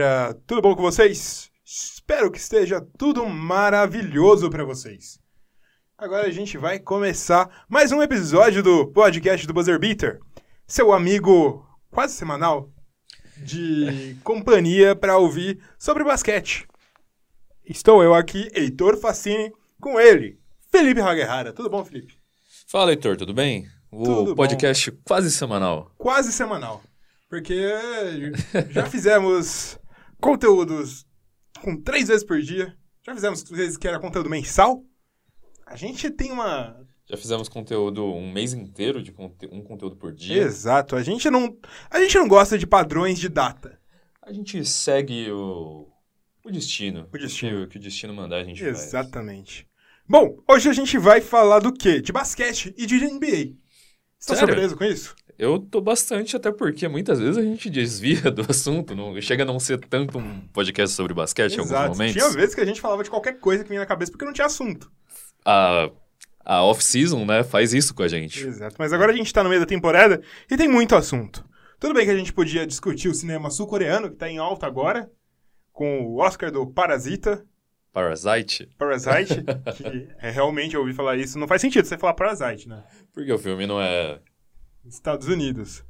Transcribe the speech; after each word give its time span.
galera, 0.00 0.34
tudo 0.46 0.62
bom 0.62 0.74
com 0.74 0.80
vocês? 0.80 1.50
Espero 1.62 2.30
que 2.30 2.38
esteja 2.38 2.80
tudo 2.96 3.26
maravilhoso 3.26 4.48
para 4.48 4.64
vocês. 4.64 5.18
Agora 5.98 6.26
a 6.26 6.30
gente 6.30 6.56
vai 6.56 6.78
começar 6.78 7.66
mais 7.68 7.92
um 7.92 8.02
episódio 8.02 8.62
do 8.62 8.86
podcast 8.86 9.46
do 9.46 9.52
Buzzer 9.52 9.78
Beater, 9.78 10.18
seu 10.66 10.90
amigo 10.90 11.66
quase 11.90 12.14
semanal 12.14 12.70
de 13.36 14.16
companhia 14.24 14.96
para 14.96 15.18
ouvir 15.18 15.62
sobre 15.78 16.02
basquete. 16.02 16.66
Estou 17.62 18.02
eu 18.02 18.14
aqui, 18.14 18.50
Heitor 18.54 18.96
Facini, 18.96 19.52
com 19.78 20.00
ele, 20.00 20.40
Felipe 20.72 21.02
Haguerrara. 21.02 21.52
Tudo 21.52 21.68
bom, 21.68 21.84
Felipe? 21.84 22.14
Fala, 22.66 22.90
Heitor, 22.92 23.18
tudo 23.18 23.34
bem? 23.34 23.68
O 23.92 24.04
Tudo 24.04 24.34
podcast 24.34 24.92
quase 25.04 25.30
semanal. 25.30 25.92
Quase 25.98 26.32
semanal. 26.32 26.82
Porque 27.28 27.70
já 28.70 28.86
fizemos 28.86 29.78
conteúdos 30.20 31.06
com 31.62 31.76
três 31.80 32.08
vezes 32.08 32.24
por 32.24 32.40
dia. 32.40 32.76
Já 33.04 33.14
fizemos 33.14 33.42
vezes 33.50 33.76
que 33.76 33.88
era 33.88 33.98
conteúdo 33.98 34.28
mensal. 34.30 34.84
A 35.66 35.76
gente 35.76 36.10
tem 36.10 36.30
uma. 36.32 36.76
Já 37.08 37.16
fizemos 37.16 37.48
conteúdo 37.48 38.04
um 38.04 38.30
mês 38.32 38.52
inteiro 38.52 39.02
de 39.02 39.10
conte- 39.12 39.48
um 39.50 39.62
conteúdo 39.62 39.96
por 39.96 40.12
dia. 40.12 40.42
Exato. 40.42 40.94
A 40.96 41.02
gente 41.02 41.28
não. 41.30 41.56
A 41.90 41.98
gente 42.00 42.16
não 42.16 42.28
gosta 42.28 42.56
de 42.58 42.66
padrões 42.66 43.18
de 43.18 43.28
data. 43.28 43.80
A 44.22 44.32
gente 44.32 44.64
segue 44.64 45.30
o, 45.32 45.88
o 46.44 46.50
destino. 46.50 47.08
O 47.12 47.18
destino. 47.18 47.64
O 47.64 47.68
que 47.68 47.78
o 47.78 47.80
destino 47.80 48.14
mandar, 48.14 48.36
a 48.36 48.44
gente 48.44 48.62
faz. 48.62 48.84
Exatamente. 48.84 49.66
Bom, 50.08 50.36
hoje 50.48 50.68
a 50.68 50.72
gente 50.72 50.98
vai 50.98 51.20
falar 51.20 51.60
do 51.60 51.72
quê? 51.72 52.00
De 52.00 52.12
basquete 52.12 52.74
e 52.76 52.84
de 52.86 52.96
NBA. 52.96 53.56
Você 54.18 54.34
tá 54.34 54.36
surpreso 54.36 54.76
com 54.76 54.84
isso? 54.84 55.14
Eu 55.40 55.58
tô 55.58 55.80
bastante, 55.80 56.36
até 56.36 56.52
porque 56.52 56.86
muitas 56.86 57.18
vezes 57.18 57.38
a 57.38 57.42
gente 57.42 57.70
desvia 57.70 58.28
do 58.30 58.42
assunto. 58.46 58.94
Não, 58.94 59.18
chega 59.22 59.42
a 59.42 59.46
não 59.46 59.58
ser 59.58 59.78
tanto 59.78 60.18
um 60.18 60.40
podcast 60.52 60.94
sobre 60.94 61.14
basquete 61.14 61.54
em 61.54 61.60
alguns 61.60 61.70
Exato. 61.70 61.88
momentos. 61.88 62.12
Tinha 62.12 62.28
vezes 62.28 62.54
que 62.54 62.60
a 62.60 62.64
gente 62.66 62.78
falava 62.78 63.02
de 63.02 63.08
qualquer 63.08 63.38
coisa 63.38 63.62
que 63.62 63.70
vinha 63.70 63.80
na 63.80 63.86
cabeça 63.86 64.12
porque 64.12 64.26
não 64.26 64.34
tinha 64.34 64.46
assunto. 64.46 64.92
A, 65.42 65.88
a 66.44 66.62
off-season, 66.62 67.24
né, 67.24 67.42
faz 67.42 67.72
isso 67.72 67.94
com 67.94 68.02
a 68.02 68.08
gente. 68.08 68.46
Exato. 68.46 68.76
Mas 68.78 68.92
agora 68.92 69.12
a 69.12 69.16
gente 69.16 69.32
tá 69.32 69.42
no 69.42 69.48
meio 69.48 69.62
da 69.62 69.66
temporada 69.66 70.20
e 70.50 70.58
tem 70.58 70.68
muito 70.68 70.94
assunto. 70.94 71.42
Tudo 71.78 71.94
bem 71.94 72.04
que 72.04 72.12
a 72.12 72.18
gente 72.18 72.34
podia 72.34 72.66
discutir 72.66 73.08
o 73.08 73.14
cinema 73.14 73.48
sul-coreano, 73.48 74.10
que 74.10 74.16
tá 74.16 74.28
em 74.28 74.36
alta 74.36 74.66
agora, 74.66 75.10
com 75.72 76.02
o 76.02 76.18
Oscar 76.18 76.52
do 76.52 76.66
Parasita, 76.66 77.42
Parasite. 77.92 78.68
Parasite, 78.78 79.42
que 79.76 80.08
é, 80.20 80.30
realmente 80.30 80.74
eu 80.74 80.80
ouvi 80.80 80.92
falar 80.92 81.16
isso. 81.16 81.38
Não 81.38 81.48
faz 81.48 81.60
sentido 81.60 81.84
você 81.84 81.98
falar 81.98 82.14
Parasite, 82.14 82.68
né? 82.68 82.84
Porque 83.12 83.32
o 83.32 83.38
filme 83.38 83.66
não 83.66 83.80
é. 83.80 84.20
Estados 84.84 85.28
Unidos. 85.28 85.84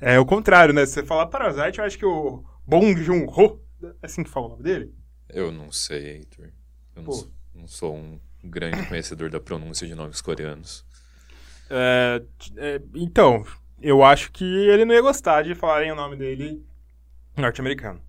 É 0.00 0.18
o 0.18 0.26
contrário, 0.26 0.74
né? 0.74 0.84
Se 0.86 0.92
você 0.94 1.04
falar 1.04 1.26
Parasite, 1.26 1.78
eu 1.78 1.84
acho 1.84 1.98
que 1.98 2.04
o 2.06 2.44
Bong 2.66 3.00
Joon-ho, 3.02 3.60
é 3.82 4.06
assim 4.06 4.22
que 4.24 4.30
fala 4.30 4.46
o 4.46 4.48
nome 4.50 4.62
dele? 4.62 4.94
Eu 5.28 5.50
não 5.52 5.70
sei, 5.72 6.16
Heitor. 6.18 6.50
Eu 6.94 7.02
não, 7.02 7.12
sou- 7.12 7.30
não 7.54 7.66
sou 7.66 7.96
um 7.96 8.20
grande 8.42 8.86
conhecedor 8.86 9.30
da 9.30 9.40
pronúncia 9.40 9.86
de 9.86 9.94
nomes 9.94 10.20
coreanos. 10.20 10.84
É, 11.70 12.22
é, 12.56 12.82
então, 12.94 13.44
eu 13.80 14.02
acho 14.04 14.30
que 14.32 14.44
ele 14.44 14.84
não 14.84 14.94
ia 14.94 15.00
gostar 15.00 15.42
de 15.42 15.54
falarem 15.54 15.90
o 15.90 15.94
nome 15.96 16.16
dele 16.16 16.64
norte-americano. 17.36 18.00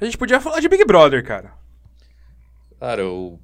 A 0.00 0.04
gente 0.04 0.18
podia 0.18 0.40
falar 0.40 0.60
de 0.60 0.68
Big 0.68 0.84
Brother, 0.84 1.24
cara. 1.24 1.54
Cara, 2.78 3.00
eu. 3.02 3.40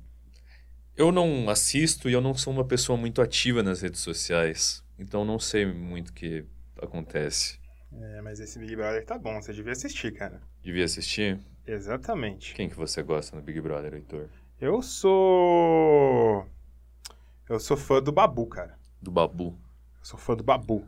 Eu 0.95 1.11
não 1.11 1.49
assisto 1.49 2.09
e 2.09 2.13
eu 2.13 2.21
não 2.21 2.35
sou 2.35 2.53
uma 2.53 2.65
pessoa 2.67 2.99
muito 2.99 3.23
ativa 3.23 3.63
nas 3.63 3.81
redes 3.81 4.01
sociais. 4.01 4.85
Então 5.03 5.25
não 5.25 5.39
sei 5.39 5.67
muito 5.67 6.11
o 6.11 6.13
que 6.13 6.45
acontece. 6.81 7.59
É, 7.93 8.23
mas 8.23 8.39
esse 8.39 8.59
Big 8.59 8.77
Brother 8.77 9.05
tá 9.05 9.19
bom, 9.19 9.43
você 9.43 9.53
devia 9.53 9.73
assistir, 9.73 10.13
cara. 10.13 10.41
Devia 10.63 10.85
assistir? 10.85 11.41
Exatamente. 11.67 12.55
Quem 12.55 12.69
que 12.69 12.77
você 12.77 13.03
gosta 13.03 13.37
no 13.37 13.43
Big 13.43 13.61
Brother, 13.61 13.95
Heitor? 13.95 14.29
Eu 14.61 14.81
sou. 14.81 16.47
Eu 17.49 17.59
sou 17.59 17.77
fã 17.77 18.01
do 18.01 18.13
Babu, 18.13 18.47
cara. 18.47 18.79
Do 19.01 19.11
Babu. 19.11 19.59
Eu 19.99 20.05
sou 20.05 20.19
fã 20.19 20.37
do 20.37 20.45
Babu. 20.45 20.87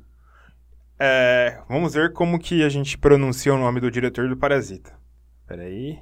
É, 0.96 1.60
vamos 1.68 1.94
ver 1.94 2.12
como 2.12 2.38
que 2.38 2.62
a 2.62 2.68
gente 2.68 2.96
pronuncia 2.96 3.52
o 3.52 3.58
nome 3.58 3.80
do 3.80 3.90
diretor 3.90 4.28
do 4.28 4.36
Parasita. 4.36 4.96
Peraí. 5.44 6.00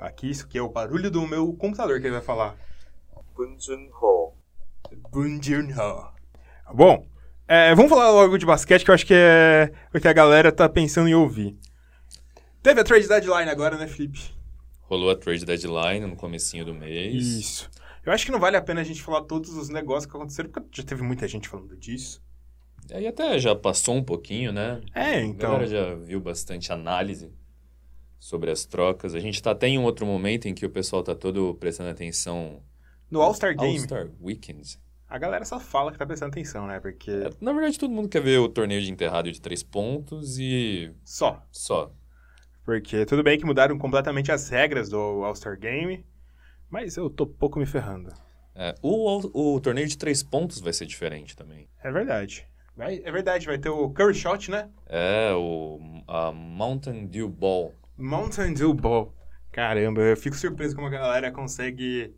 Aqui, 0.00 0.28
isso 0.28 0.44
aqui 0.44 0.58
é 0.58 0.62
o 0.62 0.68
barulho 0.68 1.08
do 1.08 1.26
meu 1.26 1.52
computador 1.54 2.00
que 2.00 2.06
ele 2.06 2.16
vai 2.16 2.24
falar. 2.24 2.56
Bun 3.34 3.56
Joon-ho. 3.58 4.34
Bong 5.10 5.40
Joon-ho. 5.40 6.17
Bom, 6.74 7.06
é, 7.46 7.74
vamos 7.74 7.90
falar 7.90 8.10
logo 8.10 8.36
de 8.36 8.44
basquete, 8.44 8.84
que 8.84 8.90
eu 8.90 8.94
acho 8.94 9.06
que 9.06 9.14
é 9.14 9.72
o 9.94 10.00
que 10.00 10.08
a 10.08 10.12
galera 10.12 10.52
tá 10.52 10.68
pensando 10.68 11.08
em 11.08 11.14
ouvir. 11.14 11.56
Teve 12.62 12.80
a 12.80 12.84
trade 12.84 13.08
deadline 13.08 13.50
agora, 13.50 13.76
né, 13.76 13.86
Felipe? 13.86 14.20
Rolou 14.82 15.10
a 15.10 15.16
trade 15.16 15.44
deadline 15.44 16.06
no 16.06 16.16
comecinho 16.16 16.64
do 16.64 16.74
mês. 16.74 17.24
Isso. 17.24 17.70
Eu 18.04 18.12
acho 18.12 18.24
que 18.26 18.32
não 18.32 18.40
vale 18.40 18.56
a 18.56 18.62
pena 18.62 18.80
a 18.80 18.84
gente 18.84 19.02
falar 19.02 19.22
todos 19.22 19.54
os 19.56 19.68
negócios 19.68 20.10
que 20.10 20.16
aconteceram, 20.16 20.50
porque 20.50 20.68
já 20.72 20.82
teve 20.82 21.02
muita 21.02 21.26
gente 21.28 21.48
falando 21.48 21.76
disso. 21.76 22.22
E 22.90 22.94
aí 22.94 23.06
até 23.06 23.38
já 23.38 23.54
passou 23.54 23.94
um 23.94 24.02
pouquinho, 24.02 24.52
né? 24.52 24.80
É, 24.94 25.22
então. 25.22 25.50
A 25.50 25.52
galera 25.58 25.66
já 25.66 25.94
viu 25.94 26.20
bastante 26.20 26.72
análise 26.72 27.30
sobre 28.18 28.50
as 28.50 28.64
trocas. 28.64 29.14
A 29.14 29.20
gente 29.20 29.42
tá 29.42 29.50
até 29.50 29.68
em 29.68 29.78
um 29.78 29.84
outro 29.84 30.06
momento 30.06 30.48
em 30.48 30.54
que 30.54 30.64
o 30.64 30.70
pessoal 30.70 31.02
tá 31.02 31.14
todo 31.14 31.54
prestando 31.54 31.90
atenção. 31.90 32.62
No 33.10 33.20
All-Star 33.20 33.54
Game, 33.54 33.76
All-Star 33.76 34.10
Weekend. 34.20 34.78
A 35.08 35.18
galera 35.18 35.44
só 35.44 35.58
fala 35.58 35.90
que 35.92 35.98
tá 35.98 36.06
prestando 36.06 36.30
atenção, 36.32 36.66
né? 36.66 36.80
Porque. 36.80 37.10
É, 37.10 37.30
Na 37.40 37.52
verdade, 37.52 37.78
todo 37.78 37.92
mundo 37.92 38.08
quer 38.08 38.20
ver 38.22 38.38
o 38.38 38.48
torneio 38.48 38.80
de 38.82 38.90
enterrado 38.92 39.30
de 39.30 39.40
três 39.40 39.62
pontos 39.62 40.38
e 40.38 40.92
Só. 41.04 41.42
só. 41.50 41.92
Porque 42.64 43.06
tudo 43.06 43.22
bem 43.22 43.38
que 43.38 43.46
mudaram 43.46 43.78
completamente 43.78 44.30
as 44.30 44.48
regras 44.48 44.88
do 44.90 44.98
All-Star 45.24 45.58
Game, 45.58 46.04
mas 46.68 46.96
eu 46.96 47.08
tô 47.08 47.26
pouco 47.26 47.58
me 47.58 47.64
ferrando. 47.66 48.12
É, 48.54 48.74
o, 48.82 49.08
all- 49.08 49.30
o 49.32 49.60
torneio 49.60 49.86
de 49.88 49.96
três 49.96 50.22
pontos 50.22 50.60
vai 50.60 50.72
ser 50.72 50.84
diferente 50.84 51.34
também. 51.36 51.68
É 51.82 51.90
verdade. 51.90 52.46
Vai- 52.76 53.00
é 53.04 53.10
verdade, 53.10 53.46
vai 53.46 53.56
ter 53.58 53.70
o 53.70 53.88
Curry 53.90 54.14
Shot, 54.14 54.50
né? 54.50 54.68
É 54.86 55.32
o 55.34 55.80
a 56.06 56.30
Mountain 56.32 57.06
Dew 57.06 57.28
Ball. 57.28 57.74
Mountain 57.96 58.52
Dew 58.54 58.74
Ball. 58.74 59.14
Caramba, 59.50 60.02
eu 60.02 60.16
fico 60.16 60.36
surpreso 60.36 60.74
como 60.76 60.88
a 60.88 60.90
galera 60.90 61.32
consegue 61.32 62.14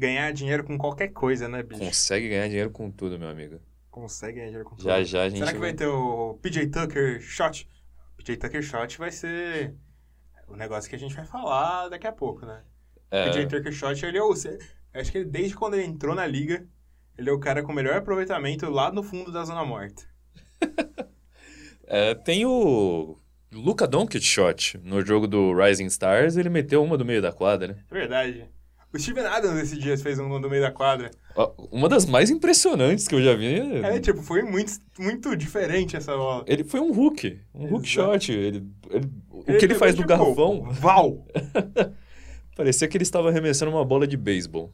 ganhar 0.00 0.32
dinheiro 0.32 0.64
com 0.64 0.78
qualquer 0.78 1.08
coisa, 1.08 1.46
né, 1.46 1.62
bicho? 1.62 1.80
Consegue 1.80 2.28
ganhar 2.28 2.48
dinheiro 2.48 2.70
com 2.70 2.90
tudo, 2.90 3.18
meu 3.18 3.28
amigo. 3.28 3.60
Consegue 3.90 4.36
ganhar 4.36 4.46
dinheiro 4.46 4.64
com 4.64 4.74
tudo. 4.74 4.84
Já 4.84 5.02
já 5.02 5.22
a 5.24 5.28
gente 5.28 5.40
Será 5.40 5.52
que 5.52 5.58
vai 5.58 5.74
ter 5.74 5.86
o 5.86 6.38
PJ 6.42 6.66
Tucker 6.68 7.20
Shot? 7.20 7.68
PJ 8.16 8.36
Tucker 8.38 8.62
Shot 8.62 8.98
vai 8.98 9.10
ser 9.12 9.74
o 10.48 10.56
negócio 10.56 10.88
que 10.88 10.96
a 10.96 10.98
gente 10.98 11.14
vai 11.14 11.26
falar 11.26 11.88
daqui 11.88 12.06
a 12.06 12.12
pouco, 12.12 12.46
né? 12.46 12.62
É, 13.10 13.26
PJ 13.26 13.46
Tucker 13.46 13.72
Shot, 13.72 14.04
ele 14.04 14.16
é 14.16 14.22
o. 14.22 14.32
Acho 14.32 15.12
que 15.12 15.18
ele, 15.18 15.26
desde 15.26 15.54
quando 15.54 15.74
ele 15.74 15.84
entrou 15.84 16.14
na 16.14 16.26
liga, 16.26 16.66
ele 17.18 17.28
é 17.28 17.32
o 17.32 17.38
cara 17.38 17.62
com 17.62 17.70
o 17.70 17.74
melhor 17.74 17.96
aproveitamento 17.96 18.68
lá 18.70 18.90
no 18.90 19.02
fundo 19.02 19.30
da 19.30 19.44
zona 19.44 19.64
morta. 19.64 20.02
é, 21.86 22.14
tem 22.14 22.46
o 22.46 23.18
Luka 23.52 23.86
Doncic 23.86 24.22
shot 24.22 24.78
no 24.82 25.04
jogo 25.04 25.26
do 25.26 25.52
Rising 25.54 25.86
Stars, 25.86 26.36
ele 26.36 26.48
meteu 26.48 26.82
uma 26.82 26.96
do 26.96 27.04
meio 27.04 27.20
da 27.20 27.32
quadra. 27.32 27.84
É 27.90 27.94
verdade. 27.94 28.50
O 28.92 28.98
Steven 28.98 29.24
Adams 29.24 29.60
esses 29.62 29.78
dias 29.78 30.02
fez 30.02 30.18
um 30.18 30.28
no 30.28 30.50
meio 30.50 30.62
da 30.62 30.70
quadra. 30.72 31.10
Uma 31.70 31.88
das 31.88 32.04
mais 32.06 32.28
impressionantes 32.28 33.06
que 33.06 33.14
eu 33.14 33.22
já 33.22 33.34
vi. 33.34 33.56
É, 33.84 34.00
tipo, 34.00 34.20
foi 34.20 34.42
muito, 34.42 34.72
muito 34.98 35.36
diferente 35.36 35.96
essa 35.96 36.16
bola. 36.16 36.44
Ele 36.48 36.64
foi 36.64 36.80
um 36.80 36.90
hook, 36.90 37.40
um 37.54 37.72
hook 37.74 37.86
shot. 37.86 38.32
Ele, 38.32 38.66
ele- 38.90 39.10
o 39.30 39.44
que 39.44 39.64
ele 39.64 39.74
faz 39.76 39.94
pegou, 39.94 40.06
tipo, 40.06 40.08
garrafão, 40.08 40.62
Val! 40.72 41.24
parecia 42.56 42.88
que 42.88 42.96
ele 42.96 43.04
estava 43.04 43.28
arremessando 43.28 43.70
uma 43.70 43.84
bola 43.84 44.06
de 44.06 44.16
beisebol. 44.16 44.72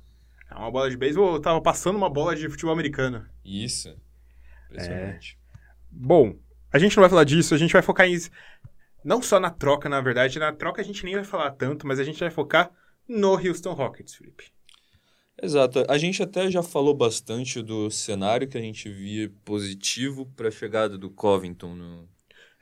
É 0.50 0.54
uma 0.54 0.70
bola 0.70 0.88
de 0.88 0.96
beisebol, 0.96 1.34
eu 1.34 1.40
tava 1.40 1.60
passando 1.60 1.96
uma 1.96 2.08
bola 2.08 2.34
de 2.34 2.48
futebol 2.48 2.72
americano. 2.72 3.26
Isso. 3.44 3.94
Impressionante. 4.70 5.38
Bom, 5.90 6.36
a 6.72 6.78
gente 6.78 6.96
não 6.96 7.02
vai 7.02 7.10
falar 7.10 7.24
disso, 7.24 7.54
a 7.54 7.58
gente 7.58 7.72
vai 7.72 7.82
focar 7.82 8.06
em. 8.06 8.16
Não 9.04 9.20
só 9.22 9.38
na 9.38 9.50
troca, 9.50 9.88
na 9.88 10.00
verdade. 10.00 10.38
Na 10.38 10.52
troca 10.52 10.80
a 10.80 10.84
gente 10.84 11.04
nem 11.04 11.14
vai 11.14 11.24
falar 11.24 11.50
tanto, 11.52 11.86
mas 11.86 12.00
a 12.00 12.04
gente 12.04 12.18
vai 12.18 12.30
focar 12.30 12.70
no 13.08 13.34
Houston 13.34 13.72
Rockets, 13.72 14.14
Felipe. 14.14 14.56
Exato. 15.40 15.84
A 15.88 15.98
gente 15.98 16.22
até 16.22 16.50
já 16.50 16.62
falou 16.62 16.94
bastante 16.94 17.62
do 17.62 17.90
cenário 17.90 18.48
que 18.48 18.56
a 18.56 18.60
gente 18.60 18.88
via 18.88 19.30
positivo 19.44 20.26
para 20.34 20.48
a 20.48 20.50
chegada 20.50 20.96
do 20.96 21.10
Covington 21.10 21.74
no, 21.74 22.08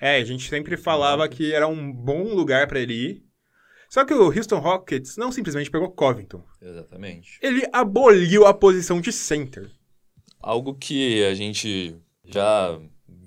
É, 0.01 0.17
a 0.17 0.25
gente 0.25 0.49
sempre 0.49 0.77
falava 0.77 1.29
que 1.29 1.53
era 1.53 1.69
um 1.69 1.93
bom 1.93 2.35
lugar 2.35 2.67
pra 2.67 2.81
ele 2.81 2.95
ir. 2.95 3.25
Só 3.89 4.05
que 4.05 4.13
o 4.13 4.27
Houston 4.27 4.59
Rockets 4.59 5.17
não 5.17 5.31
simplesmente 5.31 5.71
pegou 5.71 5.89
Covington. 5.89 6.45
Exatamente. 6.61 7.39
Ele 7.41 7.63
aboliu 7.73 8.45
a 8.45 8.53
posição 8.53 9.01
de 9.01 9.13
center. 9.13 9.71
Algo 10.41 10.75
que 10.75 11.25
a 11.25 11.35
gente 11.35 11.97
já 12.25 12.81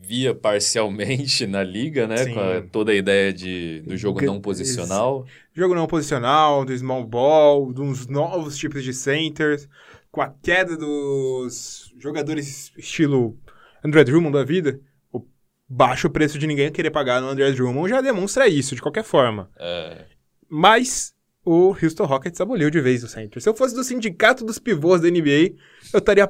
via 0.08 0.34
parcialmente 0.34 1.46
na 1.46 1.62
liga, 1.64 2.08
né? 2.08 2.18
Sim. 2.18 2.34
Com 2.34 2.40
a- 2.40 2.62
toda 2.72 2.92
a 2.92 2.96
ideia 2.96 3.34
de, 3.34 3.82
do 3.82 3.98
jogo 3.98 4.22
não 4.24 4.40
posicional. 4.40 5.26
Jogo 5.54 5.76
não 5.76 5.86
posicional, 5.88 6.64
do 6.64 6.76
small 6.78 7.04
ball, 7.06 7.74
uns 7.78 8.08
novos 8.08 8.58
tipos 8.58 8.84
de 8.84 8.94
centers, 8.94 9.68
com 10.12 10.22
a 10.22 10.30
queda 10.42 10.78
dos 10.78 11.92
jogadores 12.00 12.72
estilo 12.78 13.38
André 13.84 14.04
Drummond 14.04 14.34
da 14.34 14.44
vida, 14.44 14.80
o 15.12 15.22
baixa 15.68 16.08
o 16.08 16.12
preço 16.12 16.40
de 16.40 16.48
ninguém 16.48 16.72
querer 16.72 16.92
pagar 16.92 17.22
no 17.22 17.28
André 17.28 17.52
Drummond 17.52 17.90
já 17.90 18.00
demonstra 18.02 18.48
isso, 18.48 18.76
de 18.76 18.82
qualquer 18.82 19.04
forma. 19.04 19.50
É, 19.60 20.06
Mas 20.50 21.14
o 21.44 21.76
Houston 21.82 22.06
Rockets 22.06 22.40
aboliu 22.42 22.70
de 22.70 22.80
vez 22.82 23.04
o 23.04 23.08
center. 23.08 23.42
Se 23.42 23.48
eu 23.50 23.54
fosse 23.54 23.74
do 23.76 23.84
sindicato 23.84 24.44
dos 24.46 24.60
pivôs 24.60 25.02
da 25.02 25.10
NBA, 25.10 25.56
eu 25.94 26.00
estaria 26.00 26.28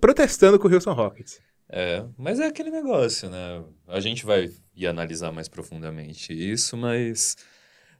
protestando 0.00 0.58
com 0.58 0.68
o 0.68 0.72
Houston 0.72 0.92
Rockets. 0.92 1.40
É, 1.68 2.04
mas 2.16 2.38
é 2.40 2.46
aquele 2.46 2.70
negócio, 2.70 3.28
né? 3.30 3.64
A 3.88 4.00
gente 4.00 4.24
vai 4.24 4.50
ir 4.74 4.86
analisar 4.86 5.32
mais 5.32 5.48
profundamente 5.48 6.32
isso, 6.32 6.76
mas 6.76 7.36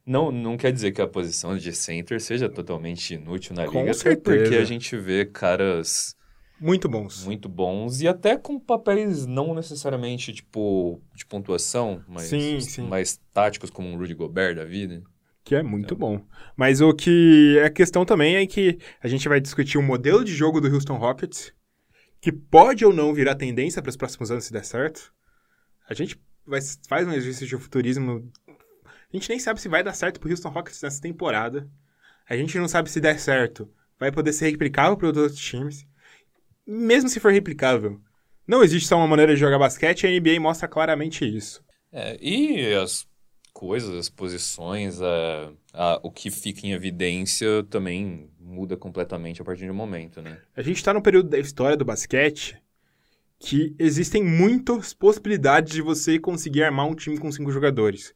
não, 0.07 0.31
não 0.31 0.57
quer 0.57 0.73
dizer 0.73 0.93
que 0.93 1.03
a 1.03 1.07
posição 1.09 1.57
de 1.57 1.73
center 1.73 2.21
seja 2.21 2.49
totalmente 2.49 3.15
inútil 3.15 3.55
na 3.57 3.67
Com 3.67 3.81
liga, 3.81 3.95
certeza. 3.95 4.21
porque 4.41 4.57
a 4.57 4.65
gente 4.65 4.97
vê 4.97 5.25
caras 5.25 6.15
Muito 6.61 6.89
bons. 6.89 7.25
muito 7.25 7.49
bons 7.49 8.01
e 8.01 8.09
até 8.09 8.37
com 8.37 8.59
papéis 8.59 9.27
não 9.27 9.53
necessariamente 9.55 10.33
tipo 10.33 11.03
de 11.15 11.27
pontuação, 11.27 12.03
mas 12.09 12.25
Sim, 12.29 12.61
sim. 12.61 12.83
mais 12.87 13.19
táticos 13.35 13.69
como 13.71 13.89
um 13.89 13.97
Rudy 13.99 14.15
Gobert 14.15 14.55
da 14.55 14.65
vida. 14.65 15.03
Que 15.45 15.55
é 15.55 15.63
muito 15.63 15.95
bom. 15.95 16.21
Mas 16.57 16.81
o 16.81 16.93
que 16.93 17.61
a 17.65 17.71
questão 17.71 18.05
também 18.05 18.35
é 18.37 18.45
que 18.47 18.79
a 19.01 19.07
gente 19.07 19.29
vai 19.29 19.41
discutir 19.41 19.79
o 19.79 19.83
modelo 19.83 20.25
de 20.25 20.35
jogo 20.35 20.61
do 20.61 20.67
Houston 20.67 20.97
Rockets, 20.97 21.53
que 22.27 22.33
pode 22.33 22.85
ou 22.85 22.93
não 22.93 23.15
virar 23.15 23.37
tendência 23.37 23.81
para 23.81 23.89
os 23.89 23.97
próximos 23.97 24.33
anos 24.33 24.47
se 24.47 24.53
der 24.53 24.65
certo. 24.65 25.15
A 25.89 25.95
gente 25.95 26.21
vai, 26.45 26.61
faz 26.89 27.07
um 27.07 27.13
exercício 27.13 27.47
de 27.47 27.57
futurismo. 27.57 28.33
A 28.49 29.17
gente 29.17 29.29
nem 29.29 29.39
sabe 29.39 29.61
se 29.61 29.69
vai 29.69 29.85
dar 29.85 29.95
certo 29.95 30.19
pro 30.19 30.29
Houston 30.29 30.49
Rockets 30.49 30.83
nessa 30.83 31.01
temporada. 31.01 31.71
A 32.29 32.37
gente 32.37 32.59
não 32.59 32.67
sabe 32.67 32.91
se 32.91 33.01
der 33.01 33.21
certo. 33.21 33.73
Vai 33.97 34.11
poder 34.11 34.33
ser 34.33 34.51
replicável 34.51 34.97
para 34.97 35.09
os 35.09 35.17
outros 35.17 35.39
times. 35.39 35.87
Mesmo 36.67 37.09
se 37.09 37.21
for 37.21 37.31
replicável. 37.31 38.01
Não 38.45 38.65
existe 38.65 38.89
só 38.89 38.97
uma 38.97 39.07
maneira 39.07 39.33
de 39.33 39.39
jogar 39.39 39.61
basquete 39.61 40.03
e 40.03 40.07
a 40.09 40.21
NBA 40.21 40.41
mostra 40.41 40.67
claramente 40.67 41.25
isso. 41.25 41.65
É, 41.93 42.19
e 42.21 42.75
as 42.75 43.07
coisas, 43.53 43.95
as 43.95 44.11
posições, 44.11 45.01
a, 45.01 45.53
a- 45.77 46.01
o 46.03 46.11
que 46.11 46.31
fica 46.31 46.67
em 46.67 46.73
evidência 46.73 47.63
também 47.71 48.29
muda 48.41 48.77
completamente 48.77 49.43
a 49.43 49.45
partir 49.45 49.65
de 49.65 49.71
um 49.71 49.75
momento, 49.75 50.23
né? 50.23 50.39
A 50.57 50.63
gente 50.63 50.77
está 50.77 50.95
num 50.95 51.01
período 51.01 51.29
da 51.29 51.39
história 51.39 51.77
do 51.77 51.85
basquete 51.85 52.57
que 53.39 53.75
existem 53.79 54.25
muitas 54.25 54.95
possibilidades 54.95 55.75
de 55.75 55.83
você 55.83 56.19
conseguir 56.19 56.63
armar 56.63 56.87
um 56.87 56.95
time 56.95 57.19
com 57.19 57.31
cinco 57.31 57.53
jogadores. 57.53 58.15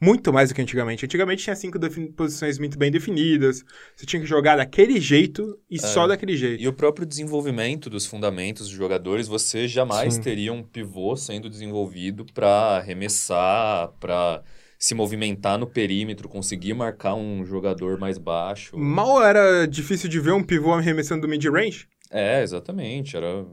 Muito 0.00 0.32
mais 0.32 0.48
do 0.48 0.54
que 0.54 0.62
antigamente. 0.62 1.04
Antigamente 1.04 1.42
tinha 1.42 1.56
cinco 1.56 1.76
posições 2.14 2.56
muito 2.58 2.78
bem 2.78 2.88
definidas. 2.88 3.64
Você 3.96 4.06
tinha 4.06 4.20
que 4.20 4.28
jogar 4.28 4.56
daquele 4.56 5.00
jeito 5.00 5.58
e 5.68 5.80
só 5.80 6.06
daquele 6.06 6.36
jeito. 6.36 6.62
E 6.62 6.68
o 6.68 6.72
próprio 6.72 7.04
desenvolvimento 7.04 7.90
dos 7.90 8.06
fundamentos 8.06 8.68
dos 8.68 8.76
jogadores, 8.76 9.26
você 9.26 9.66
jamais 9.66 10.14
Sim. 10.14 10.20
teria 10.20 10.52
um 10.52 10.62
pivô 10.62 11.16
sendo 11.16 11.50
desenvolvido 11.50 12.24
para 12.32 12.76
arremessar, 12.76 13.88
para 13.98 14.44
se 14.78 14.94
movimentar 14.94 15.58
no 15.58 15.66
perímetro, 15.66 16.28
conseguir 16.28 16.72
marcar 16.72 17.14
um 17.14 17.44
jogador 17.44 17.98
mais 17.98 18.16
baixo. 18.16 18.78
Mal 18.78 19.22
era 19.22 19.66
difícil 19.66 20.08
de 20.08 20.20
ver 20.20 20.32
um 20.32 20.42
pivô 20.42 20.72
arremessando 20.72 21.22
do 21.22 21.28
mid-range. 21.28 21.88
É, 22.10 22.42
exatamente, 22.42 23.16
era 23.16 23.44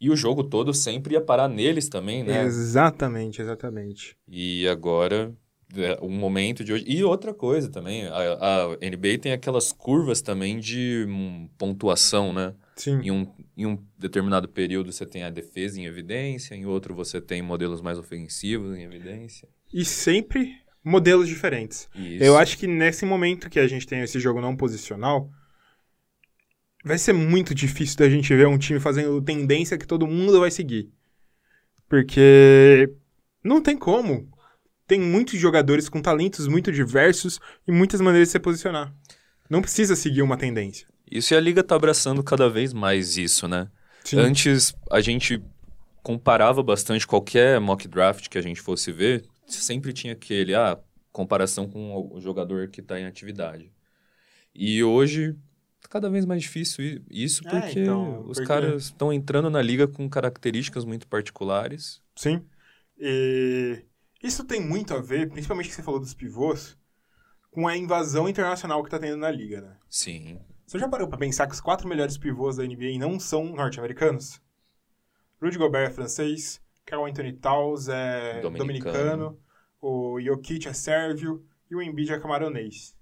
E 0.00 0.08
o 0.08 0.16
jogo 0.16 0.44
todo 0.44 0.72
sempre 0.72 1.14
ia 1.14 1.20
parar 1.20 1.48
neles 1.48 1.88
também, 1.88 2.22
né? 2.22 2.44
Exatamente, 2.44 3.42
exatamente. 3.42 4.16
E 4.28 4.66
agora, 4.68 5.34
é, 5.76 5.98
o 6.00 6.08
momento 6.08 6.62
de 6.62 6.72
hoje. 6.72 6.84
E 6.86 7.02
outra 7.02 7.34
coisa 7.34 7.68
também, 7.68 8.06
a, 8.06 8.16
a 8.16 8.68
NBA 8.76 9.18
tem 9.20 9.32
aquelas 9.32 9.72
curvas 9.72 10.22
também 10.22 10.60
de 10.60 11.06
hum, 11.08 11.48
pontuação, 11.58 12.32
né? 12.32 12.54
Sim. 12.76 13.00
Em 13.02 13.10
um, 13.10 13.26
em 13.56 13.66
um 13.66 13.78
determinado 13.98 14.48
período 14.48 14.92
você 14.92 15.04
tem 15.04 15.24
a 15.24 15.30
defesa 15.30 15.80
em 15.80 15.86
evidência, 15.86 16.54
em 16.54 16.66
outro 16.66 16.94
você 16.94 17.20
tem 17.20 17.42
modelos 17.42 17.80
mais 17.80 17.98
ofensivos 17.98 18.76
em 18.76 18.82
evidência. 18.82 19.48
E 19.72 19.84
sempre 19.84 20.56
modelos 20.84 21.28
diferentes. 21.28 21.88
Isso. 21.94 22.24
Eu 22.24 22.36
acho 22.36 22.58
que 22.58 22.66
nesse 22.66 23.04
momento 23.04 23.48
que 23.48 23.60
a 23.60 23.66
gente 23.66 23.86
tem 23.86 24.00
esse 24.00 24.18
jogo 24.18 24.40
não 24.40 24.56
posicional, 24.56 25.30
vai 26.84 26.98
ser 26.98 27.12
muito 27.12 27.54
difícil 27.54 27.96
da 27.98 28.08
gente 28.08 28.34
ver 28.34 28.46
um 28.46 28.58
time 28.58 28.80
fazendo 28.80 29.22
tendência 29.22 29.78
que 29.78 29.86
todo 29.86 30.06
mundo 30.06 30.40
vai 30.40 30.50
seguir. 30.50 30.90
Porque 31.88 32.90
não 33.44 33.60
tem 33.60 33.76
como. 33.76 34.28
Tem 34.86 35.00
muitos 35.00 35.38
jogadores 35.38 35.88
com 35.88 36.02
talentos 36.02 36.48
muito 36.48 36.72
diversos 36.72 37.40
e 37.66 37.72
muitas 37.72 38.00
maneiras 38.00 38.28
de 38.28 38.32
se 38.32 38.40
posicionar. 38.40 38.92
Não 39.48 39.62
precisa 39.62 39.94
seguir 39.94 40.22
uma 40.22 40.36
tendência. 40.36 40.86
Isso 41.10 41.34
e 41.34 41.36
a 41.36 41.40
liga 41.40 41.62
tá 41.62 41.76
abraçando 41.76 42.22
cada 42.22 42.48
vez 42.48 42.72
mais 42.72 43.16
isso, 43.16 43.46
né? 43.46 43.68
Sim. 44.04 44.18
Antes 44.18 44.74
a 44.90 45.00
gente 45.00 45.42
comparava 46.02 46.62
bastante 46.62 47.06
qualquer 47.06 47.60
mock 47.60 47.86
draft 47.86 48.28
que 48.28 48.38
a 48.38 48.42
gente 48.42 48.60
fosse 48.60 48.90
ver, 48.90 49.24
sempre 49.46 49.92
tinha 49.92 50.12
aquele, 50.12 50.54
ah, 50.54 50.78
comparação 51.12 51.68
com 51.68 52.10
o 52.14 52.20
jogador 52.20 52.68
que 52.68 52.80
está 52.80 52.98
em 52.98 53.04
atividade. 53.04 53.72
E 54.54 54.82
hoje 54.82 55.34
tá 55.80 55.88
cada 55.88 56.08
vez 56.08 56.24
mais 56.24 56.42
difícil 56.42 57.02
isso 57.10 57.46
É, 57.48 57.50
porque 57.60 57.80
então, 57.80 58.20
os 58.20 58.38
porque- 58.38 58.46
caras 58.46 58.84
estão 58.84 59.12
entrando 59.12 59.50
na 59.50 59.60
liga 59.60 59.86
com 59.88 60.08
características 60.08 60.84
muito 60.84 61.06
particulares. 61.08 62.00
Sim. 62.16 62.44
E 62.98 63.84
isso 64.22 64.44
tem 64.44 64.60
muito 64.60 64.94
a 64.94 65.00
ver, 65.00 65.28
principalmente 65.30 65.68
que 65.68 65.74
você 65.74 65.82
falou 65.82 66.00
dos 66.00 66.14
pivôs, 66.14 66.78
com 67.50 67.66
a 67.68 67.76
invasão 67.76 68.28
internacional 68.28 68.82
que 68.82 68.88
tá 68.90 68.98
tendo 68.98 69.16
na 69.18 69.30
liga, 69.30 69.60
né? 69.60 69.76
Sim. 69.90 70.38
Você 70.66 70.78
já 70.78 70.88
parou 70.88 71.08
pra 71.08 71.18
pensar 71.18 71.46
que 71.46 71.52
os 71.52 71.60
quatro 71.60 71.86
melhores 71.86 72.16
pivôs 72.16 72.56
da 72.56 72.64
NBA 72.64 72.96
não 72.98 73.20
são 73.20 73.44
norte-americanos? 73.54 74.40
Rudy 75.42 75.58
Gobert 75.58 75.90
é 75.90 75.92
francês, 75.92 76.61
Carl 76.84 77.06
Anthony 77.06 77.32
Towns 77.32 77.88
é 77.88 78.40
Dominicano. 78.40 78.66
dominicano, 78.66 79.40
o 79.80 80.20
Jokic 80.20 80.68
é 80.68 80.72
sérvio 80.72 81.44
e 81.70 81.74
o 81.76 81.82
Embiid 81.82 82.12
é 82.12 82.18
camaronês. 82.20 82.94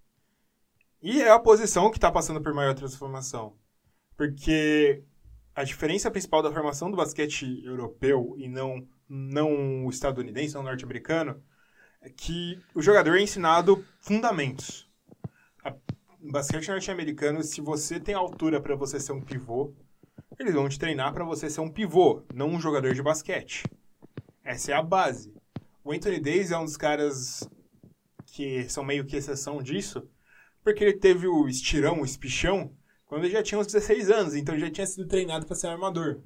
E 1.03 1.23
é 1.23 1.31
a 1.31 1.39
posição 1.39 1.91
que 1.91 1.99
tá 1.99 2.11
passando 2.13 2.41
por 2.43 2.53
maior 2.55 2.75
transformação. 2.75 3.57
Porque 4.17 5.03
a 5.55 5.65
diferença 5.65 6.11
principal 6.11 6.43
da 6.43 6.53
formação 6.53 6.91
do 6.91 6.97
basquete 6.97 7.63
europeu 7.65 8.35
e 8.37 8.49
não, 8.49 8.87
não 9.09 9.89
estadunidense, 9.89 10.55
não 10.55 10.63
norte-americano, 10.63 11.43
é 12.03 12.11
que 12.11 12.59
o 12.75 12.83
jogador 12.83 13.17
é 13.17 13.23
ensinado 13.23 13.85
fundamentos. 14.01 14.89
A- 15.65 15.75
No 16.21 16.31
basquete 16.33 16.69
norte-americano, 16.69 17.43
se 17.43 17.63
você 17.63 17.99
tem 17.99 18.15
altura 18.15 18.61
para 18.61 18.77
você 18.77 19.01
ser 19.01 19.13
um 19.13 19.23
pivô, 19.23 19.73
eles 20.39 20.55
vão 20.55 20.69
te 20.69 20.79
treinar 20.79 21.13
para 21.13 21.25
você 21.25 21.51
ser 21.51 21.61
um 21.61 21.71
pivô, 21.71 22.23
não 22.35 22.49
um 22.49 22.61
jogador 22.61 22.95
de 22.95 23.03
basquete. 23.03 23.65
Essa 24.43 24.73
é 24.73 24.75
a 24.75 24.83
base. 24.83 25.35
O 25.85 25.93
Anthony 25.93 26.21
Davis 26.21 26.51
é 26.51 26.59
um 26.59 26.65
dos 26.65 26.77
caras 26.77 27.49
que 28.27 28.69
são 28.69 28.85
meio 28.85 29.05
que 29.05 29.17
exceção 29.17 29.63
disso, 29.63 30.09
porque 30.63 30.85
ele 30.85 30.99
teve 30.99 31.27
o 31.27 31.49
estirão, 31.49 32.01
o 32.01 32.05
espichão, 32.05 32.73
quando 33.07 33.25
ele 33.25 33.33
já 33.33 33.43
tinha 33.43 33.59
uns 33.59 33.67
16 33.67 34.11
anos, 34.11 34.35
então 34.35 34.55
ele 34.55 34.65
já 34.65 34.71
tinha 34.71 34.87
sido 34.87 35.07
treinado 35.07 35.47
para 35.47 35.57
ser 35.57 35.67
armador. 35.67 36.23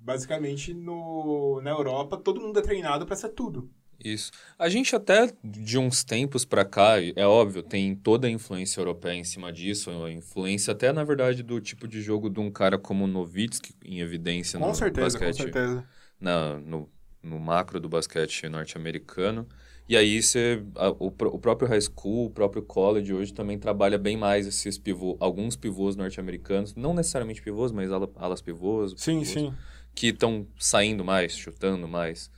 Basicamente, 0.00 0.74
no, 0.74 1.60
na 1.62 1.70
Europa, 1.70 2.16
todo 2.16 2.40
mundo 2.40 2.58
é 2.58 2.62
treinado 2.62 3.06
para 3.06 3.14
ser 3.14 3.28
tudo. 3.30 3.70
Isso. 4.04 4.32
A 4.58 4.68
gente 4.68 4.96
até 4.96 5.32
de 5.44 5.78
uns 5.78 6.02
tempos 6.02 6.44
pra 6.44 6.64
cá, 6.64 6.94
é 7.14 7.24
óbvio, 7.26 7.62
tem 7.62 7.94
toda 7.94 8.26
a 8.26 8.30
influência 8.30 8.80
europeia 8.80 9.14
em 9.14 9.22
cima 9.24 9.52
disso, 9.52 9.90
a 10.04 10.10
influência 10.10 10.72
até 10.72 10.92
na 10.92 11.04
verdade 11.04 11.42
do 11.42 11.60
tipo 11.60 11.86
de 11.86 12.00
jogo 12.02 12.28
de 12.28 12.40
um 12.40 12.50
cara 12.50 12.76
como 12.78 13.06
Novitsky 13.06 13.74
em 13.84 14.00
evidência 14.00 14.58
Com 14.58 14.66
no 14.68 14.74
certeza, 14.74 15.18
com 15.18 15.24
basquete, 15.24 15.42
certeza. 15.42 15.84
na, 16.20 16.58
no, 16.58 16.90
no 17.22 17.38
macro 17.38 17.78
do 17.78 17.88
basquete 17.88 18.48
norte-americano. 18.48 19.46
E 19.88 19.96
aí 19.96 20.20
você, 20.22 20.62
a- 20.76 20.90
o, 20.90 21.06
o 21.06 21.38
próprio 21.38 21.68
high 21.68 21.80
school, 21.80 22.26
o 22.26 22.30
próprio 22.30 22.62
college 22.62 23.12
hoje 23.12 23.32
também 23.32 23.58
trabalha 23.58 23.98
bem 23.98 24.16
mais 24.16 24.46
esses 24.46 24.78
pivô, 24.78 25.16
alguns 25.20 25.54
pivôs 25.56 25.96
norte-americanos, 25.96 26.74
não 26.74 26.94
necessariamente 26.94 27.42
pivôs, 27.42 27.70
mas 27.72 27.90
ala- 27.92 28.10
alas 28.16 28.40
pivôs, 28.40 28.94
Sim, 28.96 29.20
pivôs, 29.20 29.28
sim. 29.32 29.54
que 29.94 30.08
estão 30.08 30.46
saindo 30.58 31.04
mais, 31.04 31.36
chutando 31.36 31.86
mais. 31.86 32.30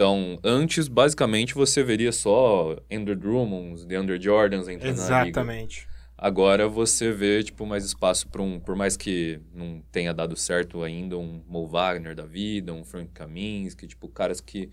Então, 0.00 0.40
antes, 0.42 0.88
basicamente, 0.88 1.52
você 1.52 1.82
veria 1.82 2.10
só 2.10 2.74
Andrew 2.90 3.14
Drummonds, 3.14 3.84
DeAndre 3.84 4.18
Jordans 4.18 4.66
entrando. 4.66 4.94
Exatamente. 4.94 5.86
Agora 6.16 6.66
você 6.66 7.12
vê, 7.12 7.42
tipo, 7.42 7.66
mais 7.66 7.84
espaço 7.84 8.26
para 8.26 8.40
um... 8.40 8.58
Por 8.58 8.74
mais 8.74 8.96
que 8.96 9.42
não 9.52 9.82
tenha 9.92 10.14
dado 10.14 10.34
certo 10.36 10.82
ainda, 10.82 11.18
um 11.18 11.44
Mo 11.46 11.66
Wagner 11.66 12.14
da 12.14 12.24
vida, 12.24 12.72
um 12.72 12.82
Frank 12.82 13.10
Kaminsky, 13.12 13.86
tipo, 13.86 14.08
caras 14.08 14.40
que 14.40 14.70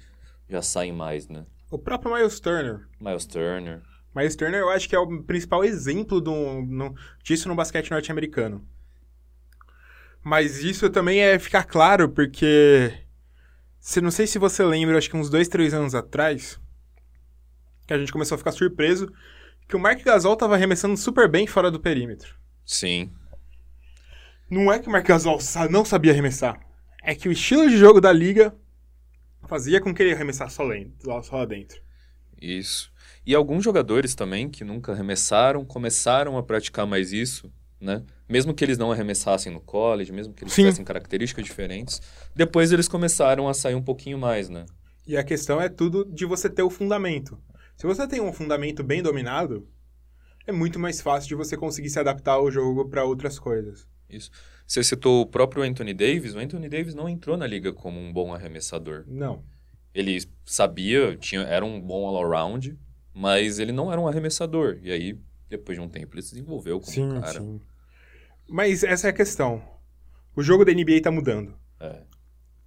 já 0.47 0.61
saem 0.61 0.93
mais, 0.93 1.27
né? 1.27 1.43
O 1.69 1.77
próprio 1.77 2.13
Miles 2.15 2.39
Turner. 2.39 2.87
Miles 2.97 3.25
Turner. 3.25 3.81
Miles 4.15 4.33
Turner 4.37 4.61
eu 4.61 4.69
acho 4.69 4.87
que 4.87 4.95
é 4.95 4.99
o 4.99 5.23
principal 5.23 5.61
exemplo 5.61 6.21
do, 6.21 6.61
no- 6.61 6.95
disso 7.21 7.49
no 7.49 7.55
basquete 7.55 7.91
norte-americano. 7.91 8.65
Mas 10.23 10.63
isso 10.63 10.89
também 10.89 11.19
é 11.19 11.37
ficar 11.37 11.65
claro, 11.65 12.07
porque. 12.07 12.93
Se, 13.87 14.01
não 14.01 14.11
sei 14.11 14.27
se 14.27 14.37
você 14.37 14.65
lembra, 14.65 14.97
acho 14.97 15.09
que 15.09 15.15
uns 15.15 15.29
dois, 15.29 15.47
três 15.47 15.73
anos 15.73 15.95
atrás, 15.95 16.59
que 17.87 17.93
a 17.93 17.97
gente 17.97 18.11
começou 18.11 18.35
a 18.35 18.37
ficar 18.37 18.51
surpreso 18.51 19.09
que 19.65 19.77
o 19.77 19.79
Mark 19.79 20.03
Gasol 20.03 20.35
tava 20.35 20.55
arremessando 20.55 20.97
super 20.97 21.31
bem 21.31 21.47
fora 21.47 21.71
do 21.71 21.79
perímetro. 21.79 22.35
Sim. 22.65 23.13
Não 24.49 24.69
é 24.73 24.77
que 24.77 24.89
o 24.89 24.91
Mark 24.91 25.07
Gasol 25.07 25.39
não 25.71 25.85
sabia 25.85 26.11
arremessar. 26.11 26.59
É 27.01 27.15
que 27.15 27.29
o 27.29 27.31
estilo 27.31 27.69
de 27.69 27.77
jogo 27.77 28.01
da 28.01 28.11
liga 28.11 28.53
fazia 29.47 29.79
com 29.79 29.95
que 29.95 30.03
ele 30.03 30.13
arremessasse 30.13 30.55
só, 30.55 30.63
lento, 30.63 31.05
só 31.23 31.37
lá 31.37 31.45
dentro. 31.45 31.81
Isso. 32.41 32.91
E 33.25 33.33
alguns 33.33 33.63
jogadores 33.63 34.15
também 34.15 34.49
que 34.49 34.65
nunca 34.65 34.91
arremessaram, 34.91 35.63
começaram 35.63 36.37
a 36.37 36.43
praticar 36.43 36.85
mais 36.85 37.13
isso, 37.13 37.49
né? 37.79 38.03
Mesmo 38.27 38.53
que 38.53 38.63
eles 38.63 38.77
não 38.77 38.91
arremessassem 38.91 39.51
no 39.51 39.61
college, 39.61 40.11
mesmo 40.11 40.33
que 40.33 40.43
eles 40.43 40.53
Sim. 40.53 40.63
tivessem 40.63 40.83
características 40.83 41.45
diferentes, 41.45 42.01
depois 42.35 42.71
eles 42.71 42.87
começaram 42.87 43.47
a 43.47 43.53
sair 43.53 43.75
um 43.75 43.81
pouquinho 43.81 44.17
mais, 44.17 44.49
né? 44.49 44.65
E 45.05 45.15
a 45.15 45.23
questão 45.23 45.61
é 45.61 45.69
tudo 45.69 46.03
de 46.03 46.25
você 46.25 46.49
ter 46.49 46.63
o 46.63 46.69
fundamento. 46.69 47.37
Se 47.77 47.87
você 47.87 48.07
tem 48.07 48.19
um 48.19 48.33
fundamento 48.33 48.83
bem 48.83 49.01
dominado, 49.01 49.65
é 50.45 50.51
muito 50.51 50.77
mais 50.79 50.99
fácil 50.99 51.29
de 51.29 51.35
você 51.35 51.55
conseguir 51.55 51.89
se 51.89 51.99
adaptar 51.99 52.33
ao 52.33 52.51
jogo 52.51 52.89
para 52.89 53.05
outras 53.05 53.39
coisas. 53.39 53.87
Isso. 54.09 54.31
Você 54.65 54.83
citou 54.83 55.21
o 55.21 55.25
próprio 55.25 55.63
Anthony 55.63 55.93
Davis. 55.93 56.35
O 56.35 56.39
Anthony 56.39 56.67
Davis 56.67 56.93
não 56.95 57.07
entrou 57.07 57.37
na 57.37 57.47
liga 57.47 57.71
como 57.71 57.99
um 57.99 58.11
bom 58.11 58.33
arremessador. 58.33 59.05
Não. 59.07 59.43
Ele 59.93 60.21
sabia, 60.45 61.15
tinha, 61.15 61.41
era 61.41 61.65
um 61.65 61.79
bom 61.79 62.05
all-around, 62.05 62.77
mas 63.13 63.59
ele 63.59 63.71
não 63.71 63.91
era 63.91 63.99
um 63.99 64.07
arremessador. 64.07 64.79
E 64.81 64.91
aí, 64.91 65.19
depois 65.49 65.77
de 65.77 65.83
um 65.83 65.87
tempo, 65.87 66.15
ele 66.15 66.21
se 66.21 66.31
desenvolveu 66.31 66.79
como 66.79 66.91
Sim, 66.91 67.11
um 67.11 67.21
cara. 67.21 67.39
sim. 67.39 67.61
Mas 68.47 68.83
essa 68.83 69.07
é 69.07 69.09
a 69.09 69.13
questão. 69.13 69.61
O 70.35 70.41
jogo 70.41 70.63
da 70.63 70.73
NBA 70.73 71.01
tá 71.01 71.11
mudando. 71.11 71.57
É. 71.79 72.03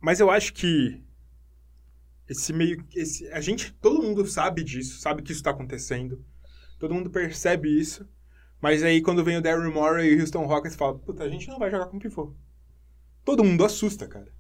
Mas 0.00 0.20
eu 0.20 0.30
acho 0.30 0.52
que 0.52 1.02
esse 2.28 2.52
meio 2.52 2.84
esse 2.94 3.26
a 3.32 3.40
gente 3.40 3.72
todo 3.74 4.02
mundo 4.02 4.26
sabe 4.26 4.62
disso, 4.62 5.00
sabe 5.00 5.22
que 5.22 5.32
isso 5.32 5.42
tá 5.42 5.50
acontecendo. 5.50 6.24
Todo 6.78 6.94
mundo 6.94 7.10
percebe 7.10 7.68
isso. 7.68 8.08
Mas 8.60 8.82
aí 8.82 9.00
quando 9.00 9.24
vem 9.24 9.36
o 9.36 9.42
Daryl 9.42 9.72
Morey 9.72 10.10
e 10.10 10.16
o 10.16 10.20
Houston 10.20 10.46
Rockets 10.46 10.76
fala, 10.76 10.98
puta, 10.98 11.24
a 11.24 11.28
gente 11.28 11.48
não 11.48 11.58
vai 11.58 11.70
jogar 11.70 11.86
com 11.86 11.98
pivô. 11.98 12.34
Todo 13.24 13.44
mundo 13.44 13.64
assusta, 13.64 14.06
cara. 14.06 14.32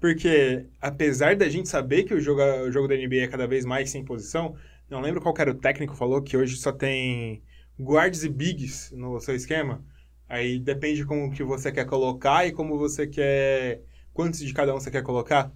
Porque 0.00 0.66
apesar 0.80 1.36
da 1.36 1.48
gente 1.48 1.68
saber 1.68 2.04
que 2.04 2.14
o 2.14 2.20
jogo, 2.20 2.42
o 2.42 2.72
jogo 2.72 2.88
da 2.88 2.96
NBA 2.96 3.22
é 3.22 3.28
cada 3.28 3.46
vez 3.46 3.64
mais 3.64 3.90
sem 3.90 4.04
posição, 4.04 4.56
não 4.90 5.00
lembro 5.00 5.20
qual 5.20 5.32
que 5.32 5.40
era 5.40 5.50
o 5.50 5.54
técnico 5.54 5.92
que 5.92 5.98
falou 5.98 6.20
que 6.20 6.36
hoje 6.36 6.56
só 6.56 6.72
tem 6.72 7.42
guards 7.78 8.24
e 8.24 8.28
bigs 8.28 8.90
no 8.92 9.20
seu 9.20 9.34
esquema. 9.34 9.84
Aí 10.32 10.58
depende 10.58 11.04
como 11.04 11.30
que 11.30 11.44
você 11.44 11.70
quer 11.70 11.84
colocar 11.84 12.46
e 12.46 12.52
como 12.52 12.78
você 12.78 13.06
quer 13.06 13.82
quantos 14.14 14.40
de 14.40 14.54
cada 14.54 14.74
um 14.74 14.80
você 14.80 14.90
quer 14.90 15.02
colocar. 15.02 15.52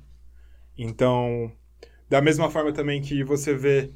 Então, 0.77 1.51
da 2.11 2.21
mesma 2.21 2.51
forma 2.51 2.75
também 2.75 3.01
que 3.01 3.25
você 3.25 3.55
vê 3.55 3.91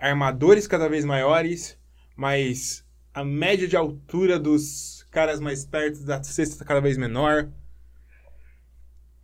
armadores 0.00 0.66
cada 0.66 0.88
vez 0.88 1.04
maiores, 1.04 1.78
mas 2.16 2.84
a 3.14 3.24
média 3.24 3.68
de 3.68 3.76
altura 3.76 4.40
dos 4.40 5.06
caras 5.08 5.38
mais 5.38 5.64
perto 5.64 6.02
da 6.02 6.20
cesta 6.20 6.54
está 6.54 6.64
cada 6.64 6.80
vez 6.80 6.98
menor. 6.98 7.48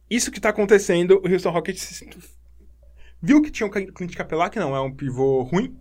Isso 0.08 0.30
que 0.30 0.38
está 0.38 0.50
acontecendo, 0.50 1.20
o 1.24 1.28
Houston 1.28 1.50
Rockets 1.50 2.04
viu 3.20 3.42
que 3.42 3.50
tinha 3.50 3.66
o 3.66 3.70
Clint 3.70 4.14
Capela, 4.14 4.48
que 4.48 4.60
não 4.60 4.76
é 4.76 4.80
um 4.80 4.94
pivô 4.94 5.42
ruim. 5.42 5.76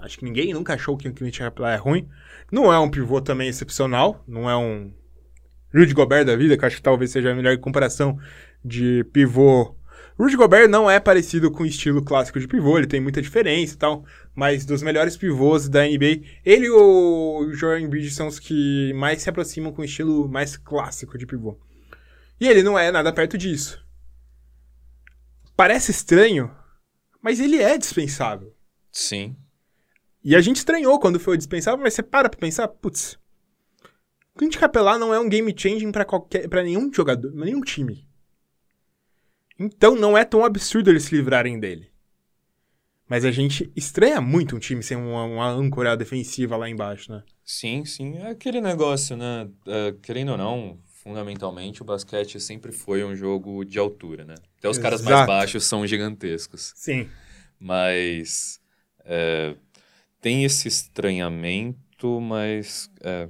Acho 0.00 0.18
que 0.18 0.24
ninguém 0.24 0.52
nunca 0.52 0.74
achou 0.74 0.96
que 0.96 1.08
o 1.08 1.32
Capela 1.32 1.72
é 1.72 1.76
ruim. 1.76 2.08
Não 2.50 2.72
é 2.72 2.78
um 2.78 2.90
pivô 2.90 3.20
também 3.20 3.48
excepcional, 3.48 4.22
não 4.26 4.48
é 4.48 4.56
um 4.56 4.92
Rudy 5.74 5.94
Gobert 5.94 6.24
da 6.24 6.36
vida, 6.36 6.56
que 6.56 6.64
acho 6.64 6.76
que 6.76 6.82
talvez 6.82 7.10
seja 7.10 7.32
a 7.32 7.34
melhor 7.34 7.56
comparação 7.58 8.18
de 8.64 9.04
pivô. 9.12 9.74
Rudy 10.18 10.36
Gobert 10.36 10.68
não 10.68 10.90
é 10.90 10.98
parecido 10.98 11.50
com 11.50 11.62
o 11.62 11.66
estilo 11.66 12.02
clássico 12.02 12.40
de 12.40 12.48
pivô, 12.48 12.78
ele 12.78 12.86
tem 12.86 13.00
muita 13.00 13.20
diferença 13.20 13.74
e 13.74 13.76
tal, 13.76 14.04
mas 14.34 14.64
dos 14.64 14.82
melhores 14.82 15.16
pivôs 15.16 15.68
da 15.68 15.84
NBA, 15.84 16.22
ele 16.44 16.66
e 16.66 16.70
o 16.70 17.50
Joel 17.52 17.80
Embiid 17.80 18.10
são 18.10 18.26
os 18.26 18.38
que 18.38 18.92
mais 18.94 19.20
se 19.20 19.28
aproximam 19.28 19.72
com 19.72 19.82
o 19.82 19.84
estilo 19.84 20.28
mais 20.28 20.56
clássico 20.56 21.18
de 21.18 21.26
pivô. 21.26 21.58
E 22.40 22.48
ele 22.48 22.62
não 22.62 22.78
é 22.78 22.90
nada 22.90 23.12
perto 23.12 23.36
disso. 23.36 23.84
Parece 25.54 25.90
estranho, 25.90 26.50
mas 27.22 27.40
ele 27.40 27.60
é 27.62 27.76
dispensável. 27.76 28.54
Sim. 28.90 29.36
E 30.26 30.34
a 30.34 30.40
gente 30.40 30.56
estranhou 30.56 30.98
quando 30.98 31.20
foi 31.20 31.36
dispensável, 31.36 31.80
mas 31.80 31.94
você 31.94 32.02
para 32.02 32.28
pra 32.28 32.36
pensar, 32.36 32.66
putz. 32.66 33.16
Clint 34.36 34.56
Capela 34.56 34.98
não 34.98 35.14
é 35.14 35.20
um 35.20 35.28
game 35.28 35.54
changing 35.56 35.92
pra 35.92 36.04
qualquer 36.04 36.48
para 36.48 36.64
nenhum 36.64 36.92
jogador, 36.92 37.32
nenhum 37.32 37.60
time. 37.60 38.04
Então 39.56 39.94
não 39.94 40.18
é 40.18 40.24
tão 40.24 40.44
absurdo 40.44 40.90
eles 40.90 41.04
se 41.04 41.14
livrarem 41.14 41.60
dele. 41.60 41.92
Mas 43.08 43.24
a 43.24 43.30
gente 43.30 43.70
estranha 43.76 44.20
muito 44.20 44.56
um 44.56 44.58
time 44.58 44.82
sem 44.82 44.96
uma, 44.96 45.22
uma 45.22 45.48
âncora 45.48 45.96
defensiva 45.96 46.56
lá 46.56 46.68
embaixo, 46.68 47.12
né? 47.12 47.22
Sim, 47.44 47.84
sim. 47.84 48.16
É 48.16 48.30
aquele 48.30 48.60
negócio, 48.60 49.16
né? 49.16 49.48
É, 49.64 49.94
querendo 50.02 50.32
ou 50.32 50.36
não, 50.36 50.80
fundamentalmente, 50.86 51.82
o 51.82 51.84
basquete 51.84 52.40
sempre 52.40 52.72
foi 52.72 53.04
um 53.04 53.14
jogo 53.14 53.64
de 53.64 53.78
altura, 53.78 54.24
né? 54.24 54.34
Até 54.58 54.68
os 54.68 54.76
caras 54.76 55.02
mais 55.02 55.18
Exato. 55.18 55.28
baixos 55.28 55.64
são 55.64 55.86
gigantescos. 55.86 56.72
Sim. 56.74 57.08
Mas 57.60 58.60
é, 59.08 59.54
tem 60.26 60.42
esse 60.42 60.66
estranhamento, 60.66 62.20
mas 62.20 62.90
é, 63.00 63.28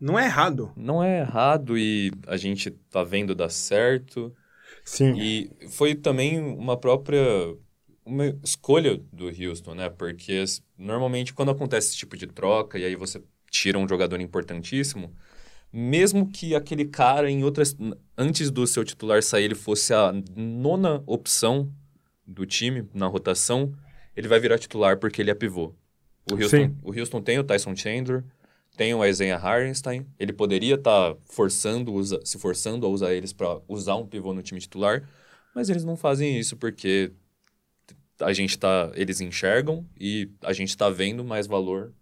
Não 0.00 0.18
é 0.18 0.24
errado. 0.24 0.72
não 0.76 1.00
é 1.00 1.20
errado 1.20 1.78
e 1.78 2.10
a 2.26 2.36
gente 2.36 2.68
tá 2.90 3.04
vendo 3.04 3.32
dar 3.32 3.48
certo. 3.48 4.34
Sim. 4.84 5.14
E 5.16 5.48
foi 5.68 5.94
também 5.94 6.40
uma 6.40 6.76
própria 6.76 7.22
uma 8.04 8.26
escolha 8.42 9.00
do 9.12 9.26
Houston, 9.28 9.74
né? 9.76 9.88
Porque 9.88 10.42
normalmente 10.76 11.32
quando 11.32 11.52
acontece 11.52 11.90
esse 11.90 11.96
tipo 11.96 12.16
de 12.16 12.26
troca 12.26 12.76
e 12.76 12.84
aí 12.84 12.96
você 12.96 13.22
tira 13.48 13.78
um 13.78 13.88
jogador 13.88 14.20
importantíssimo, 14.20 15.14
mesmo 15.72 16.28
que 16.28 16.56
aquele 16.56 16.86
cara 16.86 17.30
em 17.30 17.44
outras 17.44 17.76
antes 18.18 18.50
do 18.50 18.66
seu 18.66 18.84
titular 18.84 19.22
sair 19.22 19.44
ele 19.44 19.54
fosse 19.54 19.94
a 19.94 20.12
nona 20.34 21.04
opção 21.06 21.72
do 22.26 22.44
time 22.44 22.88
na 22.92 23.06
rotação, 23.06 23.72
ele 24.16 24.26
vai 24.26 24.40
virar 24.40 24.58
titular 24.58 24.98
porque 24.98 25.22
ele 25.22 25.30
é 25.30 25.34
pivô. 25.36 25.72
O 26.30 26.34
Houston, 26.34 26.48
Sim. 26.48 26.76
o 26.82 26.92
Houston 26.98 27.22
tem 27.22 27.38
o 27.38 27.44
Tyson 27.44 27.74
Chandler, 27.76 28.24
tem 28.76 28.92
o 28.94 29.04
Isaiah 29.04 29.38
Hartenstein, 29.38 30.06
ele 30.18 30.32
poderia 30.32 30.74
estar 30.74 31.16
forçando, 31.24 31.92
usa- 31.92 32.20
se 32.24 32.38
forçando 32.38 32.84
a 32.86 32.88
usar 32.88 33.14
eles 33.14 33.32
para 33.32 33.60
usar 33.68 33.96
um 33.96 34.06
pivô 34.06 34.34
no 34.34 34.42
time 34.42 34.60
titular, 34.60 35.08
mas 35.54 35.70
eles 35.70 35.84
não 35.84 35.96
fazem 35.96 36.38
isso 36.38 36.56
porque 36.56 37.12
a 38.20 38.32
gente 38.32 38.58
tá, 38.58 38.90
eles 38.94 39.20
enxergam 39.20 39.86
e 39.98 40.30
a 40.42 40.52
gente 40.52 40.76
tá 40.76 40.88
vendo 40.90 41.24
mais 41.24 41.46
valor 41.46 41.92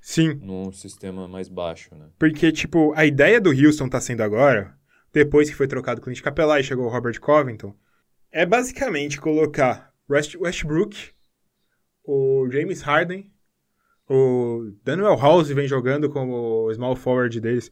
Sim. 0.00 0.34
no 0.34 0.72
sistema 0.72 1.26
mais 1.26 1.48
baixo, 1.48 1.94
né? 1.94 2.08
Porque, 2.18 2.52
tipo, 2.52 2.92
a 2.94 3.04
ideia 3.04 3.40
do 3.40 3.50
Houston 3.50 3.88
tá 3.88 4.00
sendo 4.00 4.22
agora, 4.22 4.76
depois 5.12 5.48
que 5.50 5.56
foi 5.56 5.66
trocado 5.66 6.00
com 6.00 6.06
o 6.06 6.12
Clint 6.12 6.22
Capela 6.22 6.60
e 6.60 6.64
chegou 6.64 6.86
o 6.86 6.88
Robert 6.88 7.20
Covington, 7.20 7.74
é 8.30 8.46
basicamente 8.46 9.20
colocar 9.20 9.92
West- 10.08 10.36
Westbrook, 10.36 11.10
o 12.04 12.48
James 12.50 12.82
Harden, 12.82 13.32
o 14.08 14.72
Daniel 14.84 15.16
House 15.16 15.48
vem 15.48 15.66
jogando 15.66 16.08
como 16.08 16.72
small 16.72 16.96
forward 16.96 17.40
deles. 17.40 17.70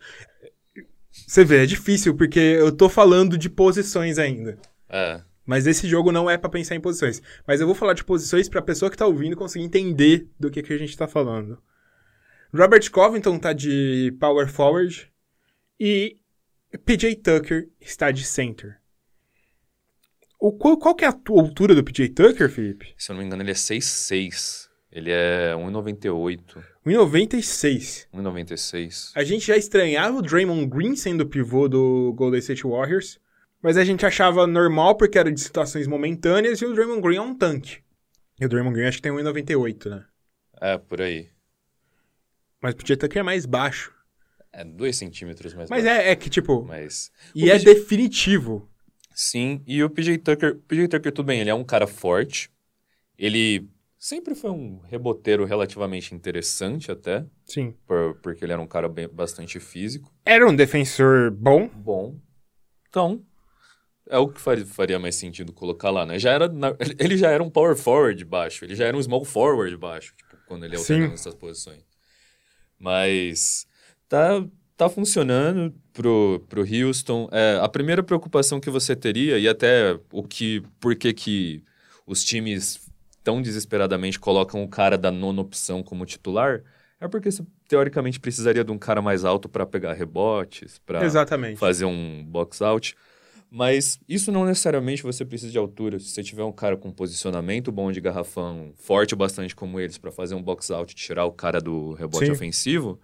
Você 1.11 1.45
vê, 1.45 1.63
é 1.63 1.67
difícil, 1.67 2.17
porque 2.17 2.41
eu 2.41 2.73
tô 2.73 2.89
falando 2.89 3.39
de 3.39 3.49
posições 3.49 4.19
ainda. 4.19 4.59
É, 4.89 5.23
Mas 5.47 5.67
esse 5.67 5.87
jogo 5.87 6.11
não 6.11 6.29
é 6.29 6.37
pra 6.37 6.51
pensar 6.51 6.75
em 6.75 6.81
posições. 6.81 7.23
Mas 7.47 7.61
eu 7.61 7.67
vou 7.67 7.75
falar 7.75 7.93
de 7.93 8.05
posições 8.05 8.49
pra 8.49 8.61
pessoa 8.63 8.91
que 8.91 8.97
tá 8.97 9.07
ouvindo 9.07 9.37
conseguir 9.37 9.65
entender 9.65 10.29
do 10.39 10.51
que, 10.51 10.63
que 10.63 10.73
a 10.73 10.79
gente 10.79 10.97
tá 10.97 11.07
falando. 11.07 11.59
Robert 12.53 12.89
Covington 12.91 13.39
tá 13.39 13.53
de 13.53 14.17
power 14.21 14.49
forward 14.49 15.11
e 15.79 16.17
PJ 16.85 17.17
Tucker 17.17 17.69
está 17.81 18.11
de 18.11 18.25
center. 18.25 18.81
O, 20.41 20.53
qual, 20.53 20.77
qual 20.77 20.95
que 20.95 21.05
é 21.05 21.09
a 21.09 21.19
altura 21.31 21.75
do 21.75 21.83
PJ 21.85 22.11
Tucker, 22.11 22.49
Felipe? 22.51 22.95
se 22.99 23.11
eu 23.11 23.15
não 23.15 23.21
me 23.23 23.27
engano 23.27 23.43
ele 23.43 23.51
é 23.51 23.55
6'6", 23.55 24.69
ele 24.95 25.11
é 25.11 25.53
1,98, 25.55 26.63
1,96. 26.87 28.07
1,96. 28.15 29.11
A 29.15 29.25
gente 29.25 29.47
já 29.47 29.57
estranhava 29.57 30.19
o 30.19 30.23
Draymond 30.23 30.67
Green 30.67 30.95
sendo 30.97 31.27
pivô 31.27 31.69
do 31.69 32.13
Golden 32.17 32.39
State 32.39 32.63
Warriors, 32.67 33.19
mas 33.61 33.77
a 33.77 33.85
gente 33.85 34.07
achava 34.07 34.47
normal 34.47 34.95
porque 34.97 35.19
era 35.19 35.33
de 35.33 35.41
situações 35.41 35.87
momentâneas 35.87 36.61
e 36.61 36.65
o 36.65 36.73
Draymond 36.75 37.01
Green 37.03 37.17
é 37.17 37.21
um 37.21 37.35
tanque. 37.37 37.79
E 38.41 38.47
o 38.47 38.49
Draymond 38.49 38.75
Green 38.75 38.87
acho 38.89 38.99
que 38.99 39.03
tem 39.03 39.13
1,98, 39.13 39.91
né? 39.91 40.05
É, 40.61 40.79
por 40.79 41.03
aí. 41.03 41.29
Mas 42.63 42.75
o 42.75 42.77
PJ 42.77 42.97
Tucker 42.97 43.21
é 43.21 43.23
mais 43.23 43.45
baixo. 43.47 43.93
É 44.53 44.65
2 44.65 44.97
centímetros 44.97 45.53
mais 45.55 45.69
Mas 45.69 45.85
baixo. 45.85 46.01
é, 46.01 46.11
é 46.11 46.17
que, 46.17 46.31
tipo, 46.31 46.65
Mas, 46.65 47.11
e 47.35 47.51
é 47.51 47.59
PJ 47.59 47.75
definitivo. 47.75 48.71
sim, 49.13 49.63
e 49.67 49.83
o 49.83 49.91
PJ 49.91 50.19
Tucker, 50.19 50.53
o 50.53 50.59
PJ 50.61 50.89
Tucker 50.89 51.13
tudo 51.13 51.27
bem, 51.27 51.41
ele 51.41 51.51
é 51.51 51.55
um 51.55 51.65
cara 51.65 51.87
forte, 51.87 52.49
ele 53.19 53.69
sempre 54.05 54.35
foi 54.35 54.51
um 54.51 54.81
reboteiro 54.81 55.47
relativamente 55.47 56.15
interessante 56.15 56.93
até, 56.93 57.25
Sim. 57.47 57.75
por- 57.87 58.17
porque 58.17 58.45
ele 58.45 58.53
era 58.53 58.61
um 58.61 58.67
cara 58.67 58.87
bem, 58.87 59.09
bastante 59.09 59.59
físico. 59.59 60.13
Era 60.27 60.47
um 60.47 60.55
defensor 60.55 61.31
bom. 61.31 61.69
Bom. 61.69 62.21
Então, 62.91 63.25
é 64.07 64.19
o 64.19 64.29
que 64.29 64.39
faria, 64.39 64.99
mais 64.99 65.15
sentido 65.15 65.55
colocar 65.55 65.89
lá, 65.89 66.05
né? 66.05 66.19
Já 66.19 66.33
era, 66.33 66.53
ele 67.01 67.17
já 67.17 67.31
era 67.31 67.43
um 67.43 67.49
power 67.49 67.75
forward 67.75 68.23
baixo, 68.27 68.67
ele 68.67 68.75
já 68.75 68.85
era 68.85 68.95
um 68.95 69.03
small 69.03 69.25
forward 69.25 69.75
baixo, 69.79 70.15
tipo, 70.19 70.37
quando 70.45 70.67
ele 70.67 70.77
Sim. 70.77 70.93
alternava 70.93 71.15
essas 71.15 71.35
posições. 71.35 71.83
Mas 72.79 73.67
tá, 74.07 74.45
tá 74.77 74.91
funcionando 74.91 75.75
pro, 75.95 76.45
pro 76.47 76.63
Houston. 76.63 77.27
É, 77.33 77.59
a 77.59 77.69
primeira 77.71 78.03
preocupação 78.03 78.61
que 78.61 78.69
você 78.69 78.95
teria, 78.95 79.39
e 79.39 79.49
até 79.49 79.99
o 80.13 80.23
que. 80.23 80.63
Por 80.79 80.95
que 80.95 81.15
que 81.15 81.65
os 82.07 82.23
times 82.23 82.84
tão 83.25 83.43
desesperadamente 83.43 84.21
colocam 84.21 84.63
o 84.63 84.69
cara 84.69 84.97
da 84.99 85.11
nona 85.11 85.41
opção 85.41 85.83
como 85.83 86.05
titular, 86.05 86.63
é 87.01 87.09
porque 87.09 87.31
você 87.31 87.45
teoricamente 87.67 88.21
precisaria 88.21 88.63
de 88.63 88.71
um 88.71 88.79
cara 88.79 89.03
mais 89.03 89.25
alto 89.25 89.49
para 89.49 89.67
pegar 89.67 89.95
rebotes, 89.95 90.79
para 90.87 91.05
Exatamente. 91.05 91.59
fazer 91.59 91.87
um 91.87 92.23
box 92.25 92.63
out. 92.63 92.95
Mas 93.51 94.01
isso 94.09 94.33
não 94.33 94.45
necessariamente 94.45 95.03
você 95.03 95.25
precisa 95.25 95.51
de 95.53 95.59
altura. 95.59 95.99
Se 95.99 96.07
você 96.07 96.23
tiver 96.23 96.43
um 96.43 96.53
cara 96.53 96.77
com 96.77 96.91
posicionamento 96.91 97.71
bom 97.71 97.93
de 97.93 98.01
garrafão, 98.01 98.73
forte 98.77 99.15
bastante 99.15 99.55
como 99.55 99.79
eles, 99.79 99.97
para 99.97 100.11
fazer 100.11 100.35
um 100.35 100.43
box 100.43 100.71
out 100.73 100.93
e 100.93 100.97
tirar 100.97 101.25
o 101.25 101.33
cara 101.33 101.61
do 101.61 101.93
rebote 101.93 102.27
Sim. 102.27 102.33
ofensivo, 102.33 103.01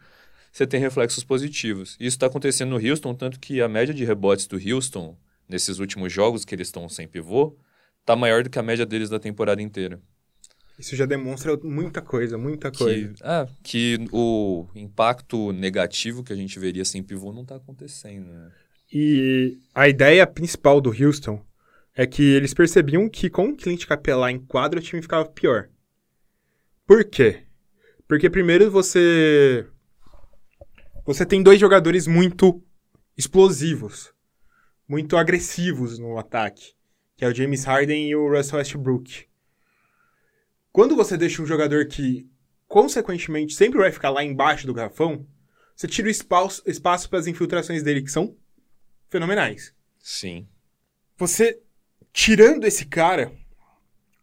você 0.52 0.66
tem 0.66 0.80
reflexos 0.80 1.22
positivos. 1.22 1.90
Isso 2.00 2.16
está 2.16 2.26
acontecendo 2.26 2.70
no 2.70 2.84
Houston, 2.84 3.14
tanto 3.14 3.38
que 3.38 3.60
a 3.60 3.68
média 3.68 3.94
de 3.94 4.04
rebotes 4.04 4.46
do 4.46 4.56
Houston, 4.56 5.16
nesses 5.48 5.78
últimos 5.78 6.12
jogos 6.12 6.44
que 6.44 6.54
eles 6.54 6.68
estão 6.68 6.88
sem 6.88 7.06
pivô, 7.06 7.56
tá 8.04 8.16
maior 8.16 8.42
do 8.42 8.50
que 8.50 8.58
a 8.58 8.62
média 8.62 8.84
deles 8.84 9.08
da 9.08 9.20
temporada 9.20 9.62
inteira. 9.62 10.00
Isso 10.80 10.96
já 10.96 11.04
demonstra 11.04 11.58
muita 11.62 12.00
coisa, 12.00 12.38
muita 12.38 12.72
coisa. 12.72 13.12
Que, 13.12 13.22
ah, 13.22 13.46
que 13.62 13.98
o 14.10 14.66
impacto 14.74 15.52
negativo 15.52 16.24
que 16.24 16.32
a 16.32 16.36
gente 16.36 16.58
veria 16.58 16.86
sem 16.86 17.02
pivô 17.02 17.34
não 17.34 17.44
tá 17.44 17.56
acontecendo, 17.56 18.32
né? 18.32 18.50
E 18.90 19.58
a 19.74 19.90
ideia 19.90 20.26
principal 20.26 20.80
do 20.80 20.88
Houston 20.88 21.44
é 21.94 22.06
que 22.06 22.22
eles 22.22 22.54
percebiam 22.54 23.10
que 23.10 23.28
com 23.28 23.50
o 23.50 23.56
Clint 23.56 23.84
Capela 23.84 24.32
em 24.32 24.38
quadro 24.38 24.80
o 24.80 24.82
time 24.82 25.02
ficava 25.02 25.26
pior. 25.26 25.68
Por 26.86 27.04
quê? 27.04 27.42
Porque 28.08 28.30
primeiro 28.30 28.70
você 28.70 29.66
você 31.04 31.26
tem 31.26 31.42
dois 31.42 31.60
jogadores 31.60 32.06
muito 32.06 32.62
explosivos, 33.18 34.14
muito 34.88 35.14
agressivos 35.14 35.98
no 35.98 36.16
ataque, 36.16 36.72
que 37.18 37.24
é 37.26 37.28
o 37.28 37.34
James 37.34 37.64
Harden 37.64 38.08
e 38.08 38.16
o 38.16 38.34
Russell 38.34 38.58
Westbrook. 38.58 39.29
Quando 40.72 40.96
você 40.96 41.16
deixa 41.16 41.42
um 41.42 41.46
jogador 41.46 41.86
que 41.86 42.28
consequentemente 42.68 43.54
sempre 43.54 43.78
vai 43.78 43.90
ficar 43.90 44.10
lá 44.10 44.22
embaixo 44.22 44.66
do 44.66 44.74
garrafão, 44.74 45.26
você 45.74 45.88
tira 45.88 46.08
o 46.08 46.10
espaço, 46.10 46.62
espaço 46.66 47.08
para 47.08 47.18
as 47.18 47.26
infiltrações 47.26 47.82
dele 47.82 48.02
que 48.02 48.10
são 48.10 48.36
fenomenais. 49.08 49.74
Sim. 49.98 50.46
Você 51.16 51.60
tirando 52.12 52.64
esse 52.64 52.84
cara, 52.86 53.32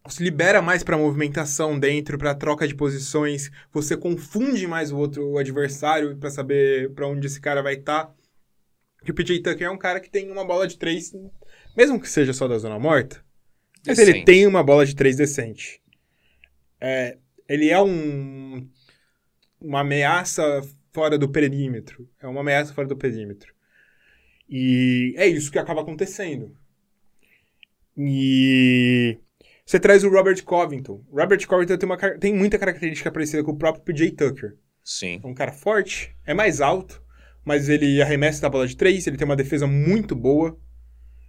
você 0.03 0.23
libera 0.23 0.61
mais 0.61 0.83
para 0.83 0.97
movimentação 0.97 1.77
dentro, 1.77 2.17
para 2.17 2.35
troca 2.35 2.67
de 2.67 2.75
posições, 2.75 3.51
você 3.71 3.97
confunde 3.97 4.65
mais 4.67 4.91
o 4.91 4.97
outro 4.97 5.27
o 5.31 5.37
adversário 5.37 6.15
para 6.17 6.29
saber 6.29 6.93
para 6.93 7.07
onde 7.07 7.27
esse 7.27 7.41
cara 7.41 7.61
vai 7.61 7.75
estar. 7.75 8.13
E 9.05 9.11
o 9.11 9.13
PJ 9.13 9.41
Tucker 9.41 9.67
é 9.67 9.71
um 9.71 9.77
cara 9.77 9.99
que 9.99 10.09
tem 10.09 10.31
uma 10.31 10.45
bola 10.45 10.67
de 10.67 10.77
três, 10.77 11.13
mesmo 11.75 11.99
que 11.99 12.09
seja 12.09 12.33
só 12.33 12.47
da 12.47 12.57
zona 12.57 12.79
morta, 12.79 13.23
mas 13.85 13.99
ele 13.99 14.23
tem 14.23 14.47
uma 14.47 14.63
bola 14.63 14.85
de 14.85 14.95
três 14.95 15.15
decente. 15.15 15.81
É, 16.79 17.17
ele 17.47 17.69
é 17.69 17.81
um 17.81 18.67
uma 19.59 19.81
ameaça 19.81 20.61
fora 20.93 21.17
do 21.17 21.29
perímetro. 21.29 22.07
É 22.21 22.27
uma 22.27 22.41
ameaça 22.41 22.73
fora 22.73 22.87
do 22.87 22.95
perímetro. 22.95 23.53
E 24.49 25.13
é 25.17 25.27
isso 25.27 25.51
que 25.51 25.59
acaba 25.59 25.81
acontecendo. 25.81 26.55
E 27.97 29.17
você 29.65 29.79
traz 29.79 30.03
o 30.03 30.09
Robert 30.09 30.41
Covington. 30.43 31.03
Robert 31.11 31.45
Covington 31.45 31.77
tem, 31.77 31.89
uma, 31.89 31.97
tem 31.97 32.33
muita 32.33 32.59
característica 32.59 33.11
parecida 33.11 33.43
com 33.43 33.51
o 33.51 33.57
próprio 33.57 33.83
PJ 33.83 34.11
Tucker. 34.11 34.55
Sim. 34.83 35.19
É 35.21 35.27
um 35.27 35.33
cara 35.33 35.51
forte, 35.51 36.15
é 36.25 36.33
mais 36.33 36.61
alto, 36.61 37.03
mas 37.43 37.67
ele 37.67 38.01
arremessa 38.01 38.41
da 38.41 38.49
bola 38.49 38.67
de 38.67 38.77
três, 38.77 39.05
ele 39.05 39.17
tem 39.17 39.25
uma 39.25 39.35
defesa 39.35 39.67
muito 39.67 40.15
boa. 40.15 40.57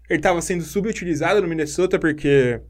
Ele 0.08 0.18
estava 0.18 0.40
sendo 0.40 0.62
subutilizado 0.62 1.42
no 1.42 1.48
Minnesota 1.48 1.98
porque 1.98 2.60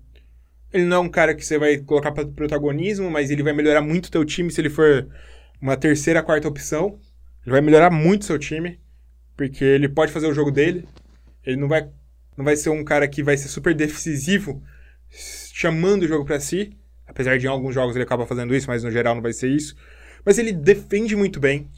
ele 0.72 0.84
não 0.84 0.98
é 0.98 1.00
um 1.00 1.08
cara 1.08 1.34
que 1.34 1.44
você 1.44 1.58
vai 1.58 1.78
colocar 1.78 2.12
para 2.12 2.26
protagonismo, 2.26 3.10
mas 3.10 3.30
ele 3.30 3.42
vai 3.42 3.52
melhorar 3.52 3.80
muito 3.80 4.06
o 4.06 4.10
teu 4.10 4.24
time 4.24 4.50
se 4.50 4.60
ele 4.60 4.70
for 4.70 5.08
uma 5.60 5.76
terceira, 5.76 6.22
quarta 6.22 6.48
opção. 6.48 6.98
Ele 7.44 7.52
vai 7.52 7.60
melhorar 7.60 7.90
muito 7.90 8.22
o 8.22 8.24
seu 8.26 8.38
time, 8.38 8.78
porque 9.36 9.64
ele 9.64 9.88
pode 9.88 10.12
fazer 10.12 10.26
o 10.26 10.34
jogo 10.34 10.50
dele. 10.50 10.86
Ele 11.44 11.56
não 11.56 11.68
vai, 11.68 11.88
não 12.36 12.44
vai 12.44 12.56
ser 12.56 12.68
um 12.68 12.84
cara 12.84 13.08
que 13.08 13.22
vai 13.22 13.36
ser 13.36 13.48
super 13.48 13.74
decisivo, 13.74 14.62
chamando 15.08 16.02
o 16.02 16.08
jogo 16.08 16.24
para 16.24 16.38
si. 16.38 16.76
Apesar 17.06 17.38
de 17.38 17.46
em 17.46 17.48
alguns 17.48 17.74
jogos 17.74 17.96
ele 17.96 18.04
acaba 18.04 18.26
fazendo 18.26 18.54
isso, 18.54 18.68
mas 18.68 18.84
no 18.84 18.90
geral 18.90 19.14
não 19.14 19.22
vai 19.22 19.32
ser 19.32 19.48
isso. 19.48 19.74
Mas 20.24 20.38
ele 20.38 20.52
defende 20.52 21.16
muito 21.16 21.40
bem. 21.40 21.70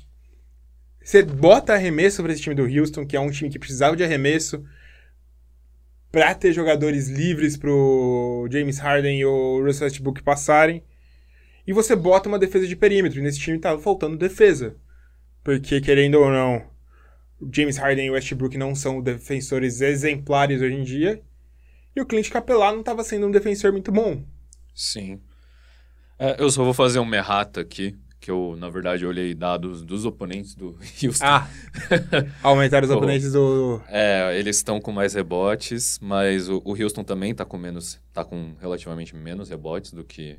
Você 1.02 1.22
bota 1.22 1.72
arremesso 1.74 2.22
para 2.22 2.32
esse 2.32 2.42
time 2.42 2.54
do 2.54 2.64
Houston, 2.64 3.06
que 3.06 3.16
é 3.16 3.20
um 3.20 3.30
time 3.30 3.48
que 3.48 3.58
precisava 3.58 3.96
de 3.96 4.02
arremesso 4.02 4.64
para 6.10 6.34
ter 6.34 6.52
jogadores 6.52 7.08
livres 7.08 7.56
pro 7.56 8.48
James 8.50 8.78
Harden 8.78 9.20
e 9.20 9.24
o 9.24 9.62
Russell 9.64 9.86
Westbrook 9.86 10.22
passarem. 10.22 10.82
E 11.66 11.72
você 11.72 11.94
bota 11.94 12.28
uma 12.28 12.38
defesa 12.38 12.66
de 12.66 12.74
perímetro. 12.74 13.20
E 13.20 13.22
nesse 13.22 13.38
time 13.38 13.58
tava 13.58 13.80
faltando 13.80 14.16
defesa. 14.16 14.76
Porque, 15.44 15.80
querendo 15.80 16.16
ou 16.16 16.30
não, 16.30 16.64
James 17.52 17.76
Harden 17.76 18.06
e 18.06 18.10
Westbrook 18.10 18.58
não 18.58 18.74
são 18.74 19.00
defensores 19.00 19.80
exemplares 19.80 20.60
hoje 20.60 20.74
em 20.74 20.82
dia. 20.82 21.22
E 21.94 22.00
o 22.00 22.06
Clint 22.06 22.28
Capela 22.28 22.72
não 22.72 22.80
estava 22.80 23.02
sendo 23.04 23.26
um 23.26 23.30
defensor 23.30 23.72
muito 23.72 23.90
bom. 23.90 24.22
Sim. 24.74 25.20
É, 26.18 26.36
eu 26.38 26.50
só 26.50 26.62
vou 26.62 26.74
fazer 26.74 26.98
uma 26.98 27.16
errata 27.16 27.60
aqui, 27.60 27.96
que 28.20 28.30
eu, 28.30 28.54
na 28.58 28.68
verdade, 28.68 29.06
olhei 29.06 29.34
dados 29.34 29.82
dos 29.82 30.04
oponentes 30.04 30.54
do 30.54 30.76
Houston. 31.02 31.24
Ah! 31.24 31.48
Aumentar 32.42 32.84
os 32.84 32.90
oponentes 32.90 33.32
do. 33.32 33.80
É, 33.88 34.36
eles 34.38 34.56
estão 34.56 34.80
com 34.80 34.92
mais 34.92 35.14
rebotes, 35.14 35.98
mas 36.02 36.48
o, 36.48 36.60
o 36.64 36.80
Houston 36.80 37.02
também 37.02 37.34
tá 37.34 37.44
com 37.44 37.56
menos, 37.56 37.98
tá 38.12 38.24
com 38.24 38.54
relativamente 38.60 39.16
menos 39.16 39.48
rebotes 39.48 39.92
do 39.92 40.04
que 40.04 40.38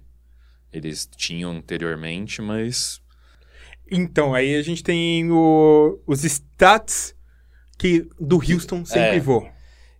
eles 0.71 1.09
tinham 1.17 1.51
anteriormente, 1.51 2.41
mas 2.41 3.01
Então, 3.91 4.33
aí 4.33 4.55
a 4.55 4.61
gente 4.61 4.83
tem 4.83 5.29
o- 5.31 5.99
os 6.07 6.23
stats 6.23 7.13
que 7.77 8.07
do 8.19 8.35
Houston 8.37 8.85
sem 8.85 9.01
É. 9.01 9.11
pivô. 9.13 9.45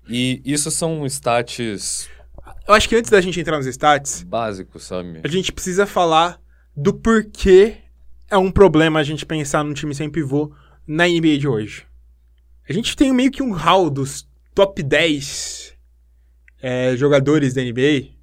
e 0.08 0.42
isso 0.46 0.70
são 0.72 1.06
stats 1.08 2.08
Eu 2.68 2.74
acho 2.74 2.88
que 2.88 2.96
antes 2.96 3.10
da 3.10 3.20
gente 3.20 3.40
entrar 3.40 3.58
nos 3.58 3.66
stats, 3.66 4.24
básicos, 4.24 4.84
sabe? 4.84 5.20
a 5.24 5.28
gente 5.28 5.52
precisa 5.52 5.86
falar 5.86 6.40
do 6.82 6.96
porquê 6.96 7.78
é 8.28 8.36
um 8.36 8.52
problema 8.52 9.00
a 9.00 9.04
gente 9.04 9.24
pensar 9.24 9.64
num 9.64 9.74
time 9.74 9.94
sem 9.94 10.10
pivô 10.10 10.52
na 10.88 11.08
NBA 11.08 11.38
de 11.38 11.48
hoje. 11.48 11.86
A 12.68 12.74
gente 12.74 12.96
tem 12.96 13.14
meio 13.14 13.30
que 13.30 13.44
um 13.44 13.52
hall 13.52 13.88
dos 13.88 14.28
top 14.56 14.82
10 14.82 15.78
é, 16.60 16.98
jogadores 16.98 17.54
da 17.54 17.62
NBA 17.62 18.16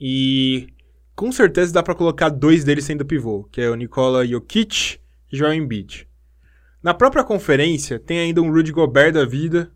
e 0.00 0.66
com 1.14 1.30
certeza 1.30 1.72
dá 1.72 1.84
pra 1.84 1.94
colocar 1.94 2.30
dois 2.30 2.64
deles 2.64 2.84
sendo 2.84 3.06
pivô, 3.06 3.44
que 3.44 3.60
é 3.60 3.70
o 3.70 3.76
Nikola 3.76 4.26
Jokic 4.26 4.98
e 5.30 5.36
Joel 5.36 5.54
Embiid. 5.54 6.08
Na 6.82 6.92
própria 6.92 7.22
conferência 7.22 7.96
tem 7.96 8.18
ainda 8.18 8.42
um 8.42 8.50
Rudy 8.50 8.72
Gobert 8.72 9.12
da 9.12 9.24
vida, 9.24 9.70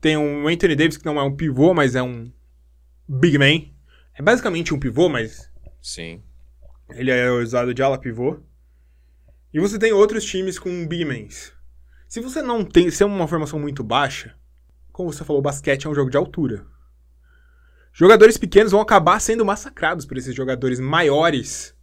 tem 0.00 0.16
um 0.16 0.46
Anthony 0.46 0.76
Davis 0.76 0.96
que 0.96 1.04
não 1.04 1.18
é 1.18 1.22
um 1.24 1.34
pivô, 1.34 1.74
mas 1.74 1.96
é 1.96 2.02
um 2.02 2.30
big 3.08 3.38
man. 3.38 3.64
É 4.16 4.22
basicamente 4.22 4.72
um 4.72 4.78
pivô, 4.78 5.08
mas 5.08 5.50
Sim. 5.82 6.22
Ele 6.94 7.10
é 7.10 7.30
usado 7.30 7.74
de 7.74 7.82
ala 7.82 7.98
pivô. 7.98 8.38
E 9.52 9.60
você 9.60 9.78
tem 9.78 9.92
outros 9.92 10.24
times 10.24 10.58
com 10.58 10.86
big 10.86 11.04
mans. 11.04 11.52
Se 12.08 12.20
você 12.20 12.42
não 12.42 12.64
tem, 12.64 12.90
se 12.90 13.02
é 13.02 13.06
uma 13.06 13.28
formação 13.28 13.58
muito 13.58 13.82
baixa, 13.82 14.34
como 14.92 15.12
você 15.12 15.24
falou, 15.24 15.42
basquete 15.42 15.86
é 15.86 15.90
um 15.90 15.94
jogo 15.94 16.10
de 16.10 16.16
altura. 16.16 16.66
Jogadores 17.92 18.36
pequenos 18.36 18.72
vão 18.72 18.80
acabar 18.80 19.20
sendo 19.20 19.44
massacrados 19.44 20.04
por 20.06 20.16
esses 20.16 20.34
jogadores 20.34 20.80
maiores 20.80 21.74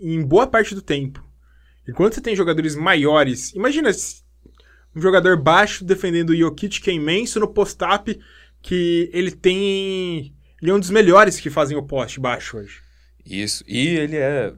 em 0.00 0.22
boa 0.22 0.46
parte 0.46 0.74
do 0.74 0.82
tempo. 0.82 1.22
Enquanto 1.86 2.14
você 2.14 2.20
tem 2.20 2.36
jogadores 2.36 2.74
maiores, 2.74 3.52
imagina 3.54 3.90
um 4.94 5.00
jogador 5.00 5.36
baixo 5.36 5.84
defendendo 5.84 6.30
o 6.30 6.36
Jokic 6.36 6.80
que 6.80 6.90
é 6.90 6.94
imenso 6.94 7.40
no 7.40 7.48
post-up 7.48 8.18
que 8.62 9.10
ele 9.12 9.30
tem 9.30 10.34
ele 10.62 10.70
é 10.70 10.74
um 10.74 10.80
dos 10.80 10.88
melhores 10.88 11.38
que 11.38 11.50
fazem 11.50 11.76
o 11.76 11.82
poste 11.82 12.18
baixo 12.18 12.56
hoje. 12.56 12.83
Isso. 13.24 13.64
E 13.66 13.88
ele 13.88 14.16
é 14.16 14.52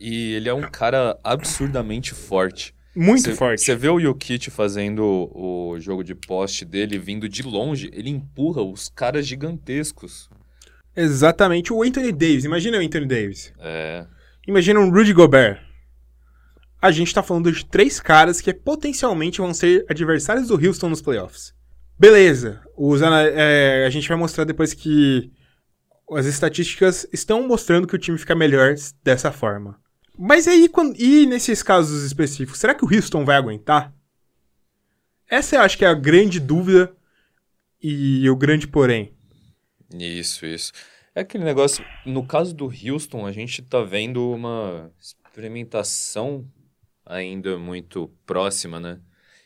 e 0.00 0.32
ele 0.34 0.48
é 0.48 0.54
um 0.54 0.62
cara 0.62 1.16
absurdamente 1.22 2.12
forte. 2.12 2.74
Muito 2.94 3.22
Cê- 3.30 3.34
forte. 3.34 3.62
Você 3.62 3.76
vê 3.76 3.88
o 3.88 4.00
Jokic 4.00 4.50
fazendo 4.50 5.30
o 5.32 5.78
jogo 5.78 6.02
de 6.02 6.14
poste 6.14 6.64
dele 6.64 6.98
vindo 6.98 7.28
de 7.28 7.42
longe, 7.42 7.88
ele 7.94 8.10
empurra 8.10 8.62
os 8.62 8.88
caras 8.88 9.26
gigantescos. 9.26 10.28
Exatamente. 10.94 11.72
O 11.72 11.82
Anthony 11.82 12.12
Davis. 12.12 12.44
Imagina 12.44 12.78
o 12.78 12.80
Anthony 12.80 13.06
Davis. 13.06 13.52
É. 13.58 14.04
Imagina 14.46 14.80
um 14.80 14.90
Rudy 14.90 15.12
Gobert. 15.12 15.60
A 16.80 16.90
gente 16.90 17.14
tá 17.14 17.22
falando 17.22 17.50
de 17.52 17.64
três 17.64 18.00
caras 18.00 18.40
que 18.40 18.52
potencialmente 18.52 19.38
vão 19.40 19.54
ser 19.54 19.86
adversários 19.88 20.48
do 20.48 20.54
Houston 20.56 20.88
nos 20.88 21.00
playoffs. 21.00 21.54
Beleza. 21.96 22.60
Os 22.76 23.00
é, 23.00 23.84
a 23.86 23.90
gente 23.90 24.08
vai 24.08 24.18
mostrar 24.18 24.42
depois 24.44 24.74
que 24.74 25.30
as 26.10 26.26
estatísticas 26.26 27.06
estão 27.12 27.46
mostrando 27.46 27.86
que 27.86 27.94
o 27.94 27.98
time 27.98 28.18
fica 28.18 28.34
melhor 28.34 28.74
dessa 29.02 29.32
forma. 29.32 29.80
Mas 30.18 30.46
aí, 30.46 30.68
quando... 30.68 30.94
e 31.00 31.26
nesses 31.26 31.62
casos 31.62 32.04
específicos, 32.04 32.58
será 32.58 32.74
que 32.74 32.84
o 32.84 32.94
Houston 32.94 33.24
vai 33.24 33.36
aguentar? 33.36 33.94
Essa 35.28 35.56
eu 35.56 35.60
acho 35.62 35.78
que 35.78 35.84
é 35.84 35.88
a 35.88 35.94
grande 35.94 36.38
dúvida 36.38 36.94
e 37.82 38.28
o 38.28 38.36
grande 38.36 38.68
porém. 38.68 39.14
Isso, 39.94 40.46
isso. 40.46 40.72
É 41.14 41.20
aquele 41.20 41.44
negócio, 41.44 41.84
no 42.06 42.26
caso 42.26 42.54
do 42.54 42.66
Houston, 42.66 43.26
a 43.26 43.32
gente 43.32 43.60
tá 43.62 43.82
vendo 43.82 44.30
uma 44.30 44.90
experimentação 44.98 46.46
ainda 47.04 47.58
muito 47.58 48.08
próxima, 48.24 48.80
né? 48.80 49.00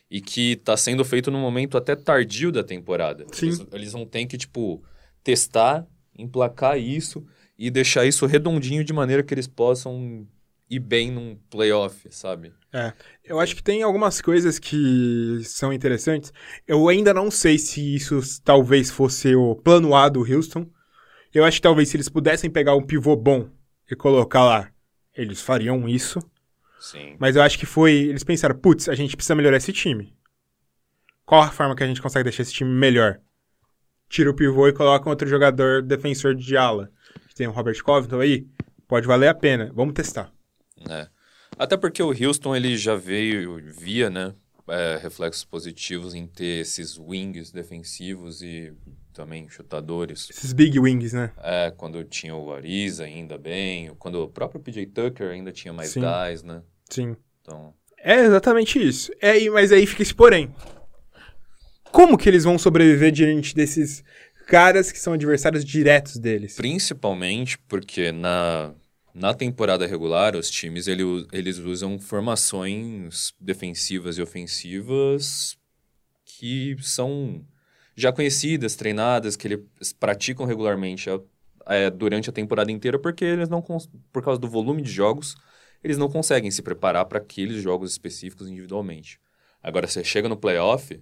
E 0.09 0.21
que 0.21 0.55
tá 0.57 0.77
sendo 0.77 1.03
feito 1.03 1.29
num 1.29 1.41
momento 1.41 1.77
até 1.77 1.95
tardio 1.95 2.51
da 2.51 2.63
temporada. 2.63 3.25
Sim. 3.33 3.47
Eles, 3.47 3.67
eles 3.73 3.91
vão 3.91 4.05
ter 4.05 4.25
que, 4.25 4.37
tipo, 4.37 4.81
testar, 5.21 5.85
emplacar 6.17 6.77
isso 6.79 7.25
e 7.57 7.69
deixar 7.69 8.05
isso 8.05 8.25
redondinho 8.25 8.83
de 8.83 8.93
maneira 8.93 9.23
que 9.23 9.33
eles 9.33 9.47
possam 9.47 10.27
ir 10.69 10.79
bem 10.79 11.11
num 11.11 11.37
playoff, 11.49 12.07
sabe? 12.11 12.53
Eu 13.23 13.39
acho 13.39 13.55
que 13.55 13.63
tem 13.63 13.81
algumas 13.81 14.21
coisas 14.21 14.59
que 14.59 15.41
são 15.43 15.71
interessantes. 15.71 16.33
Eu 16.67 16.87
ainda 16.89 17.13
não 17.13 17.31
sei 17.31 17.57
se 17.57 17.95
isso 17.95 18.21
talvez 18.43 18.91
fosse 18.91 19.33
o 19.35 19.55
plano 19.55 19.95
A 19.95 20.09
do 20.09 20.21
Houston. 20.21 20.67
Eu 21.33 21.45
acho 21.45 21.57
que 21.57 21.63
talvez 21.63 21.89
se 21.89 21.97
eles 21.97 22.09
pudessem 22.09 22.49
pegar 22.49 22.75
um 22.75 22.85
pivô 22.85 23.15
bom 23.15 23.49
e 23.89 23.95
colocar 23.95 24.43
lá, 24.43 24.71
eles 25.15 25.41
fariam 25.41 25.87
isso. 25.87 26.19
Sim. 26.79 27.15
Mas 27.19 27.35
eu 27.35 27.41
acho 27.41 27.57
que 27.57 27.65
foi. 27.65 27.93
Eles 27.93 28.23
pensaram, 28.23 28.55
putz, 28.55 28.87
a 28.87 28.95
gente 28.95 29.15
precisa 29.15 29.35
melhorar 29.35 29.57
esse 29.57 29.73
time. 29.73 30.15
Qual 31.25 31.41
a 31.41 31.51
forma 31.51 31.75
que 31.75 31.83
a 31.83 31.87
gente 31.87 32.01
consegue 32.01 32.23
deixar 32.23 32.43
esse 32.43 32.53
time 32.53 32.69
melhor? 32.69 33.19
Tira 34.09 34.29
o 34.29 34.33
pivô 34.33 34.67
e 34.67 34.73
coloca 34.73 35.07
um 35.07 35.11
outro 35.11 35.27
jogador 35.27 35.81
defensor 35.81 36.33
de 36.33 36.55
ala. 36.55 36.89
Tem 37.35 37.47
o 37.47 37.51
Robert 37.51 37.81
Covington 37.83 38.19
aí. 38.19 38.47
Pode 38.87 39.05
valer 39.05 39.27
a 39.27 39.33
pena. 39.33 39.71
Vamos 39.73 39.93
testar. 39.93 40.31
É. 40.89 41.07
Até 41.57 41.75
porque 41.75 42.01
o 42.01 42.09
Houston 42.09 42.55
ele 42.55 42.77
já 42.77 42.95
veio, 42.95 43.57
via, 43.77 44.09
né, 44.09 44.33
é, 44.67 44.99
reflexos 45.01 45.43
positivos 45.43 46.13
em 46.13 46.27
ter 46.27 46.61
esses 46.61 46.97
wings 46.97 47.51
defensivos 47.51 48.41
e 48.41 48.73
também 49.13 49.49
chutadores. 49.49 50.29
Esses 50.29 50.53
big 50.53 50.79
wings, 50.79 51.13
né? 51.13 51.31
É, 51.37 51.71
quando 51.75 52.03
tinha 52.03 52.35
o 52.35 52.53
Ariza 52.53 53.05
ainda 53.05 53.37
bem, 53.37 53.91
quando 53.97 54.21
o 54.21 54.27
próprio 54.27 54.61
PJ 54.61 54.85
Tucker 54.87 55.31
ainda 55.31 55.51
tinha 55.51 55.73
mais 55.73 55.89
Sim. 55.89 56.01
gás, 56.01 56.43
né? 56.43 56.61
Sim. 56.89 57.15
Então, 57.41 57.73
É 57.97 58.19
exatamente 58.19 58.79
isso. 58.85 59.11
É, 59.19 59.49
mas 59.49 59.71
aí 59.71 59.85
fica 59.87 60.03
esse 60.03 60.13
porém. 60.13 60.53
Como 61.97 62.15
que 62.15 62.29
eles 62.29 62.43
vão 62.43 62.59
sobreviver 62.59 63.11
diante 63.11 63.55
desses 63.55 64.03
caras 64.45 64.91
que 64.91 64.99
são 64.99 65.13
adversários 65.13 65.65
diretos 65.65 66.19
deles? 66.19 66.55
principalmente 66.55 67.57
porque 67.67 68.11
na, 68.11 68.71
na 69.15 69.33
temporada 69.33 69.87
regular 69.87 70.35
os 70.35 70.47
times 70.47 70.87
ele, 70.87 71.01
eles 71.31 71.57
usam 71.57 71.99
formações 71.99 73.33
defensivas 73.41 74.19
e 74.19 74.21
ofensivas 74.21 75.57
que 76.23 76.77
são 76.83 77.43
já 77.95 78.11
conhecidas, 78.11 78.75
treinadas, 78.75 79.35
que 79.35 79.47
eles 79.47 79.91
praticam 79.99 80.45
regularmente 80.45 81.09
é, 81.65 81.89
durante 81.89 82.29
a 82.29 82.33
temporada 82.33 82.71
inteira, 82.71 82.99
porque 82.99 83.25
eles 83.25 83.49
não 83.49 83.59
por 84.13 84.23
causa 84.23 84.39
do 84.39 84.47
volume 84.47 84.83
de 84.83 84.91
jogos, 84.91 85.35
eles 85.83 85.97
não 85.97 86.07
conseguem 86.07 86.51
se 86.51 86.61
preparar 86.61 87.05
para 87.05 87.17
aqueles 87.17 87.59
jogos 87.59 87.89
específicos 87.89 88.47
individualmente. 88.47 89.19
Agora, 89.63 89.87
você 89.87 90.03
chega 90.03 90.29
no 90.29 90.37
playoff, 90.37 91.01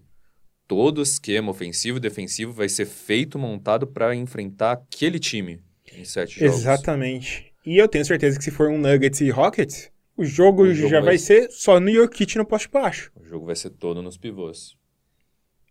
todo 0.67 1.01
esquema 1.01 1.51
ofensivo 1.51 1.97
e 1.97 2.01
defensivo 2.01 2.51
vai 2.51 2.69
ser 2.69 2.85
feito, 2.85 3.37
montado 3.37 3.87
para 3.87 4.15
enfrentar 4.15 4.71
aquele 4.73 5.19
time 5.19 5.61
em 5.93 6.05
sete 6.05 6.39
jogos. 6.39 6.55
Exatamente. 6.55 7.53
E 7.65 7.77
eu 7.77 7.87
tenho 7.87 8.05
certeza 8.05 8.37
que 8.37 8.43
se 8.43 8.51
for 8.51 8.69
um 8.69 8.77
Nuggets 8.77 9.21
e 9.21 9.29
Rockets, 9.29 9.91
o 10.17 10.23
jogo, 10.23 10.63
O 10.63 10.73
jogo 10.73 10.89
já 10.89 10.99
vai 10.99 11.09
vai 11.09 11.17
ser 11.17 11.49
só 11.51 11.79
no 11.79 11.91
Jokic 11.91 12.37
no 12.37 12.45
poste 12.45 12.69
baixo. 12.69 13.11
O 13.15 13.25
jogo 13.25 13.45
vai 13.45 13.55
ser 13.55 13.71
todo 13.71 14.01
nos 14.01 14.17
pivôs. 14.17 14.77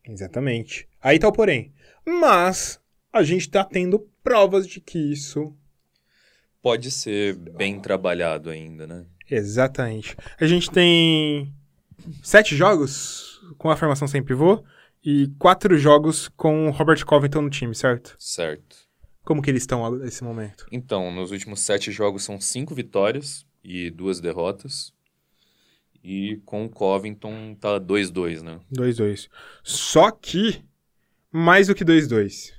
Exatamente. 0.06 0.86
Aí 1.00 1.18
tá 1.18 1.28
o 1.28 1.32
porém. 1.32 1.72
Mas 2.04 2.78
a 3.12 3.22
gente 3.22 3.48
tá 3.48 3.64
tendo 3.64 4.06
provas 4.22 4.66
de 4.66 4.80
que 4.80 4.98
isso. 4.98 5.54
Pode 6.60 6.90
ser 6.90 7.34
bem 7.36 7.80
trabalhado 7.80 8.50
ainda, 8.50 8.86
né? 8.86 9.06
Exatamente. 9.30 10.14
A 10.38 10.46
gente 10.46 10.70
tem 10.70 11.52
sete 12.22 12.54
jogos 12.54 13.40
com 13.56 13.70
a 13.70 13.76
formação 13.76 14.06
sem 14.06 14.22
pivô 14.22 14.62
e 15.04 15.28
quatro 15.38 15.76
jogos 15.76 16.28
com 16.28 16.68
o 16.68 16.70
Robert 16.70 17.04
Covington 17.04 17.42
no 17.42 17.50
time, 17.50 17.74
certo? 17.74 18.16
Certo. 18.18 18.76
Como 19.22 19.42
que 19.42 19.50
eles 19.50 19.62
estão 19.62 19.90
nesse 19.96 20.24
momento? 20.24 20.66
Então, 20.72 21.12
nos 21.12 21.30
últimos 21.30 21.60
sete 21.60 21.92
jogos 21.92 22.24
são 22.24 22.40
cinco 22.40 22.74
vitórias 22.74 23.46
e 23.62 23.90
duas 23.90 24.20
derrotas. 24.20 24.92
E 26.02 26.40
com 26.44 26.64
o 26.66 26.68
Covington 26.68 27.54
tá 27.54 27.80
2-2, 27.80 28.42
né? 28.42 28.60
2-2. 28.72 29.28
Só 29.62 30.10
que, 30.10 30.62
mais 31.30 31.68
do 31.68 31.74
que 31.74 31.84
2-2, 31.84 32.52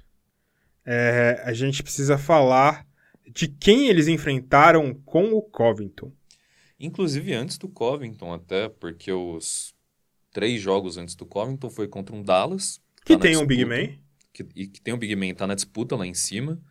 é, 0.83 1.41
a 1.43 1.53
gente 1.53 1.83
precisa 1.83 2.17
falar 2.17 2.85
de 3.31 3.47
quem 3.47 3.87
eles 3.87 4.07
enfrentaram 4.07 4.93
com 5.05 5.33
o 5.33 5.41
Covington. 5.41 6.11
Inclusive 6.79 7.33
antes 7.33 7.57
do 7.57 7.69
Covington, 7.69 8.33
até, 8.33 8.67
porque 8.67 9.11
os 9.11 9.74
três 10.35 10.61
jogos 10.61 10.97
antes 10.97 11.15
do 11.15 11.25
Covington 11.25 11.69
foi 11.69 11.87
contra 11.87 12.13
um 12.13 12.21
Dallas. 12.21 12.81
Que 13.05 13.13
tá 13.13 13.21
tem 13.21 13.37
um 13.37 13.45
Big 13.45 13.63
disputa, 13.63 13.87
Man. 13.87 13.97
Que, 14.33 14.45
e 14.53 14.67
que 14.67 14.81
tem 14.81 14.93
um 14.93 14.97
Big 14.97 15.15
Man, 15.15 15.33
tá 15.33 15.47
na 15.47 15.55
disputa 15.55 15.95
lá 15.95 16.05
em 16.05 16.13
cima. 16.13 16.61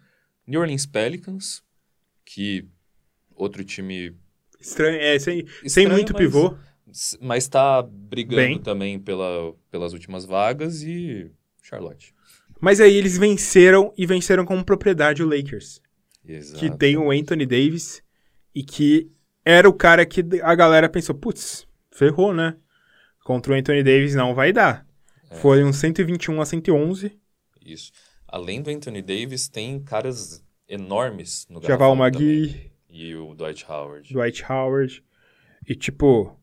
New 0.46 0.60
Orleans 0.60 0.84
Pelicans, 0.84 1.62
que 2.26 2.68
outro 3.34 3.64
time 3.64 4.14
Estranho, 4.60 5.00
é, 5.00 5.18
sem, 5.18 5.46
sem 5.46 5.64
estranho, 5.64 5.92
muito 5.92 6.12
mas- 6.12 6.22
pivô. 6.22 6.54
Mas 7.18 7.48
tá 7.48 7.82
brigando 7.82 8.36
Bem. 8.36 8.60
também 8.60 9.00
pela, 9.00 9.54
pelas 9.70 9.94
últimas 9.94 10.26
vagas 10.26 10.82
e 10.82 11.30
Charlotte. 11.62 12.14
Mas 12.60 12.80
aí 12.80 12.94
eles 12.94 13.16
venceram 13.16 13.94
e 13.96 14.04
venceram 14.06 14.44
com 14.44 14.62
propriedade 14.62 15.22
o 15.22 15.26
Lakers. 15.26 15.80
Exato. 16.24 16.60
Que 16.60 16.70
tem 16.76 16.98
o 16.98 17.10
Anthony 17.10 17.46
Davis 17.46 18.02
e 18.54 18.62
que 18.62 19.10
era 19.42 19.66
o 19.68 19.72
cara 19.72 20.04
que 20.04 20.22
a 20.42 20.54
galera 20.54 20.88
pensou, 20.88 21.14
putz, 21.14 21.66
ferrou, 21.90 22.34
né? 22.34 22.56
Contra 23.24 23.54
o 23.54 23.56
Anthony 23.56 23.82
Davis 23.82 24.14
não 24.14 24.34
vai 24.34 24.52
dar. 24.52 24.86
É. 25.30 25.36
Foi 25.36 25.64
um 25.64 25.72
121 25.72 26.40
a 26.40 26.44
111. 26.44 27.18
Isso. 27.64 27.90
Além 28.28 28.60
do 28.60 28.70
Anthony 28.70 29.00
Davis, 29.00 29.48
tem 29.48 29.82
caras 29.82 30.44
enormes 30.68 31.46
no 31.48 31.62
Javal. 31.62 31.96
Magui, 31.96 32.70
E 32.90 33.16
o 33.16 33.34
Dwight 33.34 33.64
Howard. 33.66 34.12
Dwight 34.12 34.44
Howard. 34.48 35.02
E 35.66 35.74
tipo, 35.74 36.38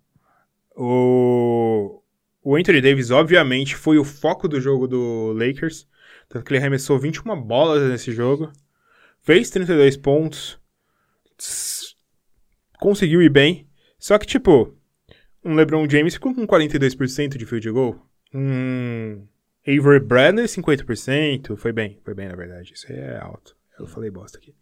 o, 0.76 2.02
o 2.44 2.56
Anthony 2.56 2.82
Davis, 2.82 3.12
obviamente, 3.12 3.76
foi 3.76 4.00
o 4.00 4.04
foco 4.04 4.48
do 4.48 4.60
jogo 4.60 4.88
do 4.88 5.34
Lakers. 5.34 5.88
Tanto 6.28 6.46
que 6.46 6.52
ele 6.54 6.60
arremessou 6.60 6.98
21 6.98 7.40
bolas 7.42 7.88
nesse 7.90 8.12
jogo. 8.12 8.52
Fez 9.22 9.52
32 9.52 9.98
pontos. 9.98 10.60
Conseguiu 12.80 13.22
ir 13.22 13.30
bem. 13.30 13.70
Só 14.00 14.18
que, 14.18 14.26
tipo, 14.26 14.76
um 15.44 15.56
LeBron 15.56 15.88
James 15.90 16.14
ficou 16.14 16.34
com 16.34 16.46
42% 16.48 17.38
de 17.38 17.46
field 17.46 17.72
goal. 17.72 18.00
Um 18.34 19.28
Avery 19.68 20.00
Bradley, 20.00 20.46
50%. 20.46 21.56
Foi 21.56 21.72
bem, 21.72 22.00
foi 22.04 22.14
bem, 22.14 22.28
na 22.28 22.36
verdade. 22.36 22.74
Isso 22.74 22.92
aí 22.92 22.98
é 22.98 23.18
alto. 23.20 23.56
Eu 23.80 23.88
falei 23.88 24.10
bosta 24.10 24.38
aqui. 24.38 24.56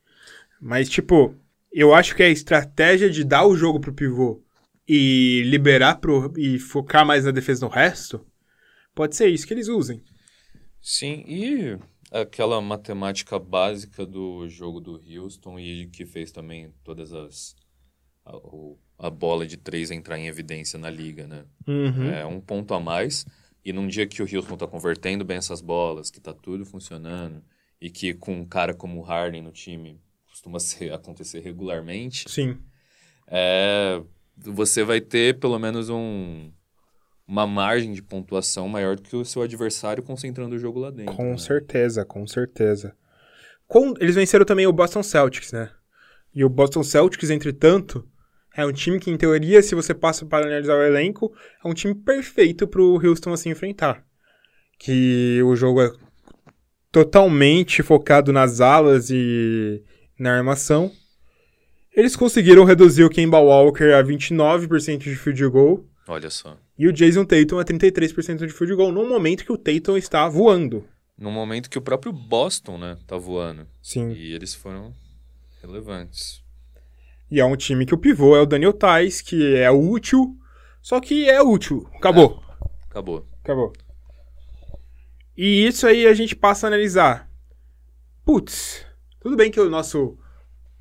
Mas, 0.61 0.89
tipo, 0.89 1.35
eu 1.71 1.93
acho 1.93 2.15
que 2.15 2.23
a 2.23 2.29
estratégia 2.29 3.09
de 3.09 3.23
dar 3.23 3.45
o 3.45 3.55
jogo 3.55 3.79
pro 3.79 3.93
pivô 3.93 4.41
e 4.87 5.43
liberar 5.45 5.95
pro, 5.99 6.33
e 6.37 6.57
focar 6.59 7.05
mais 7.05 7.25
na 7.25 7.31
defesa 7.31 7.65
no 7.65 7.71
resto, 7.71 8.25
pode 8.95 9.15
ser 9.15 9.27
isso 9.27 9.45
que 9.45 9.53
eles 9.53 9.67
usem. 9.67 10.03
Sim, 10.81 11.23
e 11.27 11.77
aquela 12.11 12.59
matemática 12.59 13.37
básica 13.37 14.05
do 14.05 14.47
jogo 14.49 14.79
do 14.79 14.99
Houston 14.99 15.59
e 15.59 15.87
que 15.87 16.05
fez 16.05 16.31
também 16.31 16.73
todas 16.83 17.13
as. 17.13 17.55
O- 18.25 18.77
a 18.99 19.09
bola 19.09 19.47
de 19.47 19.55
três 19.55 19.89
entrar 19.89 20.19
em 20.19 20.27
evidência 20.27 20.77
na 20.77 20.89
liga, 20.89 21.25
né? 21.25 21.45
Uhum. 21.65 22.09
É 22.09 22.25
um 22.25 22.41
ponto 22.41 22.73
a 22.73 22.79
mais. 22.79 23.25
E 23.63 23.71
num 23.71 23.87
dia 23.87 24.05
que 24.05 24.21
o 24.21 24.25
Houston 24.25 24.57
tá 24.57 24.67
convertendo 24.67 25.23
bem 25.23 25.37
essas 25.37 25.61
bolas, 25.61 26.11
que 26.11 26.19
tá 26.19 26.33
tudo 26.33 26.65
funcionando, 26.65 27.41
e 27.79 27.89
que 27.89 28.13
com 28.13 28.33
um 28.33 28.45
cara 28.45 28.73
como 28.73 28.99
o 28.99 29.03
Harden 29.03 29.41
no 29.41 29.51
time 29.51 30.01
costuma 30.29 30.59
ser, 30.59 30.91
acontecer 30.91 31.39
regularmente, 31.39 32.29
Sim. 32.29 32.57
é, 33.27 34.01
você 34.37 34.83
vai 34.83 34.99
ter 34.99 35.39
pelo 35.39 35.57
menos 35.57 35.89
um, 35.89 36.51
uma 37.25 37.47
margem 37.47 37.93
de 37.93 38.01
pontuação 38.01 38.67
maior 38.67 38.95
do 38.95 39.01
que 39.03 39.15
o 39.15 39.23
seu 39.23 39.41
adversário 39.41 40.03
concentrando 40.03 40.55
o 40.55 40.59
jogo 40.59 40.79
lá 40.79 40.89
dentro. 40.89 41.15
Com 41.15 41.31
né? 41.31 41.37
certeza, 41.37 42.03
com 42.03 42.27
certeza. 42.27 42.95
Com- 43.67 43.93
eles 43.99 44.15
venceram 44.15 44.45
também 44.45 44.65
o 44.67 44.73
Boston 44.73 45.03
Celtics, 45.03 45.51
né? 45.53 45.69
E 46.33 46.43
o 46.43 46.49
Boston 46.49 46.83
Celtics, 46.83 47.29
entretanto, 47.29 48.08
é 48.55 48.65
um 48.65 48.71
time 48.71 48.99
que, 48.99 49.09
em 49.11 49.17
teoria, 49.17 49.61
se 49.61 49.75
você 49.75 49.93
passa 49.93 50.25
para 50.25 50.45
analisar 50.45 50.75
o 50.75 50.83
elenco, 50.83 51.33
é 51.63 51.67
um 51.67 51.73
time 51.73 51.93
perfeito 51.93 52.67
pro 52.67 52.99
Houston 53.03 53.31
assim 53.33 53.49
enfrentar. 53.49 54.03
Que 54.77 55.41
o 55.43 55.55
jogo 55.55 55.81
é 55.81 55.91
totalmente 56.91 57.83
focado 57.83 58.31
nas 58.33 58.61
alas 58.61 59.09
e 59.09 59.83
na 60.17 60.35
armação. 60.35 60.91
Eles 61.95 62.15
conseguiram 62.15 62.63
reduzir 62.63 63.03
o 63.03 63.09
Kemba 63.09 63.39
Walker 63.39 63.93
a 63.93 64.03
29% 64.03 64.97
de 64.99 65.15
field 65.15 65.47
goal 65.49 65.85
Olha 66.07 66.29
só. 66.29 66.57
e 66.77 66.87
o 66.87 66.93
Jason 66.93 67.25
Tatum 67.25 67.59
a 67.59 67.65
33% 67.65 68.45
de 68.45 68.53
field 68.53 68.75
goal, 68.75 68.91
no 68.91 69.07
momento 69.07 69.43
que 69.43 69.51
o 69.51 69.57
Tatum 69.57 69.97
está 69.97 70.27
voando. 70.27 70.85
No 71.17 71.29
momento 71.31 71.69
que 71.69 71.77
o 71.77 71.81
próprio 71.81 72.13
Boston, 72.13 72.77
né, 72.77 72.97
tá 73.05 73.17
voando. 73.17 73.67
Sim. 73.81 74.11
E 74.13 74.33
eles 74.33 74.53
foram 74.55 74.93
relevantes. 75.61 76.41
E 77.31 77.39
é 77.39 77.45
um 77.45 77.55
time 77.55 77.85
que 77.85 77.93
o 77.93 77.97
pivô 77.97 78.35
é 78.35 78.41
o 78.41 78.45
Daniel 78.45 78.73
Tais, 78.73 79.21
que 79.21 79.55
é 79.55 79.69
útil, 79.69 80.35
só 80.81 80.99
que 80.99 81.29
é 81.29 81.41
útil. 81.41 81.87
Acabou. 81.95 82.43
Acabou. 82.89 83.25
Acabou. 83.43 83.73
E 85.37 85.65
isso 85.65 85.87
aí 85.87 86.05
a 86.07 86.13
gente 86.13 86.35
passa 86.35 86.67
a 86.67 86.69
analisar. 86.69 87.29
Putz, 88.25 88.85
tudo 89.19 89.35
bem 89.35 89.51
que 89.51 89.59
o 89.59 89.69
nosso 89.69 90.17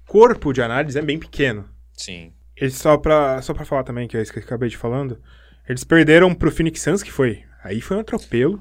corpo 0.06 0.52
de 0.52 0.62
análise 0.62 0.98
é 0.98 1.02
bem 1.02 1.18
pequeno. 1.18 1.68
Sim. 1.92 2.32
Eles 2.56 2.74
só 2.74 2.96
pra, 2.96 3.40
só 3.42 3.54
pra 3.54 3.64
falar 3.64 3.84
também, 3.84 4.08
que 4.08 4.16
é 4.16 4.22
isso 4.22 4.32
que 4.32 4.38
eu 4.38 4.42
acabei 4.42 4.68
de 4.68 4.76
falando, 4.76 5.20
eles 5.68 5.84
perderam 5.84 6.34
pro 6.34 6.50
Phoenix 6.50 6.80
Suns, 6.80 7.02
que 7.02 7.12
foi. 7.12 7.44
Aí 7.62 7.80
foi 7.80 7.96
um 7.96 8.00
atropelo. 8.00 8.60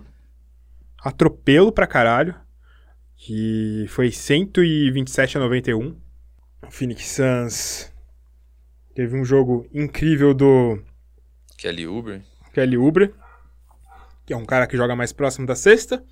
Atropelo 1.00 1.71
pra 1.71 1.88
caralho. 1.88 2.36
Que 3.15 3.86
foi 3.88 4.12
127 4.12 5.38
a 5.38 5.41
91. 5.41 5.95
O 6.65 6.72
Phoenix 6.72 7.06
Suns 7.08 7.91
teve 8.96 9.15
um 9.15 9.24
jogo 9.24 9.67
incrível 9.74 10.34
do 10.34 10.82
Kelly 11.58 11.88
Uber. 11.88 12.22
Kelly 12.54 12.78
Oubre, 12.78 13.13
que 14.26 14.34
é 14.34 14.38
um 14.38 14.46
cara 14.46 14.65
que 14.65 14.76
joga 14.76 14.96
mais 14.96 15.13
próximo 15.13 15.46
da 15.46 15.56
cesta. 15.56 16.04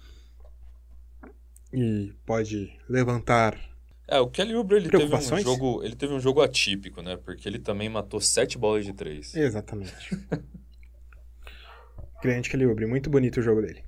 E 1.74 2.14
pode 2.26 2.72
levantar. 2.88 3.60
É, 4.08 4.20
o 4.20 4.30
Kelly 4.30 4.56
Oubre, 4.56 4.78
ele 4.78 4.90
teve 4.90 5.16
um 5.16 5.40
jogo, 5.40 5.84
ele 5.84 5.96
teve 5.96 6.14
um 6.14 6.20
jogo 6.20 6.42
atípico, 6.42 7.02
né? 7.02 7.18
Porque 7.18 7.50
ele 7.50 7.58
também 7.58 7.90
matou 7.90 8.22
sete 8.22 8.58
bolas 8.58 8.86
de 8.86 8.94
três. 8.94 9.36
Exatamente. 9.36 9.94
Grande 12.22 12.50
Kelly 12.50 12.68
Oubre, 12.68 12.86
muito 12.86 13.10
bonito 13.10 13.40
o 13.40 13.44
jogo 13.44 13.62
dele. 13.62 13.84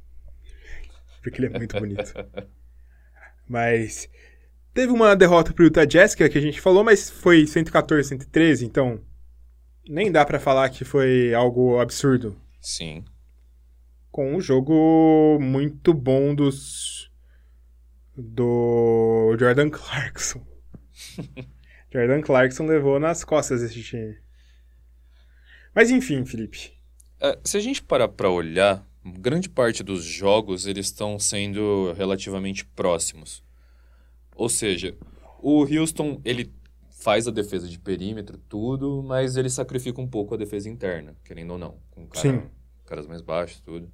Porque 1.22 1.40
ele 1.40 1.54
é 1.54 1.58
muito 1.58 1.80
bonito. 1.80 2.14
Mas 3.48 4.10
teve 4.78 4.94
uma 4.94 5.16
derrota 5.16 5.52
pro 5.52 5.64
Utah 5.64 5.86
Jazz, 5.86 6.14
que 6.14 6.22
é 6.22 6.28
a 6.28 6.30
que 6.30 6.38
a 6.38 6.42
gente 6.42 6.62
falou, 6.62 6.84
mas 6.84 7.10
foi 7.10 7.48
114, 7.48 8.10
113, 8.10 8.64
então 8.64 9.02
nem 9.90 10.12
dá 10.12 10.24
pra 10.24 10.40
falar 10.40 10.70
que 10.70 10.86
foi 10.86 11.34
algo 11.34 11.80
absurdo. 11.80 12.40
Sim. 12.62 13.04
com 14.12 14.36
um 14.36 14.40
jogo 14.40 15.40
muito 15.42 15.96
bom 15.96 16.36
dos 16.36 17.10
do 18.16 19.36
Jordan 19.40 19.70
Clarkson. 19.74 20.46
Jordan 21.92 22.22
Clarkson 22.22 22.68
levou 22.68 23.00
nas 23.00 23.24
costas 23.24 23.64
esse 23.64 23.82
time. 23.82 24.16
Mas 25.74 25.90
enfim, 25.90 26.24
Felipe. 26.24 26.72
É, 27.20 27.40
se 27.44 27.58
a 27.58 27.60
gente 27.60 27.82
parar 27.82 28.10
pra 28.10 28.30
olhar, 28.30 28.88
grande 29.04 29.50
parte 29.50 29.82
dos 29.82 30.04
jogos 30.04 30.68
eles 30.68 30.86
estão 30.86 31.18
sendo 31.18 31.94
relativamente 31.94 32.64
próximos. 32.64 33.47
Ou 34.38 34.48
seja, 34.50 34.96
o 35.42 35.64
Houston 35.64 36.22
ele 36.24 36.54
faz 36.92 37.28
a 37.28 37.32
defesa 37.32 37.68
de 37.68 37.80
perímetro, 37.80 38.38
tudo, 38.50 39.04
mas 39.04 39.36
ele 39.38 39.50
sacrifica 39.50 40.00
um 40.02 40.08
pouco 40.08 40.34
a 40.34 40.38
defesa 40.38 40.70
interna, 40.70 41.16
querendo 41.24 41.52
ou 41.52 41.58
não, 41.58 41.76
com 41.92 42.08
cara- 42.08 42.42
Sim. 42.42 42.42
caras 42.86 43.08
mais 43.08 43.22
baixos, 43.22 43.60
tudo. 43.62 43.90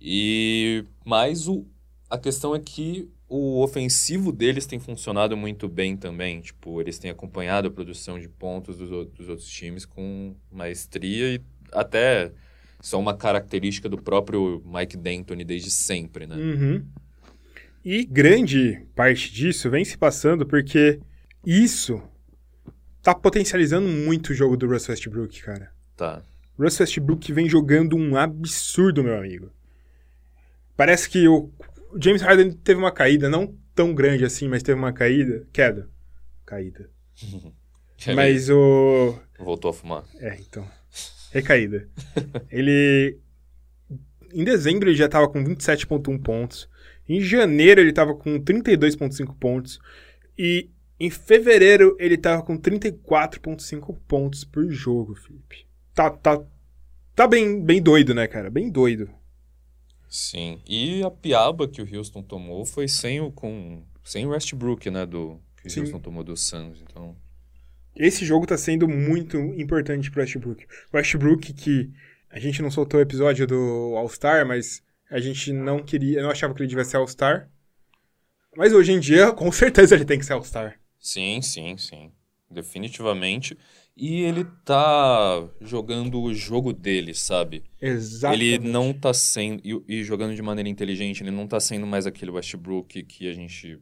E 0.00 0.84
mas 1.04 1.48
o 1.48 1.66
a 2.10 2.18
questão 2.18 2.54
é 2.54 2.60
que 2.60 3.08
o 3.28 3.62
ofensivo 3.62 4.30
deles 4.30 4.66
tem 4.66 4.78
funcionado 4.78 5.36
muito 5.36 5.68
bem 5.68 5.96
também. 5.96 6.40
Tipo, 6.40 6.80
eles 6.80 6.98
têm 6.98 7.10
acompanhado 7.10 7.66
a 7.66 7.70
produção 7.70 8.18
de 8.18 8.28
pontos 8.28 8.76
dos, 8.76 8.90
dos 9.10 9.28
outros 9.28 9.48
times 9.48 9.84
com 9.84 10.34
maestria 10.52 11.34
e 11.34 11.40
até 11.72 12.30
é 12.92 12.96
uma 12.96 13.14
característica 13.16 13.88
do 13.88 13.96
próprio 14.00 14.62
Mike 14.64 14.96
D'Antoni 14.96 15.42
desde 15.42 15.70
sempre, 15.70 16.26
né? 16.26 16.36
Uhum. 16.36 16.86
E 17.84 18.04
grande 18.04 18.86
parte 18.94 19.32
disso 19.32 19.68
vem 19.68 19.84
se 19.84 19.98
passando 19.98 20.46
porque 20.46 21.00
isso 21.44 22.02
tá 23.02 23.14
potencializando 23.14 23.86
muito 23.86 24.30
o 24.30 24.34
jogo 24.34 24.56
do 24.56 24.66
Russ 24.66 24.88
Westbrook, 24.88 25.42
cara. 25.42 25.70
Tá. 25.94 26.22
Russ 26.58 26.80
Westbrook 26.80 27.32
vem 27.32 27.48
jogando 27.48 27.96
um 27.96 28.16
absurdo, 28.16 29.04
meu 29.04 29.18
amigo. 29.18 29.52
Parece 30.76 31.08
que 31.10 31.28
o 31.28 31.52
James 32.00 32.22
Harden 32.22 32.52
teve 32.52 32.80
uma 32.80 32.90
caída, 32.90 33.28
não 33.28 33.54
tão 33.74 33.94
grande 33.94 34.24
assim, 34.24 34.48
mas 34.48 34.62
teve 34.62 34.78
uma 34.78 34.92
caída. 34.92 35.46
Queda. 35.52 35.88
Caída. 36.46 36.90
Mas 38.14 38.50
o. 38.50 39.18
voltou 39.38 39.70
a 39.70 39.74
fumar. 39.74 40.04
É, 40.16 40.36
então. 40.38 40.68
Recaída. 41.32 41.88
ele. 42.50 43.18
Em 44.32 44.44
dezembro 44.44 44.90
ele 44.90 44.96
já 44.96 45.08
tava 45.08 45.28
com 45.28 45.42
27,1 45.42 46.20
pontos. 46.20 46.68
Em 47.08 47.20
janeiro 47.20 47.80
ele 47.80 47.92
tava 47.92 48.14
com 48.14 48.38
32,5 48.40 49.36
pontos. 49.38 49.78
E 50.38 50.70
em 50.98 51.10
fevereiro 51.10 51.96
ele 51.98 52.16
tava 52.16 52.42
com 52.42 52.58
34,5 52.58 53.96
pontos 54.08 54.44
por 54.44 54.68
jogo, 54.70 55.14
Felipe. 55.14 55.66
Tá, 55.94 56.10
tá, 56.10 56.42
tá 57.14 57.26
bem, 57.28 57.60
bem 57.62 57.82
doido, 57.82 58.14
né, 58.14 58.26
cara? 58.26 58.50
Bem 58.50 58.70
doido. 58.70 59.10
Sim. 60.08 60.60
E 60.66 61.02
a 61.02 61.10
piaba 61.10 61.66
que 61.68 61.82
o 61.82 61.96
Houston 61.96 62.22
tomou 62.22 62.64
foi 62.64 62.86
sem 62.86 63.20
o 63.20 63.32
com 63.32 63.82
sem 64.04 64.26
o 64.26 64.30
Westbrook, 64.30 64.90
né, 64.90 65.06
do 65.06 65.40
que 65.60 65.66
o 65.66 65.70
Sim. 65.70 65.80
Houston 65.80 65.98
tomou 65.98 66.22
do 66.22 66.36
Suns, 66.36 66.80
então 66.82 67.16
Esse 67.96 68.24
jogo 68.24 68.46
tá 68.46 68.56
sendo 68.56 68.86
muito 68.88 69.36
importante 69.56 70.10
pro 70.10 70.20
Westbrook. 70.20 70.66
O 70.92 70.96
Westbrook 70.96 71.52
que 71.52 71.90
a 72.30 72.38
gente 72.38 72.62
não 72.62 72.70
soltou 72.70 73.00
o 73.00 73.02
episódio 73.02 73.46
do 73.46 73.94
All-Star, 73.96 74.46
mas 74.46 74.83
a 75.10 75.20
gente 75.20 75.52
não 75.52 75.78
queria, 75.78 76.18
eu 76.18 76.22
não 76.22 76.30
achava 76.30 76.54
que 76.54 76.62
ele 76.62 76.68
devia 76.68 76.84
ser 76.84 76.96
All-Star. 76.96 77.50
Mas 78.56 78.72
hoje 78.72 78.92
em 78.92 79.00
dia, 79.00 79.30
com 79.32 79.50
certeza 79.50 79.94
ele 79.94 80.04
tem 80.04 80.18
que 80.18 80.24
ser 80.24 80.32
All-Star. 80.32 80.80
Sim, 80.98 81.42
sim, 81.42 81.76
sim. 81.76 82.12
Definitivamente. 82.50 83.56
E 83.96 84.22
ele 84.22 84.44
tá 84.64 85.48
jogando 85.60 86.20
o 86.20 86.34
jogo 86.34 86.72
dele, 86.72 87.14
sabe? 87.14 87.64
Exatamente. 87.80 88.44
Ele 88.44 88.68
não 88.68 88.92
tá 88.92 89.12
sendo. 89.14 89.60
E, 89.64 90.00
e 90.00 90.04
jogando 90.04 90.34
de 90.34 90.42
maneira 90.42 90.68
inteligente, 90.68 91.22
ele 91.22 91.30
não 91.30 91.46
tá 91.46 91.60
sendo 91.60 91.86
mais 91.86 92.06
aquele 92.06 92.30
Westbrook 92.30 93.02
que 93.04 93.28
a 93.28 93.32
gente 93.32 93.80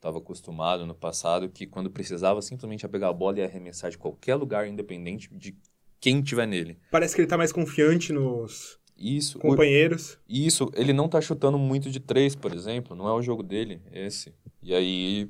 tava 0.00 0.18
acostumado 0.18 0.86
no 0.86 0.94
passado, 0.94 1.48
que 1.48 1.66
quando 1.66 1.90
precisava 1.90 2.40
simplesmente 2.40 2.82
ia 2.82 2.88
pegar 2.88 3.08
a 3.08 3.12
bola 3.12 3.40
e 3.40 3.42
arremessar 3.42 3.90
de 3.90 3.98
qualquer 3.98 4.36
lugar, 4.36 4.68
independente 4.68 5.28
de 5.32 5.56
quem 5.98 6.22
tiver 6.22 6.46
nele. 6.46 6.78
Parece 6.90 7.14
que 7.14 7.20
ele 7.20 7.28
tá 7.28 7.36
mais 7.36 7.50
confiante 7.50 8.12
nos 8.12 8.78
Isso, 8.98 9.38
o- 9.38 9.40
companheiros. 9.40 10.18
isso, 10.28 10.70
ele 10.74 10.92
não 10.92 11.08
tá 11.08 11.20
chutando 11.20 11.58
muito 11.58 11.90
de 11.90 12.00
três, 12.00 12.34
por 12.34 12.52
exemplo. 12.54 12.96
Não 12.96 13.06
é 13.08 13.12
o 13.12 13.20
jogo 13.22 13.42
dele, 13.42 13.80
esse. 13.92 14.34
E 14.62 14.74
aí, 14.74 15.28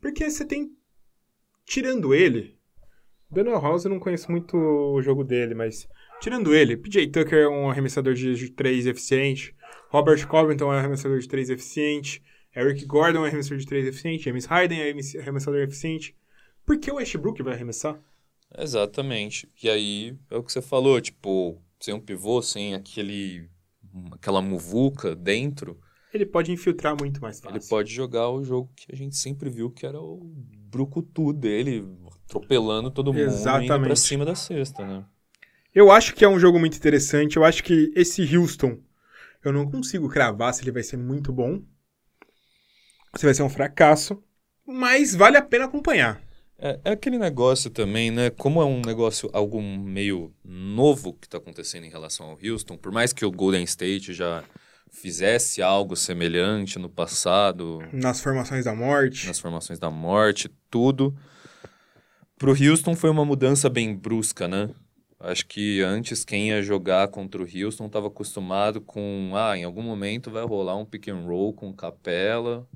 Porque 0.00 0.28
você 0.28 0.44
tem. 0.44 0.70
Tirando 1.64 2.12
ele. 2.14 2.58
Daniel 3.30 3.60
House 3.60 3.84
eu 3.84 3.90
não 3.90 3.98
conheço 4.00 4.30
muito 4.30 4.56
o 4.56 5.00
jogo 5.00 5.22
dele, 5.24 5.54
mas. 5.54 5.88
Tirando 6.20 6.54
ele, 6.54 6.76
PJ 6.76 7.08
Tucker 7.08 7.38
é 7.44 7.48
um 7.48 7.70
arremessador 7.70 8.14
de 8.14 8.50
3 8.50 8.86
eficiente. 8.86 9.54
Robert 9.88 10.26
Covington 10.28 10.64
é 10.72 10.76
um 10.76 10.78
arremessador 10.78 11.18
de 11.18 11.26
3 11.28 11.50
eficiente. 11.50 12.22
Eric 12.54 12.84
Gordon 12.84 13.18
é 13.20 13.22
um 13.22 13.24
arremessador 13.24 13.58
de 13.58 13.66
3 13.66 13.86
eficiente. 13.86 14.24
James 14.24 14.44
Harden 14.44 14.80
é 14.80 14.92
um 14.94 15.20
arremessador 15.20 15.60
eficiente. 15.60 16.14
Por 16.66 16.78
que 16.78 16.90
o 16.90 16.96
Westbrook 16.96 17.42
vai 17.42 17.54
arremessar? 17.54 17.98
Exatamente. 18.56 19.48
E 19.62 19.68
aí 19.68 20.16
é 20.30 20.36
o 20.36 20.42
que 20.42 20.52
você 20.52 20.60
falou, 20.62 21.00
tipo, 21.00 21.60
sem 21.82 21.94
um 21.94 22.00
pivô, 22.00 22.40
sem 22.42 22.74
aquele 22.74 23.50
aquela 24.12 24.40
muvuca 24.40 25.14
dentro, 25.14 25.78
Ele 26.14 26.24
pode 26.24 26.50
infiltrar 26.50 26.96
muito 26.98 27.20
mais 27.20 27.40
fácil. 27.40 27.56
ele 27.58 27.66
pode 27.68 27.92
jogar 27.92 28.30
o 28.30 28.42
jogo 28.42 28.70
que 28.74 28.86
a 28.92 28.96
gente 28.96 29.16
sempre 29.16 29.50
viu 29.50 29.70
que 29.70 29.84
era 29.84 30.00
o 30.00 30.18
brucutu 30.70 31.32
dele, 31.32 31.86
atropelando 32.24 32.90
todo 32.90 33.12
mundo 33.12 33.20
indo 33.22 33.30
pra 33.30 33.38
Exatamente. 33.38 34.00
cima 34.00 34.24
da 34.24 34.34
cesta, 34.34 34.86
né? 34.86 35.04
Eu 35.74 35.90
acho 35.90 36.14
que 36.14 36.24
é 36.24 36.28
um 36.28 36.38
jogo 36.38 36.58
muito 36.58 36.76
interessante. 36.76 37.36
Eu 37.36 37.44
acho 37.44 37.62
que 37.64 37.92
esse 37.96 38.22
Houston, 38.36 38.78
eu 39.44 39.52
não 39.52 39.70
consigo 39.70 40.08
cravar 40.08 40.52
se 40.54 40.62
ele 40.62 40.70
vai 40.70 40.82
ser 40.82 40.96
muito 40.96 41.32
bom. 41.32 41.62
Se 43.16 43.24
vai 43.24 43.34
ser 43.34 43.42
um 43.42 43.48
fracasso. 43.50 44.22
Mas 44.66 45.14
vale 45.14 45.36
a 45.36 45.42
pena 45.42 45.64
acompanhar. 45.64 46.22
É, 46.64 46.78
é 46.84 46.90
aquele 46.92 47.18
negócio 47.18 47.68
também, 47.68 48.12
né? 48.12 48.30
Como 48.30 48.62
é 48.62 48.64
um 48.64 48.80
negócio, 48.80 49.28
algo 49.32 49.60
meio 49.60 50.32
novo 50.44 51.12
que 51.14 51.28
tá 51.28 51.38
acontecendo 51.38 51.84
em 51.84 51.90
relação 51.90 52.26
ao 52.26 52.38
Houston, 52.40 52.76
por 52.76 52.92
mais 52.92 53.12
que 53.12 53.24
o 53.24 53.32
Golden 53.32 53.64
State 53.64 54.12
já 54.12 54.44
fizesse 54.88 55.60
algo 55.60 55.96
semelhante 55.96 56.78
no 56.78 56.88
passado, 56.88 57.80
Nas 57.92 58.20
formações 58.20 58.64
da 58.64 58.74
morte. 58.76 59.26
nas 59.26 59.40
formações 59.40 59.80
da 59.80 59.90
morte, 59.90 60.48
tudo. 60.70 61.12
Pro 62.38 62.52
Houston 62.52 62.94
foi 62.94 63.10
uma 63.10 63.24
mudança 63.24 63.68
bem 63.68 63.96
brusca, 63.96 64.46
né? 64.46 64.70
Acho 65.18 65.46
que 65.46 65.80
antes 65.80 66.24
quem 66.24 66.50
ia 66.50 66.62
jogar 66.62 67.08
contra 67.08 67.42
o 67.42 67.46
Houston 67.46 67.86
estava 67.86 68.06
acostumado 68.06 68.80
com, 68.80 69.32
ah, 69.34 69.58
em 69.58 69.64
algum 69.64 69.82
momento 69.82 70.30
vai 70.30 70.44
rolar 70.44 70.76
um 70.76 70.84
pick 70.84 71.08
and 71.08 71.22
roll 71.26 71.52
com 71.52 71.72
Capela 71.72 72.68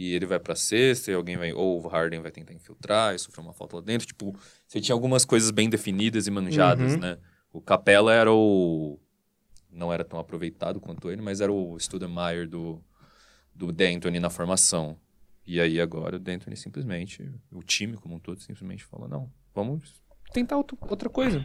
e 0.00 0.14
ele 0.14 0.26
vai 0.26 0.38
pra 0.38 0.54
cesta 0.54 1.10
e 1.10 1.14
alguém 1.14 1.36
vai. 1.36 1.52
Ou 1.52 1.82
o 1.82 1.88
Harden 1.88 2.20
vai 2.20 2.30
tentar 2.30 2.52
infiltrar 2.52 3.14
e 3.14 3.18
sofrer 3.18 3.40
uma 3.42 3.52
falta 3.52 3.76
lá 3.76 3.82
dentro. 3.82 4.06
Tipo, 4.06 4.38
você 4.66 4.80
tinha 4.80 4.94
algumas 4.94 5.24
coisas 5.24 5.50
bem 5.50 5.68
definidas 5.68 6.26
e 6.26 6.30
manejadas, 6.30 6.92
Uhum. 6.94 7.00
né? 7.00 7.18
O 7.52 7.60
Capela 7.60 8.12
era 8.14 8.32
o. 8.32 8.98
Não 9.70 9.92
era 9.92 10.04
tão 10.04 10.18
aproveitado 10.18 10.78
quanto 10.80 11.10
ele, 11.10 11.20
mas 11.20 11.40
era 11.40 11.52
o 11.52 11.78
Studemeyer 11.78 12.48
do, 12.48 12.80
do 13.54 13.72
D'Antoni 13.72 14.20
na 14.20 14.30
formação. 14.30 14.96
E 15.46 15.60
aí 15.60 15.80
agora 15.80 16.16
o 16.16 16.18
D'Antoni 16.18 16.56
simplesmente, 16.56 17.28
o 17.50 17.62
time 17.62 17.96
como 17.96 18.14
um 18.14 18.18
todo, 18.20 18.40
simplesmente 18.40 18.84
fala: 18.84 19.08
não, 19.08 19.28
vamos 19.54 20.00
tentar 20.32 20.56
outro- 20.58 20.78
outra 20.82 21.08
coisa. 21.08 21.44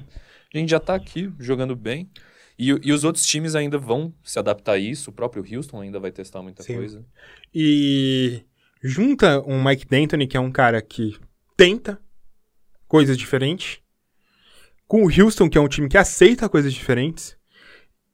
A 0.54 0.58
gente 0.58 0.70
já 0.70 0.80
tá 0.80 0.94
aqui 0.94 1.34
jogando 1.40 1.76
bem. 1.76 2.10
E, 2.58 2.70
e 2.70 2.92
os 2.92 3.04
outros 3.04 3.26
times 3.26 3.56
ainda 3.56 3.78
vão 3.78 4.14
se 4.24 4.38
adaptar 4.38 4.74
a 4.74 4.78
isso. 4.78 5.10
O 5.10 5.14
próprio 5.14 5.44
Houston 5.44 5.82
ainda 5.82 6.00
vai 6.00 6.12
testar 6.12 6.42
muita 6.42 6.64
Sim. 6.64 6.76
coisa. 6.76 7.06
E 7.54 8.44
junta 8.82 9.42
um 9.42 9.64
Mike 9.64 9.88
D'Antoni, 9.88 10.28
que 10.28 10.38
é 10.38 10.40
um 10.40 10.52
cara 10.52 10.82
que 10.82 11.18
tenta 11.58 12.00
coisas 12.88 13.18
diferentes, 13.18 13.80
com 14.88 15.04
o 15.04 15.10
Houston, 15.10 15.50
que 15.50 15.58
é 15.58 15.62
um 15.62 15.68
time 15.68 15.90
que 15.90 15.98
aceita 15.98 16.48
coisas 16.48 16.72
diferentes, 16.74 17.36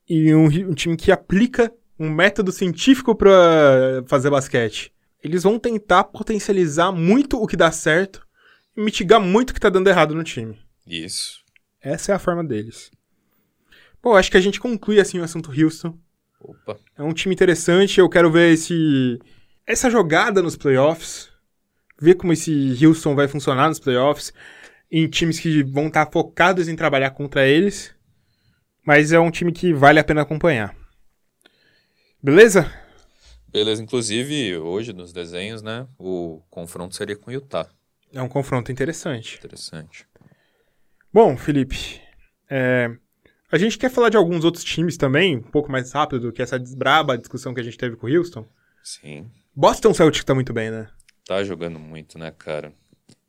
e 0.07 0.33
um, 0.33 0.45
um 0.45 0.73
time 0.73 0.95
que 0.95 1.11
aplica 1.11 1.71
um 1.99 2.09
método 2.09 2.51
científico 2.51 3.13
pra 3.13 4.03
fazer 4.07 4.29
basquete. 4.29 4.93
Eles 5.21 5.43
vão 5.43 5.59
tentar 5.59 6.05
potencializar 6.05 6.91
muito 6.91 7.41
o 7.41 7.45
que 7.45 7.57
dá 7.57 7.71
certo 7.71 8.25
e 8.75 8.81
mitigar 8.81 9.19
muito 9.19 9.49
o 9.49 9.53
que 9.53 9.59
tá 9.59 9.69
dando 9.69 9.89
errado 9.89 10.15
no 10.15 10.23
time. 10.23 10.57
Isso. 10.87 11.43
Essa 11.81 12.13
é 12.13 12.15
a 12.15 12.19
forma 12.19 12.43
deles. 12.43 12.89
Pô, 14.01 14.15
acho 14.15 14.31
que 14.31 14.37
a 14.37 14.41
gente 14.41 14.59
conclui 14.59 14.99
assim 14.99 15.19
o 15.19 15.23
assunto 15.23 15.51
Houston. 15.51 15.97
Opa. 16.39 16.77
É 16.97 17.03
um 17.03 17.13
time 17.13 17.33
interessante, 17.35 17.99
eu 17.99 18.09
quero 18.09 18.31
ver 18.31 18.53
esse 18.53 19.19
essa 19.65 19.89
jogada 19.89 20.41
nos 20.41 20.55
playoffs, 20.55 21.29
ver 22.01 22.15
como 22.15 22.33
esse 22.33 22.83
Houston 22.83 23.13
vai 23.13 23.27
funcionar 23.27 23.67
nos 23.67 23.79
playoffs, 23.79 24.33
em 24.91 25.07
times 25.07 25.39
que 25.39 25.63
vão 25.63 25.87
estar 25.87 26.09
focados 26.11 26.67
em 26.67 26.75
trabalhar 26.75 27.11
contra 27.11 27.47
eles, 27.47 27.93
mas 28.83 29.11
é 29.11 29.19
um 29.19 29.29
time 29.29 29.51
que 29.51 29.73
vale 29.73 29.99
a 29.99 30.03
pena 30.03 30.21
acompanhar. 30.21 30.75
Beleza? 32.21 32.71
Beleza, 33.47 33.81
inclusive, 33.81 34.57
hoje 34.57 34.93
nos 34.93 35.13
desenhos, 35.13 35.61
né? 35.61 35.87
O 35.97 36.41
confronto 36.49 36.95
seria 36.95 37.15
com 37.15 37.29
o 37.29 37.33
Utah. 37.33 37.69
É 38.13 38.21
um 38.21 38.27
confronto 38.27 38.71
interessante. 38.71 39.37
Interessante. 39.37 40.07
Bom, 41.13 41.37
Felipe, 41.37 42.01
é, 42.49 42.89
a 43.51 43.57
gente 43.57 43.77
quer 43.77 43.89
falar 43.89 44.09
de 44.09 44.17
alguns 44.17 44.43
outros 44.43 44.63
times 44.63 44.97
também, 44.97 45.37
um 45.37 45.41
pouco 45.41 45.71
mais 45.71 45.91
rápido 45.91 46.21
do 46.21 46.31
que 46.31 46.41
essa 46.41 46.59
braba 46.59 47.17
discussão 47.17 47.53
que 47.53 47.59
a 47.59 47.63
gente 47.63 47.77
teve 47.77 47.95
com 47.95 48.07
o 48.07 48.09
Houston. 48.09 48.45
Sim. 48.83 49.29
Boston 49.55 49.93
Celtics 49.93 50.23
tá 50.23 50.33
muito 50.35 50.53
bem, 50.53 50.71
né? 50.71 50.87
Tá 51.25 51.43
jogando 51.43 51.79
muito, 51.79 52.17
né, 52.17 52.31
cara? 52.31 52.71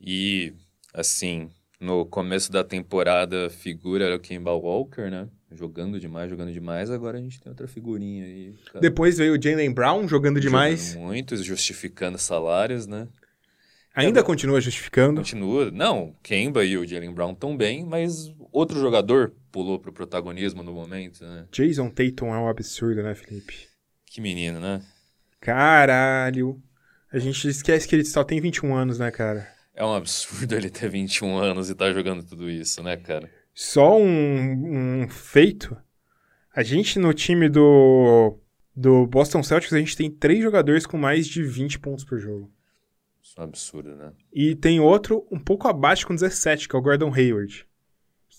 E, 0.01 0.55
assim, 0.95 1.51
no 1.81 2.05
começo 2.05 2.53
da 2.53 2.63
temporada, 2.63 3.47
a 3.47 3.51
figura 3.51 4.05
era 4.05 4.17
o 4.17 4.21
Kemba 4.21 4.53
Walker, 4.53 5.11
né? 5.11 5.29
Jogando 5.53 5.99
demais, 5.99 6.31
jogando 6.31 6.53
demais. 6.53 6.91
Agora 6.91 7.19
a 7.19 7.21
gente 7.21 7.41
tem 7.41 7.51
outra 7.51 7.67
figurinha 7.67 8.25
aí. 8.25 8.55
cara. 8.67 8.81
Depois 8.81 9.19
veio 9.19 9.37
o 9.37 9.43
Jalen 9.43 9.73
Brown 9.73 10.07
jogando 10.07 10.39
demais. 10.39 10.93
Jogando 10.93 11.07
muito, 11.07 11.37
justificando 11.37 12.19
salários, 12.19 12.87
né? 12.87 13.09
Ainda 13.95 14.23
continua 14.23 14.61
justificando. 14.61 15.21
Continua. 15.21 15.71
Não, 15.71 16.15
Kemba 16.23 16.65
e 16.65 16.79
o 16.79 16.87
Jalen 16.87 17.13
Brown 17.13 17.33
estão 17.33 17.57
bem, 17.57 17.85
mas 17.85 18.33
outro 18.53 18.81
jogador 18.81 19.33
pulou 19.51 19.79
pro 19.79 19.93
protagonismo 19.93 20.63
no 20.63 20.73
momento, 20.73 21.25
né? 21.25 21.47
Jason 21.51 21.91
Tatum 21.91 22.35
é 22.35 22.39
um 22.39 22.49
absurdo, 22.49 23.03
né, 23.03 23.15
Felipe? 23.15 23.69
Que 24.07 24.21
menino, 24.21 24.61
né? 24.61 24.83
Caralho. 25.41 26.61
A 27.13 27.19
gente 27.19 27.49
esquece 27.49 27.89
que 27.89 27.97
ele 27.97 28.05
só 28.05 28.23
tem 28.23 28.41
21 28.41 28.75
anos, 28.75 28.99
né, 28.99 29.11
cara? 29.11 29.49
É 29.75 29.85
um 29.85 29.95
absurdo 29.95 30.53
ele 30.57 30.71
ter 30.71 30.89
21 30.89 31.37
anos 31.39 31.71
e 31.71 31.75
tá 31.75 31.93
jogando 31.93 32.23
tudo 32.23 32.51
isso, 32.51 32.83
né, 32.83 32.97
cara? 32.97 33.31
Só 33.55 33.99
um, 33.99 35.03
um 35.03 35.09
feito. 35.09 35.77
A 36.55 36.63
gente 36.63 36.99
no 36.99 37.13
time 37.13 37.49
do, 37.49 38.39
do 38.77 39.07
Boston 39.07 39.43
Celtics, 39.43 39.73
a 39.73 39.79
gente 39.79 39.97
tem 39.97 40.11
três 40.11 40.43
jogadores 40.43 40.87
com 40.87 40.97
mais 40.97 41.27
de 41.27 41.43
20 41.43 41.79
pontos 41.79 42.05
por 42.05 42.19
jogo. 42.19 42.51
Isso 43.23 43.35
é 43.39 43.41
um 43.43 43.45
absurdo, 43.45 43.95
né? 43.97 44.13
E 44.33 44.55
tem 44.55 44.81
outro 44.81 45.27
um 45.31 45.39
pouco 45.39 45.69
abaixo 45.69 46.07
com 46.07 46.15
17, 46.15 46.69
que 46.69 46.75
é 46.75 46.79
o 46.79 46.83
Gordon 46.83 47.13
Hayward. 47.15 47.67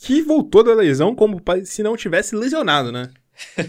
Que 0.04 0.20
voltou 0.20 0.64
da 0.64 0.74
lesão 0.74 1.14
como 1.14 1.40
se 1.64 1.84
não 1.84 1.96
tivesse 1.96 2.36
lesionado, 2.36 2.92
né? 2.92 3.12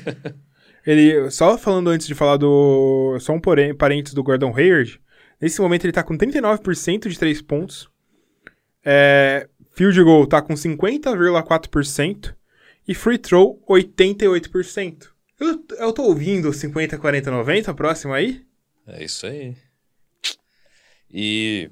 ele, 0.87 1.31
só 1.31 1.59
falando 1.59 1.91
antes 1.91 2.07
de 2.07 2.15
falar 2.15 2.39
do. 2.39 3.19
Só 3.21 3.35
um 3.35 3.41
porém, 3.41 3.75
parênteses 3.75 4.15
do 4.15 4.23
Gordon 4.23 4.57
Hayward. 4.57 4.99
Nesse 5.39 5.61
momento 5.61 5.85
ele 5.85 5.93
tá 5.93 6.03
com 6.03 6.17
39% 6.17 7.09
de 7.09 7.19
3 7.19 7.43
pontos. 7.43 7.91
É, 8.83 9.47
field 9.73 10.03
goal 10.03 10.27
tá 10.27 10.41
com 10.41 10.55
50,4%. 10.55 12.35
E 12.89 12.95
free 12.95 13.19
throw, 13.19 13.63
88%. 13.69 15.09
Eu, 15.39 15.63
eu 15.79 15.93
tô 15.93 16.05
ouvindo 16.05 16.51
50, 16.51 16.97
40, 16.97 17.31
90 17.31 17.75
próximo 17.75 18.15
aí? 18.15 18.43
É 18.87 19.05
isso 19.05 19.27
aí. 19.27 19.55
E 21.13 21.71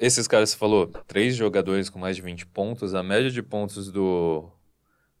esses 0.00 0.28
caras, 0.28 0.50
você 0.50 0.56
falou, 0.56 0.86
três 1.06 1.34
jogadores 1.34 1.90
com 1.90 1.98
mais 1.98 2.16
de 2.16 2.22
20 2.22 2.46
pontos. 2.46 2.94
A 2.94 3.02
média 3.02 3.30
de 3.30 3.42
pontos 3.42 3.90
do 3.90 4.50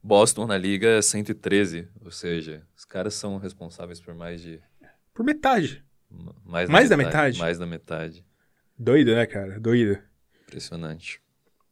Boston 0.02 0.46
na 0.46 0.56
liga 0.56 0.88
é 0.88 1.02
113. 1.02 1.88
Ou 2.04 2.10
seja, 2.10 2.62
os 2.76 2.84
caras 2.84 3.14
são 3.14 3.38
responsáveis 3.38 4.00
por 4.00 4.14
mais 4.14 4.40
de. 4.40 4.60
Por 5.12 5.24
metade. 5.24 5.84
Mais, 6.44 6.68
Mais 6.68 6.88
da 6.88 6.96
metade? 6.96 7.38
Mais 7.38 7.58
da 7.58 7.66
metade. 7.66 8.24
Doido, 8.78 9.14
né, 9.14 9.26
cara? 9.26 9.58
Doido. 9.58 9.98
Impressionante. 10.46 11.20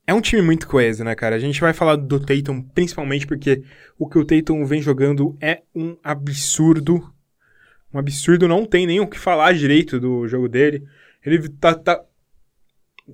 É 0.06 0.14
um 0.14 0.20
time 0.20 0.42
muito 0.42 0.66
coeso, 0.66 1.04
né, 1.04 1.14
cara? 1.14 1.36
A 1.36 1.38
gente 1.38 1.60
vai 1.60 1.72
falar 1.72 1.96
do 1.96 2.18
Tatum 2.18 2.62
principalmente 2.62 3.26
porque 3.26 3.62
o 3.98 4.08
que 4.08 4.18
o 4.18 4.24
Tatum 4.24 4.64
vem 4.64 4.82
jogando 4.82 5.36
é 5.40 5.62
um 5.74 5.96
absurdo. 6.02 7.12
Um 7.92 7.98
absurdo, 7.98 8.48
não 8.48 8.64
tem 8.64 8.86
nem 8.86 9.00
o 9.00 9.06
que 9.06 9.18
falar 9.18 9.52
direito 9.52 10.00
do 10.00 10.26
jogo 10.26 10.48
dele. 10.48 10.84
Ele 11.24 11.48
tá, 11.48 11.74
tá, 11.74 12.02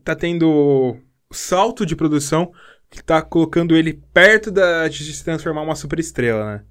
tá 0.04 0.14
tendo 0.14 0.96
salto 1.30 1.85
de 1.85 1.96
produção 1.96 2.52
que 2.90 3.02
tá 3.02 3.20
colocando 3.20 3.76
ele 3.76 3.94
perto 4.12 4.50
da, 4.50 4.88
de 4.88 5.12
se 5.12 5.24
transformar 5.24 5.62
uma 5.62 5.74
superestrela, 5.74 6.44
né? 6.46 6.64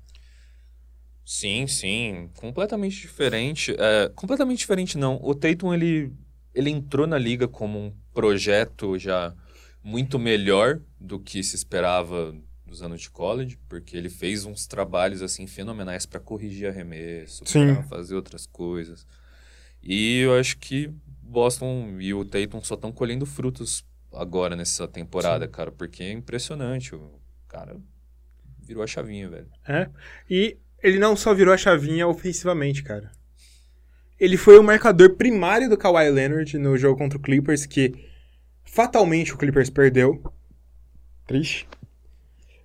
Sim, 1.26 1.66
sim. 1.68 2.30
Completamente 2.36 3.02
diferente. 3.02 3.76
É, 3.78 4.10
completamente 4.16 4.60
diferente, 4.60 4.98
não. 4.98 5.20
O 5.22 5.34
Tatum, 5.34 5.74
ele, 5.74 6.14
ele 6.54 6.70
entrou 6.70 7.08
na 7.08 7.18
liga 7.18 7.48
como 7.48 7.80
um 7.80 7.94
projeto 8.14 8.98
já 9.00 9.34
muito 9.84 10.20
melhor 10.20 10.80
do 11.00 11.20
que 11.20 11.44
se 11.44 11.56
esperava 11.56 12.36
dos 12.66 12.82
anos 12.82 13.02
de 13.02 13.10
college, 13.10 13.58
porque 13.68 13.96
ele 13.96 14.10
fez 14.10 14.46
uns 14.46 14.68
trabalhos, 14.68 15.22
assim, 15.22 15.48
fenomenais 15.48 16.06
para 16.06 16.20
corrigir 16.20 16.68
arremesso, 16.68 17.44
Sim. 17.46 17.74
para 17.74 17.84
fazer 17.84 18.16
outras 18.16 18.46
coisas. 18.46 19.06
E 19.82 20.20
eu 20.20 20.36
acho 20.36 20.58
que 20.58 20.92
Boston 21.26 21.98
e 22.00 22.14
o 22.14 22.24
Tatum 22.24 22.62
só 22.64 22.76
estão 22.76 22.92
colhendo 22.92 23.26
frutos 23.26 23.84
agora 24.14 24.56
nessa 24.56 24.88
temporada, 24.88 25.48
cara, 25.48 25.72
porque 25.72 26.04
é 26.04 26.12
impressionante. 26.12 26.96
O 26.96 27.20
cara 27.48 27.78
virou 28.62 28.84
a 28.84 28.88
chavinha, 28.88 29.30
velho. 29.30 29.48
É. 29.68 29.90
E 30.30 30.58
ele 30.82 31.00
não 31.00 31.16
só 31.16 31.34
virou 31.34 31.54
a 31.54 31.58
chavinha 31.58 32.08
ofensivamente, 32.08 32.84
cara. 32.84 33.12
Ele 34.20 34.38
foi 34.38 34.58
o 34.58 34.64
marcador 34.64 35.16
primário 35.16 35.70
do 35.70 35.78
Kawhi 35.78 36.10
Leonard 36.10 36.58
no 36.58 36.78
jogo 36.78 36.98
contra 36.98 37.18
o 37.18 37.22
Clippers, 37.22 37.66
que 37.66 37.94
fatalmente 38.64 39.34
o 39.34 39.38
Clippers 39.38 39.70
perdeu. 39.70 40.24
Triste. 41.28 41.68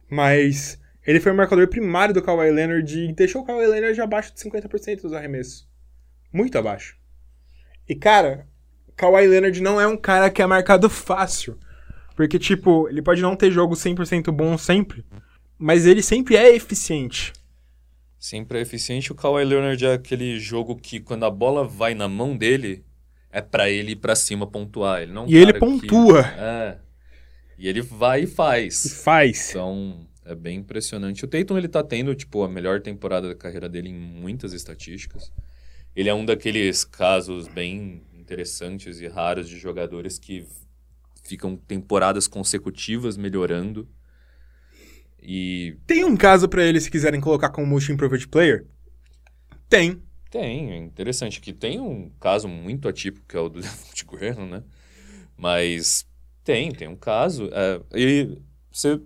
Mas 0.09 0.79
ele 1.05 1.18
foi 1.18 1.33
o 1.33 1.35
marcador 1.35 1.66
primário 1.68 2.14
do 2.14 2.23
Kawhi 2.23 2.51
Leonard 2.51 2.99
e 2.99 3.12
deixou 3.12 3.42
o 3.42 3.44
Kawhi 3.44 3.66
Leonard 3.66 4.01
abaixo 4.01 4.33
de 4.33 4.40
50% 4.40 5.03
dos 5.03 5.12
arremessos. 5.12 5.68
Muito 6.33 6.57
abaixo. 6.57 6.96
E, 7.88 7.96
cara, 7.96 8.46
Kawhi 9.01 9.27
Leonard 9.27 9.61
não 9.63 9.81
é 9.81 9.87
um 9.87 9.97
cara 9.97 10.29
que 10.31 10.43
é 10.43 10.47
marcado 10.47 10.91
fácil. 10.91 11.59
Porque, 12.15 12.38
tipo, 12.38 12.87
ele 12.88 13.01
pode 13.01 13.23
não 13.23 13.35
ter 13.35 13.51
jogo 13.51 13.75
100% 13.75 14.31
bom 14.31 14.59
sempre, 14.59 15.05
mas 15.59 15.87
ele 15.87 16.03
sempre 16.03 16.37
é 16.37 16.55
eficiente. 16.55 17.33
Sempre 18.19 18.59
é 18.59 18.61
eficiente. 18.63 19.11
O 19.11 19.15
Kawhi 19.15 19.44
Leonard 19.44 19.83
é 19.87 19.94
aquele 19.94 20.38
jogo 20.38 20.77
que 20.77 21.01
quando 21.01 21.25
a 21.25 21.31
bola 21.31 21.65
vai 21.65 21.94
na 21.94 22.07
mão 22.09 22.37
dele, 22.37 22.85
é 23.33 23.40
pra 23.40 23.71
ele 23.71 23.92
ir 23.92 23.96
pra 23.96 24.15
cima 24.15 24.46
pontuar. 24.46 25.01
Ele 25.03 25.13
não 25.13 25.25
é 25.25 25.29
E 25.31 25.37
ele 25.37 25.53
cara 25.55 25.55
que- 25.55 25.87
pontua. 25.87 26.21
É. 26.37 26.79
E 27.57 27.69
ele 27.69 27.81
vai 27.81 28.21
e 28.21 28.25
E 28.25 28.27
faz. 28.27 29.03
faz. 29.03 29.51
Então, 29.51 30.07
é 30.27 30.35
bem 30.35 30.59
impressionante. 30.59 31.25
O 31.25 31.29
Tatum, 31.29 31.57
ele 31.57 31.69
tá 31.69 31.83
tendo, 31.83 32.15
tipo, 32.15 32.42
a 32.42 32.48
melhor 32.48 32.83
temporada 32.83 33.29
da 33.29 33.35
carreira 33.35 33.69
dele 33.69 33.88
em 33.88 33.94
muitas 33.94 34.53
estatísticas. 34.53 35.33
Ele 35.96 36.09
é 36.09 36.15
um 36.15 36.25
daqueles 36.25 36.85
casos 36.85 37.48
bem 37.48 38.03
interessantes 38.31 39.00
e 39.00 39.08
raros 39.08 39.48
de 39.48 39.58
jogadores 39.58 40.18
que 40.18 40.46
ficam 41.24 41.56
temporadas 41.56 42.28
consecutivas 42.28 43.16
melhorando. 43.16 43.88
E 45.20 45.76
Tem 45.87 46.04
um 46.04 46.16
caso 46.16 46.48
pra 46.48 46.64
ele 46.64 46.81
se 46.81 46.90
quiserem 46.90 47.20
colocar 47.20 47.50
como 47.50 47.66
Most 47.66 47.90
Improved 47.90 48.28
Player? 48.28 48.66
Tem. 49.68 50.00
Tem, 50.31 50.70
é 50.70 50.76
interessante 50.76 51.40
que 51.40 51.52
tem 51.52 51.81
um 51.81 52.08
caso 52.20 52.46
muito 52.46 52.88
atípico 52.88 53.26
que 53.26 53.37
é 53.37 53.40
o 53.40 53.48
do 53.48 53.60
Devonte 53.60 54.06
Graham, 54.06 54.46
né? 54.46 54.62
Mas 55.37 56.06
tem, 56.44 56.70
tem 56.70 56.87
um 56.87 56.96
caso. 56.96 57.50
é, 57.52 57.81
e 57.92 58.38
você, 58.70 59.00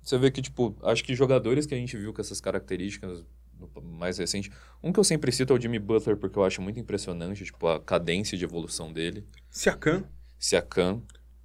você 0.00 0.16
vê 0.16 0.30
que, 0.30 0.40
tipo, 0.40 0.74
acho 0.82 1.04
que 1.04 1.14
jogadores 1.14 1.66
que 1.66 1.74
a 1.74 1.78
gente 1.78 1.96
viu 1.98 2.14
com 2.14 2.20
essas 2.20 2.40
características 2.40 3.24
no 3.60 3.82
mais 3.82 4.18
recente. 4.18 4.50
Um 4.82 4.92
que 4.92 4.98
eu 4.98 5.04
sempre 5.04 5.30
cito 5.30 5.52
é 5.52 5.56
o 5.56 5.60
Jimmy 5.60 5.78
Butler, 5.78 6.16
porque 6.16 6.38
eu 6.38 6.44
acho 6.44 6.62
muito 6.62 6.80
impressionante, 6.80 7.44
tipo, 7.44 7.68
a 7.68 7.80
cadência 7.80 8.36
de 8.36 8.44
evolução 8.44 8.92
dele. 8.92 9.26
Siakam, 9.50 10.04
Siakam, 10.38 11.02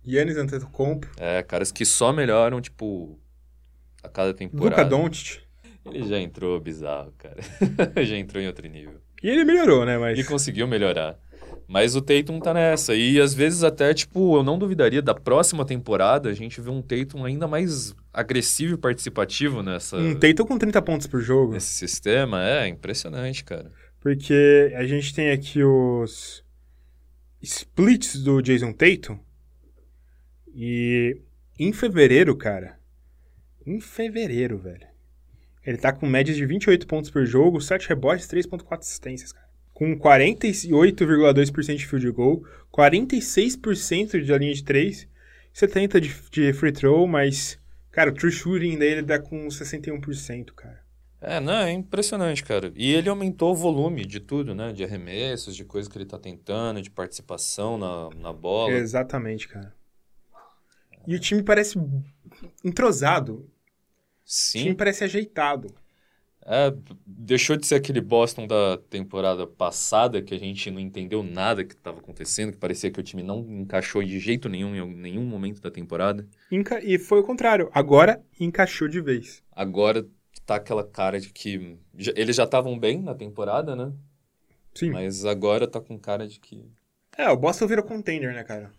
Yannis 0.07 0.38
Antetokounmpo, 0.38 1.07
é, 1.18 1.43
caras 1.43 1.72
que 1.72 1.86
só 1.86 2.13
melhoram, 2.13 2.61
tipo, 2.61 3.20
a 4.03 4.09
cada 4.09 4.34
temporada. 4.34 4.84
Luka 4.84 4.97
Doncic. 4.97 5.43
Ele 5.86 6.07
já 6.07 6.20
entrou 6.20 6.59
bizarro, 6.59 7.13
cara. 7.18 7.38
já 8.03 8.18
entrou 8.18 8.41
em 8.41 8.47
outro 8.47 8.68
nível. 8.68 8.99
E 9.22 9.30
ele 9.30 9.43
melhorou, 9.43 9.86
né? 9.86 9.97
Mas 9.97 10.18
E 10.18 10.24
conseguiu 10.24 10.68
melhorar. 10.68 11.20
Mas 11.68 11.95
o 11.95 12.01
Tatum 12.01 12.39
tá 12.39 12.53
nessa. 12.53 12.93
E 12.95 13.20
às 13.20 13.34
vezes 13.34 13.63
até, 13.63 13.93
tipo, 13.93 14.38
eu 14.38 14.43
não 14.43 14.57
duvidaria 14.57 15.01
da 15.01 15.16
próxima 15.16 15.66
temporada 15.66 16.30
a 16.30 16.34
gente 16.34 16.61
ver 16.61 16.70
um 16.70 16.82
Tatum 16.82 17.26
ainda 17.26 17.47
mais 17.47 17.95
agressivo 18.13 18.76
e 18.76 18.78
participativo 18.78 19.63
nessa, 19.63 19.97
um 19.97 20.16
Tatum 20.16 20.45
com 20.45 20.57
30 20.57 20.82
pontos 20.82 21.07
por 21.07 21.22
jogo. 21.22 21.53
nesse 21.53 21.74
sistema. 21.74 22.43
É 22.47 22.68
impressionante, 22.68 23.43
cara. 23.43 23.72
Porque 23.99 24.72
a 24.76 24.86
gente 24.86 25.13
tem 25.13 25.32
aqui 25.32 25.63
os 25.63 26.43
splits 27.41 28.22
do 28.22 28.41
Jason 28.41 28.72
Tatum. 28.72 29.20
E 30.53 31.22
em 31.59 31.74
fevereiro, 31.74 32.36
cara. 32.36 32.80
Em 33.66 33.80
fevereiro, 33.80 34.57
velho. 34.57 34.88
Ele 35.66 35.78
tá 35.78 35.91
com 35.91 36.05
médias 36.05 36.38
de 36.38 36.45
28 36.45 36.86
pontos 36.86 37.09
por 37.09 37.26
jogo, 37.26 37.59
7 37.59 37.89
rebotes, 37.89 38.28
3.4 38.28 38.80
assistências, 38.80 39.32
cara. 39.34 39.45
Com 39.76 39.95
48,2% 39.99 41.76
de 41.76 41.86
field 41.86 42.09
goal, 42.11 42.43
46% 42.73 44.23
de 44.23 44.38
linha 44.38 44.53
de 44.53 44.63
3, 44.63 45.07
70% 45.53 45.99
de, 45.99 46.13
de 46.32 46.53
free 46.53 46.71
throw, 46.71 47.05
mas, 47.05 47.59
cara, 47.91 48.09
o 48.09 48.13
true 48.13 48.32
shooting 48.32 48.78
dele 48.78 49.01
dá 49.03 49.19
com 49.19 49.47
61%, 49.47 50.53
cara. 50.55 50.84
É, 51.21 51.39
não, 51.39 51.53
é 51.53 51.71
impressionante, 51.71 52.43
cara. 52.43 52.71
E 52.76 52.93
ele 52.93 53.09
aumentou 53.09 53.51
o 53.51 53.55
volume 53.55 54.05
de 54.05 54.19
tudo, 54.19 54.55
né? 54.55 54.71
De 54.71 54.84
arremessos, 54.84 55.55
de 55.55 55.65
coisas 55.65 55.91
que 55.91 55.97
ele 55.97 56.05
tá 56.05 56.19
tentando, 56.19 56.82
de 56.82 56.89
participação 56.89 57.78
na, 57.78 58.09
na 58.15 58.32
bola. 58.32 58.71
Exatamente, 58.71 59.47
cara. 59.47 59.73
E 61.07 61.15
o 61.15 61.19
time 61.19 61.43
parece 61.43 61.78
entrosado. 62.63 63.34
O 63.34 63.43
time 64.26 64.69
Sim. 64.69 64.73
parece 64.73 65.03
ajeitado. 65.03 65.73
É, 66.48 66.72
deixou 67.08 67.56
de 67.58 67.66
ser 67.66 67.74
aquele 67.76 68.00
Boston 68.00 68.46
da 68.46 68.78
temporada 68.89 69.48
passada 69.48 70.22
que 70.22 70.34
a 70.34 70.38
gente 70.39 70.70
não 70.70 70.80
entendeu 70.80 71.24
nada 71.24 71.64
que 71.64 71.74
estava 71.74 71.98
acontecendo, 72.00 72.52
que 72.52 72.58
parecia 72.60 72.91
que 72.91 73.00
o 73.00 73.04
time 73.04 73.24
não 73.24 73.39
encaixou 73.50 74.04
de 74.04 74.20
jeito 74.20 74.48
nenhum 74.48 74.76
em 74.76 74.96
nenhum 74.96 75.24
momento 75.26 75.60
da 75.60 75.72
temporada. 75.72 76.28
Enca- 76.52 76.84
E 76.84 77.00
foi 77.00 77.20
o 77.20 77.24
contrário. 77.24 77.70
Agora 77.74 78.24
encaixou 78.39 78.88
de 78.88 79.02
vez. 79.02 79.43
Agora 79.52 80.06
tá 80.46 80.56
aquela 80.58 80.84
cara 80.84 81.20
de 81.20 81.30
que 81.34 81.78
já- 81.98 82.14
eles 82.16 82.36
já 82.36 82.43
estavam 82.43 82.78
bem 82.78 83.02
na 83.02 83.16
temporada, 83.16 83.76
né? 83.76 83.91
Sim. 84.76 84.91
Mas 84.91 85.26
agora 85.26 85.68
tá 85.68 85.82
com 85.82 85.98
cara 85.98 86.28
de 86.28 86.39
que 86.39 86.64
É, 87.18 87.28
o 87.30 87.38
Boston 87.38 87.66
virou 87.66 87.84
contender, 87.86 88.34
né, 88.34 88.43
cara? 88.43 88.72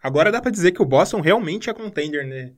Agora 0.00 0.30
dá 0.30 0.40
pra 0.40 0.50
dizer 0.52 0.70
que 0.70 0.82
o 0.82 0.84
Boston 0.86 1.20
realmente 1.20 1.68
é 1.68 1.74
contender, 1.74 2.24
né? 2.28 2.52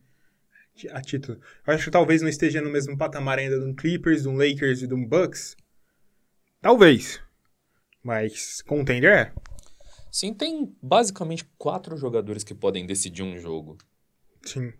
A 0.89 1.01
título. 1.01 1.39
Eu 1.67 1.75
acho 1.75 1.85
que 1.85 1.91
talvez 1.91 2.23
não 2.23 2.29
esteja 2.29 2.61
no 2.61 2.71
mesmo 2.71 2.97
patamar 2.97 3.39
ainda 3.39 3.59
de 3.59 3.65
um 3.65 3.75
Clippers, 3.75 4.23
de 4.23 4.29
um 4.29 4.37
Lakers 4.37 4.83
e 4.83 4.87
de 4.87 4.95
um 4.95 5.07
Bucks. 5.07 5.57
Talvez. 6.61 7.21
Mas 8.03 8.63
contender 8.63 9.13
é. 9.13 9.33
Sim, 10.11 10.35
tem 10.35 10.75
basicamente 10.83 11.45
quatro 11.57 11.97
jogadores 11.97 12.43
que 12.43 12.55
podem 12.55 12.87
decidir 12.87 13.23
um 13.23 13.39
jogo. 13.39 13.79
Sim. 14.45 14.73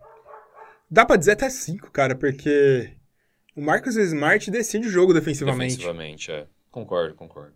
Dá 0.89 1.05
pra 1.05 1.15
dizer 1.15 1.31
até 1.31 1.49
cinco, 1.49 1.89
cara, 1.91 2.15
porque 2.15 2.91
o 3.55 3.61
Marcus 3.61 3.95
Smart 3.95 4.51
decide 4.51 4.87
o 4.87 4.91
jogo 4.91 5.13
defensivamente. 5.13 5.77
Defensivamente, 5.77 6.31
é. 6.31 6.47
Concordo, 6.69 7.15
concordo. 7.15 7.53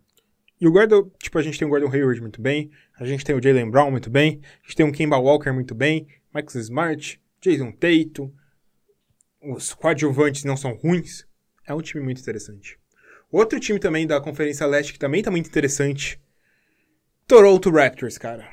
E 0.58 0.66
o 0.66 0.72
guarda, 0.72 1.02
tipo, 1.22 1.38
a 1.38 1.42
gente 1.42 1.58
tem 1.58 1.66
o 1.66 1.70
Gordon 1.70 1.90
Hayward 1.92 2.20
muito 2.20 2.40
bem, 2.40 2.70
a 2.98 3.04
gente 3.04 3.24
tem 3.24 3.36
o 3.36 3.42
Jalen 3.42 3.70
Brown 3.70 3.90
muito 3.90 4.08
bem, 4.08 4.40
a 4.42 4.62
gente 4.62 4.76
tem 4.76 4.88
o 4.88 4.92
Kemba 4.92 5.18
Walker 5.18 5.52
muito 5.52 5.74
bem, 5.74 6.06
Marcus 6.32 6.54
Smart, 6.54 7.20
Jason 7.46 7.70
Tatum, 7.70 8.32
os 9.40 9.72
coadjuvantes 9.72 10.44
não 10.44 10.56
são 10.56 10.74
ruins. 10.74 11.24
É 11.64 11.72
um 11.72 11.80
time 11.80 12.02
muito 12.02 12.20
interessante. 12.20 12.78
Outro 13.30 13.60
time 13.60 13.78
também 13.78 14.06
da 14.06 14.20
Conferência 14.20 14.66
Leste 14.66 14.92
que 14.92 14.98
também 14.98 15.22
tá 15.22 15.30
muito 15.30 15.48
interessante, 15.48 16.20
Toronto 17.26 17.70
Raptors, 17.70 18.18
cara. 18.18 18.48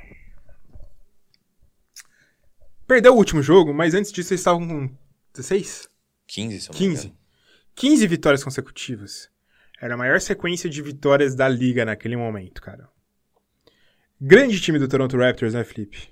Perdeu 2.87 3.13
o 3.13 3.17
último 3.17 3.41
jogo, 3.41 3.73
mas 3.73 3.93
antes 3.93 4.11
disso 4.11 4.33
eles 4.33 4.41
estavam 4.41 4.67
com 4.67 4.97
16? 5.33 5.89
15, 6.27 6.61
se 6.61 6.69
eu 6.69 6.73
não 6.73 6.79
me 6.79 6.87
15. 6.87 7.05
engano. 7.07 7.19
15 7.75 8.07
vitórias 8.07 8.43
consecutivas. 8.43 9.29
Era 9.81 9.95
a 9.95 9.97
maior 9.97 10.19
sequência 10.21 10.69
de 10.69 10.81
vitórias 10.81 11.35
da 11.35 11.47
liga 11.47 11.85
naquele 11.85 12.15
momento, 12.15 12.61
cara. 12.61 12.87
Grande 14.19 14.59
time 14.59 14.79
do 14.79 14.87
Toronto 14.87 15.17
Raptors, 15.17 15.53
né, 15.53 15.63
Felipe? 15.63 16.09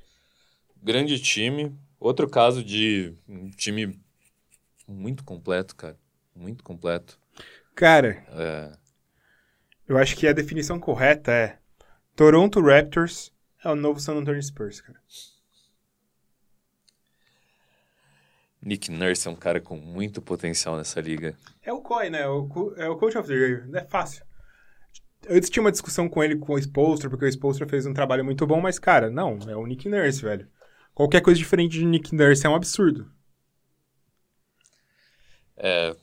Grande 0.84 1.20
time. 1.20 1.78
Outro 2.02 2.28
caso 2.30 2.64
de 2.66 3.16
um 3.30 3.50
time 3.52 3.98
muito 4.88 5.24
completo, 5.24 5.76
cara. 5.76 5.98
Muito 6.36 6.64
completo. 6.64 7.20
Cara, 7.76 8.24
É, 8.30 8.72
eu 9.88 9.96
acho 9.98 10.16
que 10.16 10.28
a 10.28 10.34
definição 10.34 10.80
correta 10.80 11.32
é 11.32 11.60
Toronto 12.16 12.62
Raptors 12.62 13.32
é 13.64 13.70
o 13.70 13.76
novo 13.76 14.00
San 14.00 14.16
Antonio 14.16 14.42
Spurs, 14.42 14.82
cara. 14.82 15.00
Nick 18.62 18.90
Nurse 18.92 19.28
é 19.28 19.32
um 19.32 19.36
cara 19.36 19.60
com 19.60 19.76
muito 19.76 20.22
potencial 20.22 20.78
nessa 20.78 21.02
liga. 21.02 21.36
É 21.64 21.74
o 21.74 21.82
COI, 21.82 22.10
né? 22.10 22.28
O 22.28 22.48
co- 22.48 22.74
é 22.78 22.88
o 22.88 22.98
Coach 22.98 23.18
of 23.18 23.28
the 23.28 23.34
Year. 23.34 23.70
É 23.74 23.84
fácil. 23.86 24.24
Antes 25.30 25.50
tinha 25.50 25.64
uma 25.64 25.72
discussão 25.72 26.10
com 26.10 26.24
ele 26.24 26.36
com 26.38 26.54
o 26.54 26.60
Spolstra, 26.60 27.10
porque 27.10 27.26
o 27.26 27.28
Spolstra 27.28 27.68
fez 27.68 27.86
um 27.86 27.94
trabalho 27.94 28.26
muito 28.26 28.46
bom, 28.46 28.60
mas, 28.62 28.80
cara, 28.80 29.10
não, 29.10 29.38
é 29.48 29.56
o 29.56 29.66
Nick 29.66 29.88
Nurse, 29.90 30.22
velho. 30.22 30.48
Qualquer 30.94 31.22
coisa 31.22 31.38
diferente 31.40 31.80
de 31.80 31.86
Nick 31.86 32.14
Nurse 32.14 32.46
é 32.46 32.50
um 32.50 32.56
absurdo. 32.56 33.12
É, 35.56 35.96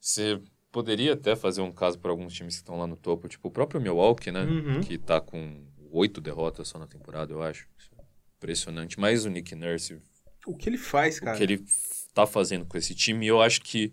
você 0.00 0.40
poderia 0.70 1.14
até 1.14 1.34
fazer 1.36 1.60
um 1.60 1.72
caso 1.72 1.98
para 1.98 2.10
alguns 2.10 2.32
times 2.32 2.54
que 2.54 2.62
estão 2.62 2.78
lá 2.78 2.86
no 2.86 2.96
topo, 2.96 3.28
tipo 3.28 3.48
o 3.48 3.50
próprio 3.50 3.80
Milwaukee, 3.80 4.30
né? 4.30 4.44
Uhum. 4.44 4.80
Que 4.80 4.98
tá 4.98 5.20
com 5.20 5.64
oito 5.90 6.20
derrotas 6.20 6.68
só 6.68 6.78
na 6.78 6.86
temporada, 6.86 7.32
eu 7.32 7.42
acho. 7.42 7.68
É 7.98 8.02
Impressionante. 8.36 8.98
Mas 8.98 9.24
o 9.24 9.30
Nick 9.30 9.54
Nurse, 9.54 9.98
O 10.46 10.56
que 10.56 10.68
ele 10.68 10.78
faz, 10.78 11.20
cara? 11.20 11.34
o 11.34 11.38
que 11.38 11.42
ele 11.42 11.64
tá 12.12 12.26
fazendo 12.26 12.64
com 12.64 12.76
esse 12.76 12.94
time, 12.94 13.26
eu 13.26 13.40
acho 13.40 13.60
que 13.60 13.92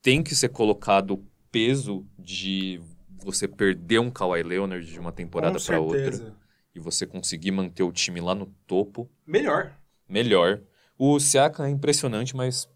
tem 0.00 0.22
que 0.22 0.34
ser 0.34 0.48
colocado 0.48 1.14
o 1.14 1.26
peso 1.50 2.06
de 2.18 2.80
você 3.22 3.46
perder 3.46 4.00
um 4.00 4.10
Kawhi 4.10 4.42
Leonard 4.42 4.84
de 4.84 4.98
uma 4.98 5.12
temporada 5.12 5.60
para 5.60 5.80
outra 5.80 6.12
certeza. 6.12 6.36
E 6.74 6.80
você 6.80 7.06
conseguir 7.06 7.50
manter 7.50 7.82
o 7.82 7.92
time 7.92 8.20
lá 8.20 8.34
no 8.34 8.46
topo 8.66 9.10
Melhor. 9.26 9.74
melhor. 10.08 10.60
O 10.98 11.18
Siakam 11.18 11.64
é 11.66 11.70
impressionante, 11.70 12.36
mas 12.36 12.68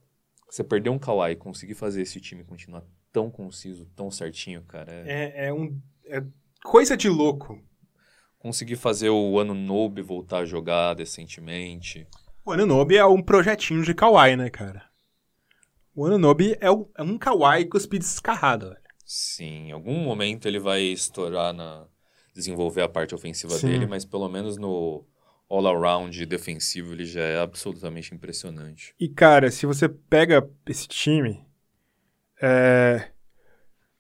você 0.49 0.63
perder 0.65 0.91
um 0.91 0.99
Kawhi 0.99 1.33
e 1.33 1.37
conseguir 1.37 1.75
fazer 1.75 2.03
esse 2.03 2.21
time 2.21 2.45
continuar 2.45 2.83
tão 3.13 3.31
conciso, 3.31 3.87
tão 3.97 4.11
certinho, 4.11 4.63
cara. 4.65 4.93
é- 4.93 5.45
É, 5.45 5.47
é 5.49 5.53
um. 5.53 5.81
É 6.05 6.23
coisa 6.63 6.97
de 6.97 7.09
louco. 7.09 7.61
Conseguir 8.39 8.77
fazer 8.77 9.09
o 9.11 9.39
Ano 9.39 9.55
Nobe 9.55 10.03
voltar 10.03 10.39
a 10.39 10.45
jogar 10.45 10.95
decentemente. 10.95 12.07
O 12.45 12.53
Anunobi 12.53 12.97
é 12.97 13.05
um 13.05 13.21
projetinho 13.21 13.83
de 13.83 13.93
Kawaii, 13.93 14.37
né, 14.37 14.49
cara? 14.51 14.85
O 15.95 16.07
Anunobi 16.07 16.57
é, 16.61 16.71
o- 16.71 16.89
é 16.97 17.03
um 17.03 17.19
Kawaii 17.19 17.65
cuspido 17.65 18.05
descarrado, 18.05 18.69
velho. 18.69 18.81
Sim, 19.05 19.69
em 19.69 19.73
algum 19.73 19.99
momento 20.05 20.47
ele 20.47 20.61
vai 20.61 20.83
estourar 20.83 21.53
na. 21.53 21.87
Desenvolver 22.37 22.83
a 22.83 22.89
parte 22.89 23.15
ofensiva 23.15 23.55
Sim. 23.55 23.69
dele, 23.69 23.87
mas 23.87 24.05
pelo 24.05 24.29
menos 24.29 24.59
no 24.59 25.05
all-around 25.49 26.27
defensivo 26.27 26.93
ele 26.93 27.07
já 27.07 27.23
é 27.23 27.41
absolutamente 27.41 28.15
impressionante. 28.15 28.95
E, 29.01 29.09
cara, 29.09 29.51
se 29.51 29.65
você 29.65 29.89
pega 29.89 30.49
esse 30.67 30.87
time, 30.87 31.47
é... 32.41 33.11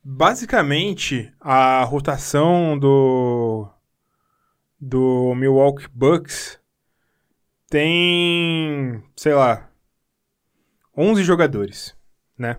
basicamente 0.04 1.32
a 1.40 1.82
rotação 1.84 2.78
do 2.78 3.68
do 4.78 5.34
Milwaukee 5.34 5.88
Bucks 5.92 6.60
tem, 7.68 9.02
sei 9.16 9.34
lá, 9.34 9.70
11 10.96 11.24
jogadores, 11.24 11.96
né? 12.38 12.58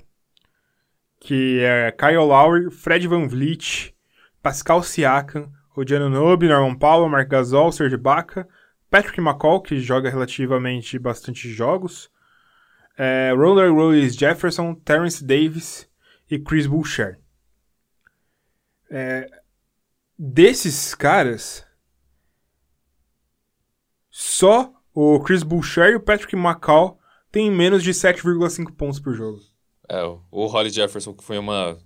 Que 1.20 1.60
é 1.62 1.92
Kyle 1.92 2.18
Lowry, 2.18 2.72
Fred 2.72 3.08
Van 3.08 3.28
Vliet, 3.28 3.96
Pascal 4.42 4.82
Siakam, 4.82 5.52
Odiano 5.78 6.10
Nobe, 6.10 6.48
Norman 6.48 6.76
Powell, 6.76 7.08
Mark 7.08 7.30
Gasol, 7.30 7.72
Serge 7.72 7.94
Ibaka, 7.94 8.48
Patrick 8.90 9.22
McCall, 9.22 9.62
que 9.62 9.80
joga 9.80 10.10
relativamente 10.10 10.98
bastante 10.98 11.48
jogos, 11.48 12.10
é, 12.98 13.32
Roller 13.36 13.72
Rose 13.72 14.10
Jefferson, 14.10 14.74
Terrence 14.74 15.24
Davis 15.24 15.88
e 16.32 16.40
Chris 16.40 16.66
Boucher. 16.66 17.20
É, 18.90 19.30
desses 20.18 20.96
caras, 20.96 21.64
só 24.10 24.74
o 24.92 25.20
Chris 25.20 25.44
Boucher 25.44 25.92
e 25.92 25.96
o 25.96 26.02
Patrick 26.02 26.36
McCall 26.36 27.00
têm 27.32 27.52
menos 27.52 27.84
de 27.84 27.92
7,5 27.92 28.76
pontos 28.76 29.00
por 29.00 29.14
jogo. 29.14 29.40
É, 29.88 30.04
o 30.32 30.48
Holly 30.48 30.72
Jefferson, 30.72 31.14
que 31.14 31.24
foi 31.24 31.38
uma 31.38 31.78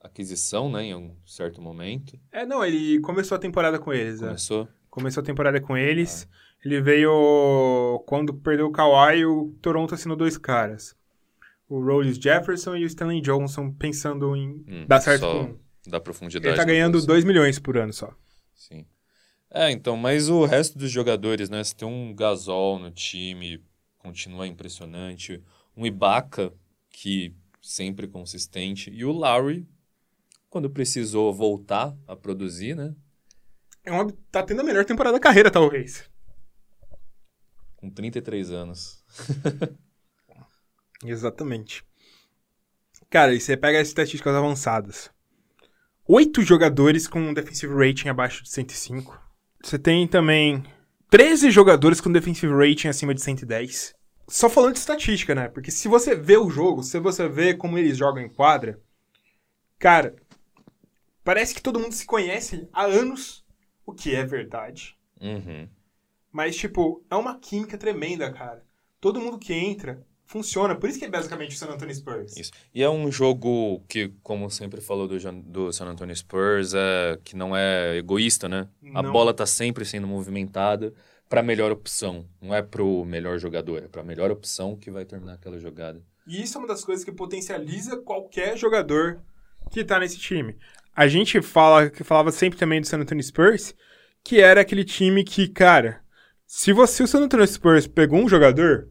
aquisição, 0.00 0.70
né, 0.70 0.84
em 0.84 0.94
um 0.94 1.14
certo 1.26 1.60
momento. 1.60 2.18
É, 2.32 2.44
não, 2.46 2.64
ele 2.64 3.00
começou 3.00 3.36
a 3.36 3.38
temporada 3.38 3.78
com 3.78 3.92
eles. 3.92 4.22
é. 4.22 4.26
Começou. 4.26 4.68
Começou 4.88 5.20
a 5.22 5.24
temporada 5.24 5.60
com 5.60 5.76
eles. 5.76 6.26
Ele 6.64 6.80
veio 6.80 8.02
quando 8.06 8.34
perdeu 8.34 8.66
o 8.66 8.72
Kawhi, 8.72 9.24
o 9.24 9.52
Toronto 9.62 9.94
assinou 9.94 10.16
dois 10.16 10.36
caras. 10.36 10.94
O 11.68 11.80
Rollis 11.80 12.16
Jefferson 12.18 12.74
e 12.76 12.82
o 12.84 12.86
Stanley 12.86 13.20
Johnson, 13.20 13.72
pensando 13.72 14.34
em 14.36 14.48
Hum, 14.66 14.84
dar 14.88 15.00
certo 15.00 15.22
com... 15.26 15.56
Da 15.88 16.00
profundidade. 16.00 16.48
Ele 16.48 16.56
tá 16.56 16.64
ganhando 16.64 16.94
posição. 16.94 17.14
2 17.14 17.24
milhões 17.24 17.58
por 17.58 17.78
ano 17.78 17.92
só. 17.92 18.12
Sim. 18.54 18.84
É, 19.50 19.70
então, 19.70 19.96
mas 19.96 20.28
o 20.28 20.44
resto 20.44 20.76
dos 20.78 20.90
jogadores, 20.90 21.48
né? 21.48 21.62
Você 21.64 21.74
tem 21.74 21.88
um 21.88 22.14
Gasol 22.14 22.78
no 22.78 22.90
time, 22.90 23.62
continua 23.98 24.46
impressionante. 24.46 25.42
Um 25.76 25.86
Ibaka, 25.86 26.52
que 26.90 27.34
sempre 27.62 28.06
consistente. 28.06 28.90
E 28.90 29.04
o 29.04 29.12
Lowry, 29.12 29.66
quando 30.50 30.68
precisou 30.68 31.32
voltar 31.32 31.96
a 32.06 32.16
produzir, 32.16 32.74
né? 32.74 32.94
É 33.84 33.92
uma... 33.92 34.12
Tá 34.30 34.42
tendo 34.42 34.60
a 34.60 34.64
melhor 34.64 34.84
temporada 34.84 35.16
da 35.16 35.20
carreira, 35.22 35.50
talvez. 35.50 36.10
Com 37.76 37.88
33 37.88 38.50
anos. 38.50 39.02
Exatamente. 41.02 41.84
Cara, 43.08 43.32
e 43.32 43.40
você 43.40 43.56
pega 43.56 43.80
as 43.80 43.88
estatísticas 43.88 44.34
avançadas. 44.34 45.10
Oito 46.06 46.42
jogadores 46.42 47.06
com 47.06 47.20
um 47.20 47.32
defensive 47.32 47.72
rating 47.72 48.08
abaixo 48.08 48.42
de 48.42 48.50
105. 48.50 49.18
Você 49.62 49.78
tem 49.78 50.06
também 50.06 50.62
13 51.08 51.50
jogadores 51.50 52.00
com 52.00 52.10
defensive 52.10 52.52
rating 52.52 52.88
acima 52.88 53.14
de 53.14 53.22
110. 53.22 53.94
Só 54.28 54.48
falando 54.50 54.74
de 54.74 54.80
estatística, 54.80 55.34
né? 55.34 55.48
Porque 55.48 55.70
se 55.70 55.88
você 55.88 56.14
vê 56.14 56.36
o 56.36 56.50
jogo, 56.50 56.82
se 56.82 56.98
você 57.00 57.28
vê 57.28 57.54
como 57.54 57.78
eles 57.78 57.96
jogam 57.96 58.22
em 58.22 58.28
quadra, 58.28 58.80
cara, 59.78 60.14
parece 61.30 61.54
que 61.54 61.62
todo 61.62 61.78
mundo 61.78 61.92
se 61.92 62.04
conhece 62.04 62.68
há 62.72 62.86
anos, 62.86 63.44
o 63.86 63.92
que 63.92 64.12
é 64.16 64.26
verdade. 64.26 64.98
Uhum. 65.20 65.68
Mas, 66.32 66.56
tipo, 66.56 67.04
é 67.08 67.14
uma 67.14 67.38
química 67.38 67.78
tremenda, 67.78 68.32
cara. 68.32 68.64
Todo 69.00 69.20
mundo 69.20 69.38
que 69.38 69.54
entra 69.54 70.04
funciona. 70.24 70.74
Por 70.74 70.90
isso 70.90 70.98
que 70.98 71.04
é 71.04 71.08
basicamente 71.08 71.54
o 71.54 71.56
San 71.56 71.68
Antonio 71.68 71.94
Spurs. 71.94 72.36
Isso. 72.36 72.50
E 72.74 72.82
é 72.82 72.90
um 72.90 73.12
jogo 73.12 73.80
que, 73.88 74.08
como 74.24 74.50
sempre 74.50 74.80
falou 74.80 75.06
do, 75.06 75.16
do 75.42 75.72
San 75.72 75.86
Antonio 75.86 76.16
Spurs, 76.16 76.74
é 76.74 77.16
que 77.22 77.36
não 77.36 77.56
é 77.56 77.98
egoísta, 77.98 78.48
né? 78.48 78.68
A 78.92 79.00
Não. 79.00 79.12
bola 79.12 79.32
tá 79.32 79.46
sempre 79.46 79.84
sendo 79.84 80.08
movimentada 80.08 80.92
para 81.28 81.44
melhor 81.44 81.70
opção. 81.70 82.26
Não 82.42 82.52
é 82.52 82.60
pro 82.60 83.04
melhor 83.04 83.38
jogador, 83.38 83.84
é 83.84 83.86
pra 83.86 84.02
melhor 84.02 84.32
opção 84.32 84.76
que 84.76 84.90
vai 84.90 85.04
terminar 85.04 85.34
aquela 85.34 85.60
jogada. 85.60 86.02
E 86.26 86.42
isso 86.42 86.58
é 86.58 86.60
uma 86.60 86.66
das 86.66 86.84
coisas 86.84 87.04
que 87.04 87.12
potencializa 87.12 87.98
qualquer 87.98 88.56
jogador 88.58 89.22
que 89.70 89.84
tá 89.84 90.00
nesse 90.00 90.18
time. 90.18 90.56
A 91.00 91.08
gente 91.08 91.40
fala, 91.40 91.88
que 91.88 92.04
falava 92.04 92.30
sempre 92.30 92.58
também 92.58 92.78
do 92.78 92.86
San 92.86 92.98
Antonio 92.98 93.24
Spurs, 93.24 93.74
que 94.22 94.38
era 94.38 94.60
aquele 94.60 94.84
time 94.84 95.24
que, 95.24 95.48
cara, 95.48 96.02
se 96.46 96.74
você, 96.74 97.02
o 97.02 97.06
San 97.06 97.22
Antonio 97.22 97.46
Spurs 97.46 97.86
pegou 97.86 98.22
um 98.22 98.28
jogador, 98.28 98.86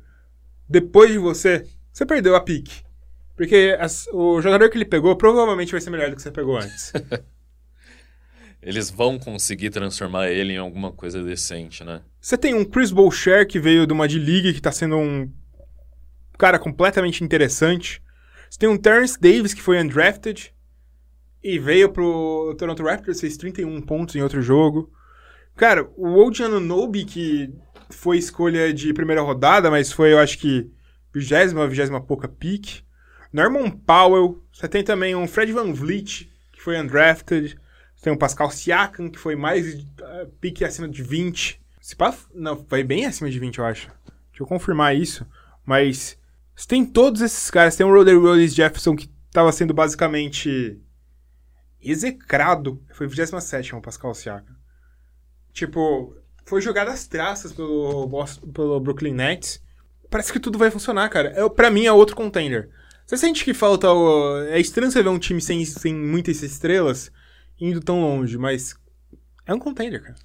depois 0.67 1.11
de 1.11 1.19
você, 1.19 1.67
você 1.93 2.07
perdeu 2.07 2.35
a 2.35 2.41
pique. 2.41 2.81
Porque 3.35 3.77
as- 3.79 4.07
o 4.11 4.41
jogador 4.41 4.71
que 4.71 4.77
ele 4.79 4.85
pegou 4.85 5.15
provavelmente 5.15 5.71
vai 5.71 5.79
ser 5.79 5.91
melhor 5.91 6.09
do 6.09 6.15
que 6.15 6.23
você 6.23 6.31
pegou 6.31 6.57
antes. 6.57 6.91
Eles 8.59 8.89
vão 8.89 9.19
conseguir 9.19 9.69
transformar 9.69 10.31
ele 10.31 10.53
em 10.53 10.57
alguma 10.57 10.91
coisa 10.91 11.23
decente, 11.23 11.83
né? 11.83 12.01
Você 12.19 12.35
tem 12.39 12.55
um 12.55 12.65
Chris 12.65 12.91
Boucher 12.91 13.47
que 13.47 13.59
veio 13.59 13.85
de 13.85 13.93
uma 13.93 14.07
D-League 14.07 14.55
que 14.55 14.61
tá 14.61 14.71
sendo 14.71 14.97
um 14.97 15.31
cara 16.39 16.57
completamente 16.57 17.23
interessante. 17.23 18.01
Você 18.49 18.57
tem 18.57 18.67
um 18.67 18.77
Terrence 18.79 19.15
Davis 19.21 19.53
que 19.53 19.61
foi 19.61 19.79
undrafted 19.79 20.51
e 21.43 21.57
veio 21.57 21.89
pro 21.89 22.55
Toronto 22.57 22.83
Raptors, 22.83 23.19
fez 23.19 23.37
31 23.37 23.81
pontos 23.81 24.15
em 24.15 24.21
outro 24.21 24.41
jogo. 24.41 24.91
Cara, 25.55 25.89
o 25.95 26.19
OG 26.19 26.43
Anunoby, 26.43 27.05
que 27.05 27.53
foi 27.89 28.17
escolha 28.17 28.73
de 28.73 28.93
primeira 28.93 29.21
rodada, 29.21 29.69
mas 29.69 29.91
foi, 29.91 30.13
eu 30.13 30.19
acho 30.19 30.37
que, 30.37 30.69
vigésima, 31.13 31.67
vigésima 31.67 32.01
pouca 32.01 32.27
pick. 32.27 32.83
Norman 33.31 33.69
Powell. 33.69 34.43
Você 34.51 34.67
tem 34.67 34.83
também 34.83 35.15
um 35.15 35.27
Fred 35.27 35.51
Van 35.51 35.71
Vliet, 35.73 36.31
que 36.51 36.61
foi 36.61 36.79
undrafted. 36.79 37.57
Você 37.95 38.03
tem 38.03 38.13
o 38.13 38.17
Pascal 38.17 38.49
Siakam, 38.51 39.09
que 39.09 39.19
foi 39.19 39.35
mais 39.35 39.75
uh, 39.75 40.27
pique 40.39 40.63
acima 40.63 40.87
de 40.87 41.03
20. 41.03 41.61
Se 41.81 41.95
pá, 41.95 42.15
não, 42.33 42.65
foi 42.65 42.83
bem 42.83 43.05
acima 43.05 43.29
de 43.29 43.39
20, 43.39 43.59
eu 43.59 43.65
acho. 43.65 43.87
Deixa 44.31 44.43
eu 44.43 44.47
confirmar 44.47 44.95
isso. 44.95 45.25
Mas 45.65 46.17
você 46.55 46.67
tem 46.67 46.85
todos 46.85 47.21
esses 47.21 47.49
caras. 47.51 47.75
Tem 47.75 47.85
o 47.85 47.93
Roder 47.93 48.17
Willis 48.17 48.55
Jefferson, 48.55 48.95
que 48.95 49.09
estava 49.27 49.51
sendo 49.51 49.73
basicamente 49.73 50.79
execrado. 51.81 52.81
Foi 52.93 53.07
27 53.07 53.75
o 53.75 53.81
Pascal 53.81 54.13
Siakam. 54.13 54.55
Tipo, 55.53 56.15
foi 56.45 56.61
jogado 56.61 56.89
às 56.89 57.07
traças 57.07 57.51
pelo, 57.51 58.07
Boston- 58.07 58.47
pelo 58.51 58.79
Brooklyn 58.79 59.13
Nets. 59.13 59.61
Parece 60.09 60.31
que 60.33 60.39
tudo 60.39 60.57
vai 60.57 60.71
funcionar, 60.71 61.09
cara. 61.09 61.29
É, 61.35 61.47
pra 61.49 61.69
mim 61.69 61.85
é 61.85 61.91
outro 61.91 62.15
contender. 62.15 62.69
Você 63.05 63.17
sente 63.17 63.43
que 63.43 63.53
falta. 63.53 63.91
o- 63.91 64.37
É 64.49 64.59
estranho 64.59 64.91
você 64.91 65.01
ver 65.03 65.09
um 65.09 65.19
time 65.19 65.41
sem, 65.41 65.63
sem 65.65 65.93
muitas 65.93 66.41
estrelas 66.43 67.11
indo 67.59 67.81
tão 67.81 68.01
longe, 68.01 68.37
mas 68.37 68.75
é 69.45 69.53
um 69.53 69.59
contender, 69.59 70.01
cara. 70.01 70.15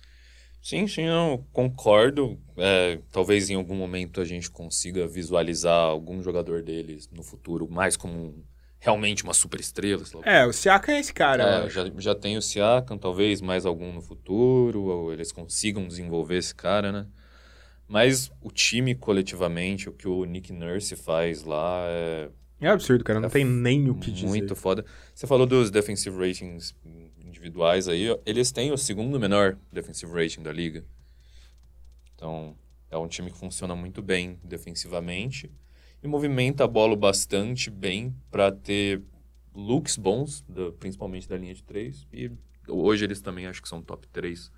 Sim, 0.63 0.87
sim, 0.87 1.03
eu 1.03 1.45
concordo. 1.53 2.39
É, 2.57 2.99
talvez 3.13 3.51
em 3.51 3.55
algum 3.55 3.75
momento 3.75 4.21
a 4.21 4.25
gente 4.25 4.51
consiga 4.51 5.07
visualizar 5.07 5.75
algum 5.79 6.23
jogador 6.23 6.63
deles 6.63 7.09
no 7.13 7.23
futuro 7.23 7.69
mais 7.71 7.97
como 7.97 8.15
um- 8.15 8.45
realmente 8.85 9.25
uma 9.25 9.33
super 9.33 9.59
estrela. 9.59 10.03
É, 10.25 10.45
o 10.47 10.53
Siakam 10.53 10.95
é 10.95 11.01
esse 11.01 11.13
cara, 11.13 11.65
É, 11.65 11.71
já, 11.71 11.91
já 11.97 12.15
tem 12.15 12.37
o 12.37 12.43
Siakam, 12.43 12.99
talvez 12.99 13.41
mais 13.41 13.65
algum 13.65 13.91
no 13.93 14.03
futuro, 14.03 14.83
ou 14.83 15.11
eles 15.13 15.33
consigam 15.33 15.89
desenvolver 15.89 16.37
esse 16.37 16.55
cara, 16.55 16.93
né? 16.93 17.07
Mas 17.89 18.31
o 18.43 18.51
time 18.51 18.95
coletivamente, 18.95 19.89
o 19.89 19.93
que 19.93 20.07
o 20.07 20.25
Nick 20.27 20.53
Nurse 20.53 20.97
faz 20.97 21.45
lá 21.45 21.85
é 21.89 22.29
É 22.61 22.69
absurdo, 22.69 23.03
cara. 23.03 23.21
Não 23.21 23.29
É 23.29 23.31
tem 23.31 23.45
nem 23.45 23.89
o 23.89 23.95
que 23.95 24.11
dizer. 24.11 24.27
muito 24.27 24.55
foda. 24.55 24.85
Você 25.15 25.27
falou 25.27 25.47
dos 25.47 25.71
defensive 25.71 26.17
ratings 26.19 26.75
individuais 27.25 27.89
aí, 27.89 28.07
eles 28.27 28.53
têm 28.53 28.71
o 28.71 28.77
segundo 28.77 29.19
menor 29.19 29.57
defensive 29.73 30.13
rating 30.13 30.43
da 30.43 30.53
liga. 30.53 30.85
Então, 32.15 32.55
é 32.91 32.97
um 32.99 33.09
time 33.09 33.31
que 33.31 33.39
funciona 33.39 33.75
muito 33.75 34.03
bem 34.03 34.39
defensivamente 34.45 35.51
e 36.05 36.09
movimenta 36.09 36.63
a 36.65 36.69
bola 36.69 36.95
bastante 36.95 37.71
bem 37.71 38.15
para 38.31 38.53
ter 38.53 39.03
looks 39.55 39.97
bons, 39.97 40.43
da- 40.49 40.71
principalmente 40.73 41.29
da 41.29 41.37
linha 41.37 41.55
de 41.55 41.63
três. 41.65 42.07
E 42.13 42.31
hoje 42.69 43.05
eles 43.05 43.21
também 43.21 43.47
acho 43.47 43.63
que 43.63 43.69
são 43.69 43.81
top 43.83 44.07
3 44.09 44.53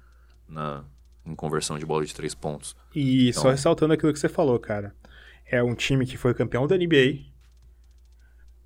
na, 0.48 0.84
em 1.24 1.34
conversão 1.34 1.78
de 1.78 1.86
bola 1.86 2.04
de 2.04 2.12
três 2.14 2.34
pontos. 2.34 2.74
E 2.94 3.32
só 3.32 3.40
Então- 3.40 3.50
ressaltando 3.52 3.94
aquilo 3.94 4.12
que 4.12 4.18
você 4.18 4.28
falou, 4.28 4.58
cara. 4.58 4.94
É 5.48 5.62
um 5.62 5.74
time 5.76 6.04
que 6.04 6.16
foi 6.16 6.34
campeão 6.34 6.66
da 6.66 6.76
NBA, 6.76 7.20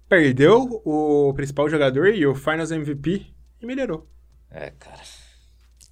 perdeu 0.08 0.80
o 0.84 1.32
principal 1.34 1.68
jogador 1.68 2.08
e 2.14 2.26
o 2.26 2.34
Finals 2.34 2.70
MVP 2.70 3.26
e 3.60 3.66
melhorou. 3.66 4.08
É, 4.50 4.70
cara. 4.70 5.02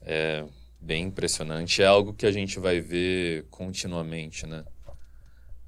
É 0.02 0.44
bem 0.80 1.04
impressionante. 1.04 1.82
É 1.82 1.86
algo 1.86 2.14
que 2.14 2.24
a 2.26 2.32
gente 2.32 2.58
vai 2.58 2.80
ver 2.80 3.46
continuamente, 3.50 4.46
né? 4.46 4.64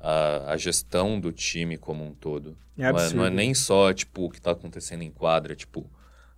A, 0.01 0.53
a 0.53 0.57
gestão 0.57 1.21
do 1.21 1.31
time 1.31 1.77
como 1.77 2.05
um 2.05 2.15
todo. 2.15 2.57
É 2.79 2.91
não, 2.91 2.99
é, 2.99 3.13
não 3.13 3.25
é 3.27 3.31
nem 3.31 3.55
só, 3.55 3.93
tipo, 3.93 4.25
o 4.25 4.31
que 4.31 4.41
tá 4.41 4.53
acontecendo 4.53 5.03
em 5.03 5.11
quadra. 5.11 5.55
Tipo, 5.55 5.89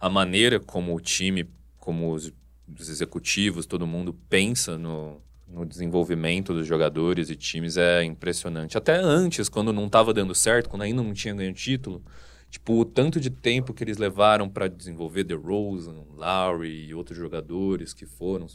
a 0.00 0.08
maneira 0.08 0.58
como 0.58 0.94
o 0.94 1.00
time, 1.00 1.48
como 1.78 2.12
os, 2.12 2.32
os 2.78 2.88
executivos, 2.88 3.64
todo 3.64 3.86
mundo 3.86 4.12
pensa 4.28 4.76
no, 4.76 5.22
no 5.46 5.64
desenvolvimento 5.64 6.52
dos 6.52 6.66
jogadores 6.66 7.30
e 7.30 7.36
times 7.36 7.76
é 7.76 8.02
impressionante. 8.02 8.76
Até 8.76 8.96
antes, 8.96 9.48
quando 9.48 9.72
não 9.72 9.88
tava 9.88 10.12
dando 10.12 10.34
certo, 10.34 10.68
quando 10.68 10.82
ainda 10.82 11.02
não 11.02 11.12
tinha 11.12 11.34
ganho 11.34 11.54
título, 11.54 12.02
Tipo, 12.52 12.80
o 12.80 12.84
tanto 12.84 13.18
de 13.18 13.30
tempo 13.30 13.72
que 13.72 13.82
eles 13.82 13.96
levaram 13.96 14.46
para 14.46 14.68
desenvolver 14.68 15.24
DeRozan, 15.24 16.04
Lowry 16.14 16.84
e 16.84 16.94
outros 16.94 17.16
jogadores 17.16 17.94
que 17.94 18.04
foram 18.04 18.46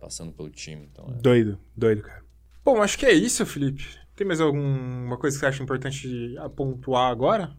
passando 0.00 0.32
pelo 0.32 0.48
time. 0.48 0.88
Então, 0.90 1.12
é. 1.14 1.20
Doido, 1.20 1.58
doido, 1.76 2.00
cara. 2.00 2.24
Bom, 2.64 2.82
acho 2.82 2.98
que 2.98 3.04
é 3.04 3.12
isso, 3.12 3.44
Felipe. 3.44 3.84
Tem 4.14 4.26
mais 4.26 4.40
alguma 4.40 5.16
coisa 5.16 5.36
que 5.36 5.40
você 5.40 5.46
acha 5.46 5.62
importante 5.62 6.36
pontuar 6.48 7.10
agora? 7.10 7.56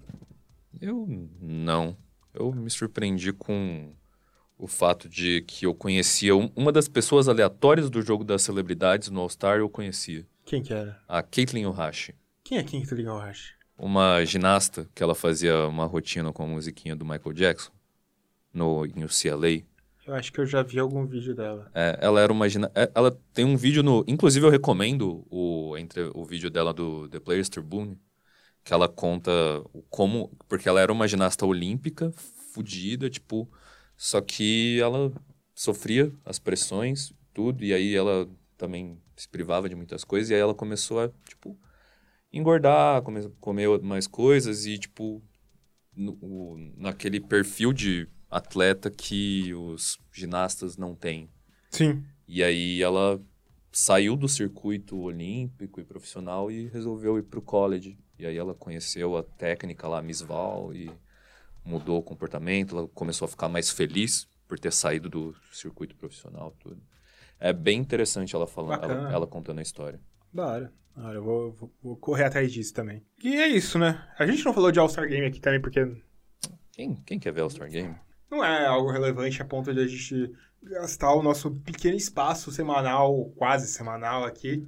Eu 0.80 1.06
não. 1.42 1.98
Eu 2.34 2.52
me 2.52 2.70
surpreendi 2.70 3.32
com 3.34 3.94
o 4.58 4.68
fato 4.68 5.10
de 5.10 5.42
que 5.42 5.66
eu 5.66 5.74
conhecia 5.74 6.36
um- 6.36 6.52
uma 6.56 6.72
das 6.72 6.88
pessoas 6.88 7.28
aleatórias 7.28 7.90
do 7.90 8.02
jogo 8.02 8.24
das 8.24 8.42
celebridades 8.44 9.10
no 9.10 9.20
All-Star, 9.22 9.58
eu 9.58 9.70
conhecia. 9.70 10.26
Quem 10.46 10.62
que 10.62 10.74
era? 10.74 11.02
A 11.08 11.22
Caitlyn 11.24 11.66
Ohashi. 11.66 12.16
Quem 12.44 12.58
é 12.58 12.64
eu 13.12 13.18
acho? 13.18 13.56
Uma 13.78 14.24
ginasta 14.26 14.88
que 14.94 15.02
ela 15.02 15.16
fazia 15.16 15.68
uma 15.68 15.86
rotina 15.86 16.32
com 16.32 16.44
a 16.44 16.48
musiquinha 16.48 16.96
do 16.96 17.04
Michael 17.06 17.34
Jackson 17.34 17.72
no, 18.54 18.86
em 18.86 19.04
UCLA. 19.04 19.64
Eu 20.06 20.14
acho 20.16 20.34
que 20.34 20.40
eu 20.40 20.46
já 20.46 20.62
vi 20.62 20.80
algum 20.80 21.06
vídeo 21.06 21.34
dela. 21.34 21.72
É, 21.74 21.98
ela 22.02 22.20
era 22.20 22.32
uma 22.32 22.46
é, 22.46 22.92
Ela 22.94 23.12
tem 23.34 23.46
um 23.46 23.56
vídeo 23.56 23.82
no. 23.82 24.04
Inclusive, 24.08 24.46
eu 24.46 24.50
recomendo 24.50 25.26
o, 25.30 25.78
entre 25.78 26.12
o 26.14 26.26
vídeo 26.26 26.50
dela 26.50 26.74
do 26.74 27.08
The 27.08 27.20
Players 27.20 27.50
Tribune, 27.50 27.98
que 28.64 28.74
ela 28.74 28.90
conta 28.90 29.32
como. 29.90 30.30
Porque 30.50 30.68
ela 30.68 30.82
era 30.82 30.92
uma 30.92 31.08
ginasta 31.08 31.46
olímpica, 31.46 32.12
fodida, 32.54 33.10
tipo. 33.10 33.50
Só 33.96 34.20
que 34.22 34.80
ela 34.82 35.12
sofria 35.56 36.12
as 36.26 36.40
pressões, 36.40 37.14
tudo, 37.34 37.64
e 37.64 37.74
aí 37.74 37.96
ela 37.96 38.28
também 38.58 39.00
se 39.16 39.30
privava 39.30 39.70
de 39.70 39.76
muitas 39.76 40.04
coisas, 40.04 40.30
e 40.32 40.34
aí 40.34 40.40
ela 40.42 40.56
começou 40.56 41.00
a, 41.00 41.10
tipo, 41.28 41.58
engordar, 42.32 43.02
come- 43.04 43.30
comer 43.40 43.80
mais 43.82 44.08
coisas, 44.08 44.66
e, 44.66 44.78
tipo, 44.78 45.24
no- 45.96 46.18
o- 46.22 46.58
naquele 46.78 47.20
perfil 47.20 47.74
de 47.74 48.08
atleta 48.38 48.90
que 48.90 49.54
os 49.54 50.00
ginastas 50.12 50.78
não 50.78 50.96
têm. 50.96 51.30
Sim. 51.70 52.04
E 52.28 52.44
aí 52.44 52.82
ela 52.82 53.22
saiu 53.72 54.16
do 54.16 54.28
circuito 54.30 54.98
olímpico 55.00 55.80
e 55.80 55.84
profissional 55.84 56.52
e 56.52 56.68
resolveu 56.68 57.18
ir 57.18 57.24
pro 57.24 57.42
college. 57.42 57.98
E 58.20 58.26
aí 58.26 58.38
ela 58.38 58.54
conheceu 58.54 59.18
a 59.18 59.24
técnica 59.24 59.88
lá, 59.88 60.02
Miss 60.02 60.22
Val, 60.22 60.74
e 60.74 60.90
mudou 61.66 61.98
o 62.00 62.04
comportamento, 62.04 62.78
ela 62.78 62.88
começou 62.90 63.26
a 63.26 63.30
ficar 63.30 63.50
mais 63.50 63.70
feliz 63.70 64.28
por 64.48 64.60
ter 64.60 64.72
saído 64.72 65.10
do 65.10 65.36
circuito 65.52 65.96
profissional, 65.96 66.56
tudo. 66.60 66.82
É 67.40 67.52
bem 67.52 67.80
interessante 67.80 68.36
ela 68.36 68.46
falando, 68.48 68.84
ela, 68.84 69.12
ela 69.12 69.28
contando 69.28 69.60
a 69.60 69.62
história. 69.62 70.00
Da 70.34 70.46
hora. 70.48 70.74
Da 70.96 71.08
hora, 71.08 71.16
eu 71.18 71.24
vou, 71.24 71.52
vou- 71.54 71.74
vou 71.82 71.98
correr 71.98 72.26
atrás 72.26 72.52
disso 72.52 72.74
também. 72.74 73.04
E 73.24 73.36
é 73.36 73.48
isso, 73.48 73.80
né? 73.80 74.08
A 74.20 74.26
gente 74.28 74.46
não 74.46 74.54
falou 74.54 74.72
de 74.72 74.80
All-Star 74.80 75.08
Game 75.10 75.26
aqui 75.26 75.40
também, 75.40 75.60
porque 75.60 75.80
Quem, 76.72 76.96
quem 77.06 77.20
quer 77.20 77.32
ver 77.34 77.42
o 77.42 77.46
All-Star 77.46 77.70
Game? 77.70 77.96
Não 78.34 78.44
é 78.44 78.66
algo 78.66 78.92
relevante 78.92 79.42
a 79.42 79.46
ponto 79.46 79.74
de 79.74 79.80
a 79.80 79.88
gente 79.88 80.34
gastar 80.62 81.14
o 81.14 81.22
nosso 81.22 81.52
pequeno 81.52 81.96
espaço 81.96 82.52
semanal, 82.52 83.32
quase 83.36 83.68
semanal 83.68 84.24
aqui, 84.24 84.68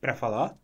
pra 0.00 0.14
falar. 0.14 0.56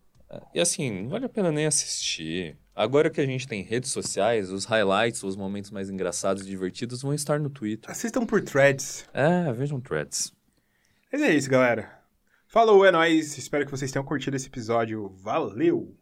E 0.53 0.59
assim, 0.59 1.03
não 1.03 1.09
vale 1.09 1.25
a 1.25 1.29
pena 1.29 1.51
nem 1.51 1.65
assistir. 1.65 2.57
Agora 2.75 3.09
que 3.09 3.21
a 3.21 3.25
gente 3.25 3.47
tem 3.47 3.63
redes 3.63 3.91
sociais, 3.91 4.51
os 4.51 4.65
highlights, 4.65 5.23
os 5.23 5.37
momentos 5.37 5.71
mais 5.71 5.89
engraçados 5.89 6.43
e 6.43 6.49
divertidos 6.49 7.01
vão 7.01 7.13
estar 7.13 7.39
no 7.39 7.49
Twitter. 7.49 7.89
Assistam 7.89 8.25
por 8.25 8.41
threads. 8.41 9.07
É, 9.13 9.51
vejam 9.53 9.79
threads. 9.79 10.33
Mas 11.11 11.21
é 11.21 11.33
isso, 11.33 11.49
galera. 11.49 11.97
Falou, 12.45 12.85
é 12.85 12.91
nóis. 12.91 13.37
Espero 13.37 13.65
que 13.65 13.71
vocês 13.71 13.91
tenham 13.91 14.05
curtido 14.05 14.35
esse 14.35 14.47
episódio. 14.47 15.09
Valeu! 15.09 15.96